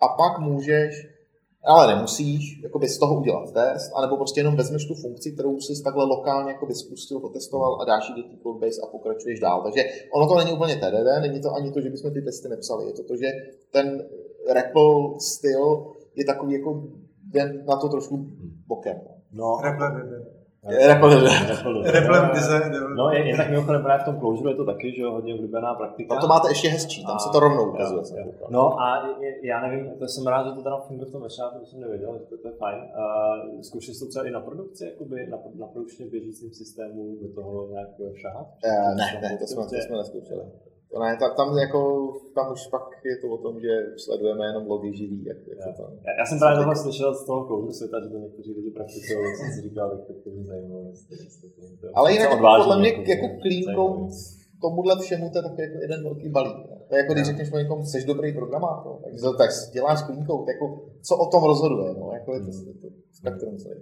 [0.01, 1.14] A pak můžeš
[1.67, 5.83] ale nemusíš jakoby z toho udělat test, anebo prostě jenom vezmeš tu funkci, kterou jsi
[5.83, 9.63] takhle lokálně jakoby spustil, otestoval a dáš ji do té codebase a pokračuješ dál.
[9.63, 9.83] Takže
[10.17, 12.93] ono to není úplně TDD, není to ani to, že bychom ty testy nepsali, je
[12.93, 13.27] to to, že
[13.73, 14.05] ten
[14.53, 16.83] REPL styl je takový jako
[17.35, 18.27] jen na to trošku
[18.67, 19.01] bokem.
[19.33, 19.59] No.
[22.97, 25.75] No, je, je tak mimochodem právě v tom closure je to taky, že hodně oblíbená
[25.75, 26.15] praktika.
[26.15, 28.03] No to máte ještě hezčí, tam a, se to rovnou ukazuje.
[28.49, 28.87] No a
[29.21, 31.81] je, já nevím, to jsem rád, že to teda funguje v tom vešáku, to jsem
[31.81, 32.79] nevěděl, že to, to je fajn.
[32.79, 37.29] Uh, zkoušel jsi to třeba i na produkci, jakoby na, na produkčně běžícím systému do
[37.35, 38.47] toho nějak šahat?
[38.47, 40.43] Uh, ne, ne, to jsme, to jsme neskoušeli.
[40.95, 41.81] To ne, tam, tam, jako,
[42.35, 43.73] tam už pak je to o tom, že
[44.05, 45.25] sledujeme jenom logy živý.
[45.25, 47.97] Jak, jak já, to tam, já, já jsem právě tohle slyšel z toho koudu světa,
[48.03, 50.93] že to někteří lidi praktikují, jsem si říkal, tak to mě zajímalo.
[51.81, 53.27] To, Ale jinak podle mě jako, jako
[53.75, 54.15] code
[54.65, 56.57] tomuhle všemu to je takový jako jeden velký balík.
[56.89, 60.67] To je jako když řekneš někomu, jsi dobrý programátor, tak, tak děláš code, jako,
[61.03, 63.75] co o tom rozhoduje, no, jako je to, je to spektrum celé.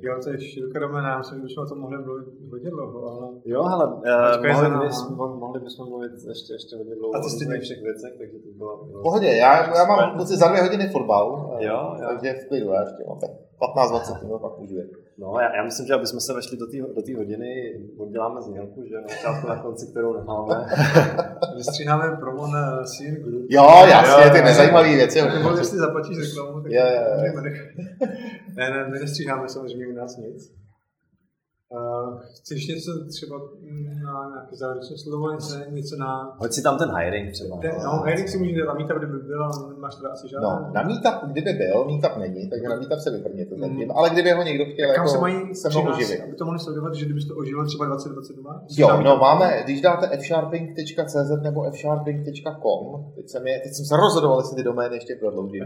[0.00, 3.28] Jo, to je široká domena, myslím, že bychom o tom mohli mluvit hodně dlouho, ale...
[3.44, 7.82] Jo, ale uh, mohli, bychom, mohli bychom mluvit ještě, ještě hodně dlouho o stejně všech
[7.82, 8.84] věcech, takže to bylo...
[8.84, 12.08] bylo pohodě, já, já mám pocit za dvě hodiny fotbal, jo, jo.
[12.08, 14.90] takže v klidu, já ještě mám tak 15-20 minut, pak můžu jít.
[15.18, 18.42] No, já, já, myslím, že aby jsme se vešli do té do tý hodiny, odděláme
[18.42, 20.66] znělku, že na začátku na konci, kterou nemáme.
[21.56, 23.46] Vystříháme promo na CN Group.
[23.50, 25.22] Jo, jasně, ty nezajímavé věci.
[25.22, 26.80] Nebo jestli zaplatíš reklamu, tak je,
[27.24, 27.32] je,
[28.56, 28.70] je.
[28.70, 30.65] ne, ne, my nestříháme samozřejmě u nás nic.
[31.68, 33.36] Uh, chceš něco třeba
[34.04, 36.36] na nějaké závěrečné slovo, něco, něco na...
[36.38, 37.56] Hoď si tam ten hiring třeba.
[37.56, 39.42] Ten, no, hiring si můžeme na meetup, kdyby byl,
[39.78, 40.46] máš teda asi žádný.
[40.46, 43.96] No, na meetup, kdyby byl, meetup není, takže na meetup se vyprně to zatím, mm.
[43.96, 46.20] ale kdyby ho někdo chtěl jako se, mají se mnou oživit.
[46.24, 48.62] Aby to mohli sledovat, že kdybyste to oživil třeba 2022?
[48.70, 54.38] Jo, no máme, když dáte fsharping.cz nebo fsharping.com, teď jsem, je, teď jsem se rozhodoval,
[54.40, 55.64] jestli ty domény ještě prodloužím,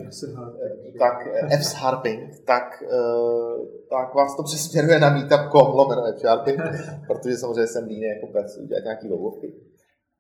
[0.99, 1.15] tak
[1.61, 6.57] fsharping, tak, uh, tak vás to přesměruje na meetup.com lomeno F-Sharpy,
[7.07, 9.55] protože samozřejmě jsem líný jako pes udělat nějaký webovky.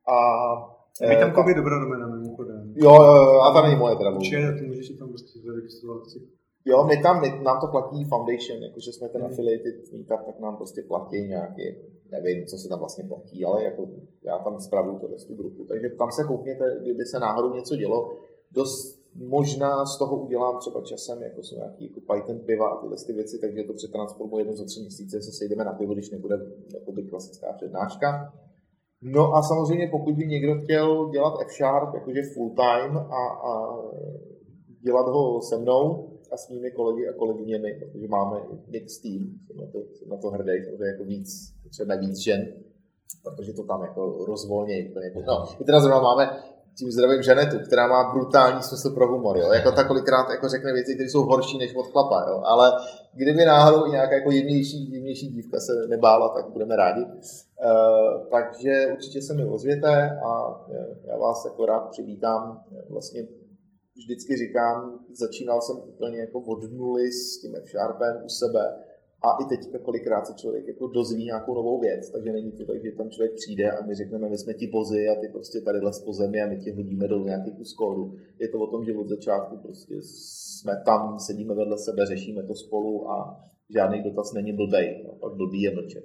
[0.08, 0.16] A
[1.08, 2.72] my tam koby dobrá domena mimochodem.
[2.76, 4.10] Jo, jo, a tam není moje teda.
[4.10, 6.02] Určitě, ty můžeš si tam prostě zaregistrovat
[6.64, 9.26] Jo, my tam, my, nám to platí Foundation, jakože jsme ten mm.
[9.26, 11.62] affiliated meetup, tak nám prostě platí nějaký,
[12.10, 13.88] nevím, co se tam vlastně platí, ale jako
[14.24, 15.64] já tam zpravuju to tu grupu.
[15.64, 18.16] Takže tam se koukněte, kdyby se náhodou něco dělo.
[18.52, 22.96] Dost možná z toho udělám třeba časem, jako jsou nějaký jako Python piva a tyhle
[23.06, 26.36] ty věci, takže to přetransformuji jednou za tři měsíce, se sejdeme na pivo, když nebude
[26.92, 28.32] by klasická přednáška.
[29.02, 33.52] No a samozřejmě pokud by někdo chtěl dělat F-Sharp jakože full time a, a
[34.80, 38.36] dělat ho se mnou a s mými kolegy a kolegyněmi, protože máme
[38.68, 41.28] mix team, jsem na to, jsem na to hrdý, protože jako víc,
[41.70, 42.52] třeba víc žen,
[43.22, 44.94] protože to tam jako rozvolnějí.
[45.26, 46.42] No, my teda zrovna máme
[46.80, 49.52] tím zdravím Žanetu, která má brutální smysl pro humor, jo?
[49.52, 52.42] jako ta kolikrát jako řekne věci, které jsou horší než od chlapa, jo?
[52.44, 52.72] ale
[53.14, 57.04] kdyby náhodou nějaká jako jemnější, jemnější dívka se nebála, tak budeme rádi.
[57.04, 57.10] Uh,
[58.30, 60.30] takže určitě se mi ozvěte a
[61.04, 63.22] já vás jako rád přivítám vlastně
[63.96, 68.74] vždycky říkám, začínal jsem úplně jako od nuly s tím F-Sharpem u sebe
[69.22, 72.82] a i teď kolikrát se člověk jako dozví nějakou novou věc, takže není to tak,
[72.84, 75.80] že tam člověk přijde a my řekneme, my jsme ti pozy a ty prostě tady
[75.80, 78.14] les po zemi a my ti hodíme do nějaký kus kódu.
[78.38, 82.54] Je to o tom, že od začátku prostě jsme tam, sedíme vedle sebe, řešíme to
[82.54, 83.40] spolu a
[83.70, 86.04] žádný dotaz není blbej, no, pak blbý je mlčet.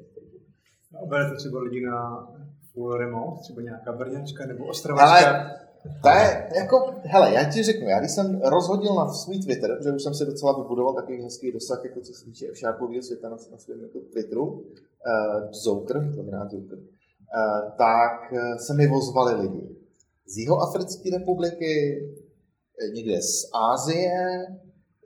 [1.01, 2.27] A berete třeba lidi na
[2.73, 5.29] full remote, třeba nějaká brněčka nebo ostravačka?
[5.29, 5.64] Ale
[6.03, 9.91] to je jako, hele, já ti řeknu, já když jsem rozhodil na svůj Twitter, protože
[9.91, 13.37] už jsem si docela vybudoval takový hezký dosah, jako co se týče F-Sharpového světa na,
[13.51, 14.61] na svém jako Twitteru, uh,
[15.51, 16.59] Zoker, to znamená uh,
[17.77, 19.75] tak uh, se mi ozvali lidi
[20.27, 22.03] z Jihoafrické republiky,
[22.93, 24.45] někde z Ázie,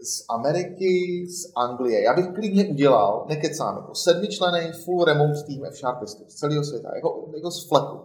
[0.01, 2.01] z Ameriky, z Anglie.
[2.01, 7.31] Já bych klidně udělal, nekecám, jako sedmičlený full remote tým F-Sharpistů z celého světa, jako,
[7.35, 7.99] jako z fleku.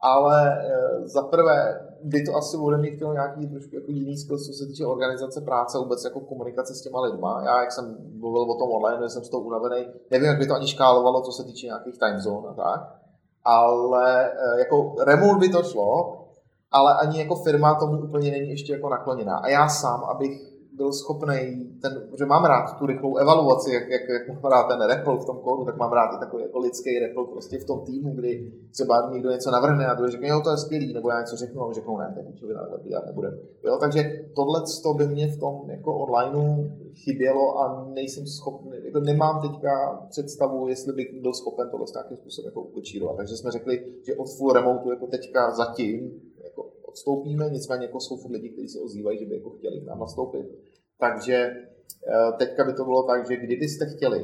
[0.00, 4.38] Ale e, za prvé by to asi ode mě chtělo nějaký trošku jako jiný skill,
[4.38, 7.42] co se týče organizace práce, vůbec jako komunikace s těma lidma.
[7.44, 10.54] Já, jak jsem mluvil o tom online, jsem z toho unavený, nevím, jak by to
[10.54, 12.94] ani škálovalo, co se týče nějakých time zone a tak,
[13.44, 16.24] ale e, jako remote by to šlo,
[16.70, 19.36] ale ani jako firma tomu úplně není ještě jako nakloněná.
[19.36, 21.40] A já sám, abych byl schopný,
[21.82, 25.24] ten, že mám rád tu rychlou evaluaci, jak, jak, jak mám rád ten repl v
[25.24, 28.52] tom kódu, tak mám rád i takový jako lidský repl prostě v tom týmu, kdy
[28.72, 31.62] třeba někdo něco navrhne a druhý řekne, jo, to je skvělý, nebo já něco řeknu
[31.62, 33.28] a řeknu, ne, tak člověk dělat nebude.
[33.64, 34.00] Jo, takže
[34.34, 36.70] tohle to by mě v tom jako onlineu
[37.04, 42.48] chybělo a nejsem schopný, jako nemám teďka představu, jestli bych byl schopen tohle nějakým způsobem
[42.48, 43.16] jako ukočírovat.
[43.16, 46.20] Takže jsme řekli, že od full remote jako teďka zatím
[46.88, 50.00] odstoupíme, nicméně jako jsou furt lidi, kteří se ozývají, že by jako chtěli k nám
[50.00, 50.46] nastoupit.
[51.00, 54.18] Takže eh, teďka by to bylo tak, že kdybyste chtěli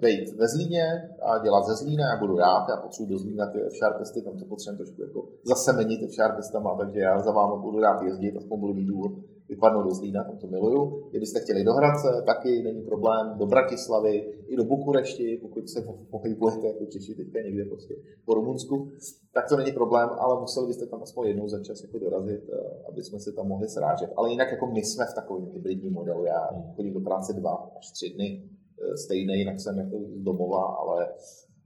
[0.00, 0.84] být eh, ve Zlíně
[1.22, 4.44] a dělat ze Zlína, já budu rád, já potřebuji do Zlína ty F-Sharpisty, tam to
[4.44, 8.86] potřebujeme trošku jako zasemenit F-Sharpistama, takže já za vámi budu rád jezdit, aspoň budu mít
[8.86, 9.12] důvod
[9.54, 10.80] vypadnout do Zlína, tam to miluju.
[11.10, 14.14] Kdybyste chtěli do Hradce, taky není problém, do Bratislavy,
[14.48, 15.80] i do Bukurešti, pokud se
[16.10, 18.88] pohybujete jako Češi teďka někde prostě po Rumunsku,
[19.34, 22.56] tak to není problém, ale museli byste tam aspoň jednou za čas jako dorazit, eh,
[22.88, 24.10] aby jsme se tam mohli srážet.
[24.16, 26.24] Ale jinak jako my jsme v takovém hybridním modelu.
[26.24, 26.40] Já
[26.76, 31.08] chodím do práce dva až tři dny eh, stejný, jinak jsem jako z domova, ale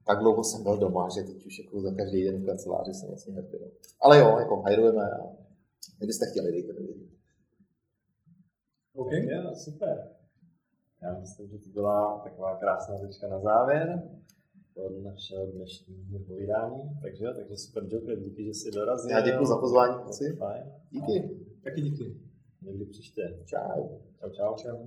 [0.07, 3.09] tak dlouho jsem byl doma, že teď už jako za každý den v kanceláři jsem
[3.09, 3.59] vlastně happy.
[4.01, 5.19] Ale jo, jako hajrujeme a
[5.99, 7.16] kdybyste chtěli, dejte mi vědět.
[8.97, 9.13] OK.
[9.13, 10.09] Jo, super.
[11.03, 14.03] Já myslím, že to byla taková krásná tečka na závěr
[14.75, 16.99] od našeho dnešního povídání.
[17.03, 19.11] Takže, takže super Joker, díky, že jsi dorazil.
[19.11, 19.95] Já děkuji za pozvání.
[20.39, 20.65] Fajn.
[20.91, 21.31] Díky.
[21.65, 22.21] Taky díky.
[22.63, 23.39] Někdy příště.
[23.45, 23.89] Čau.
[24.21, 24.55] Čau, čau.
[24.57, 24.87] čau.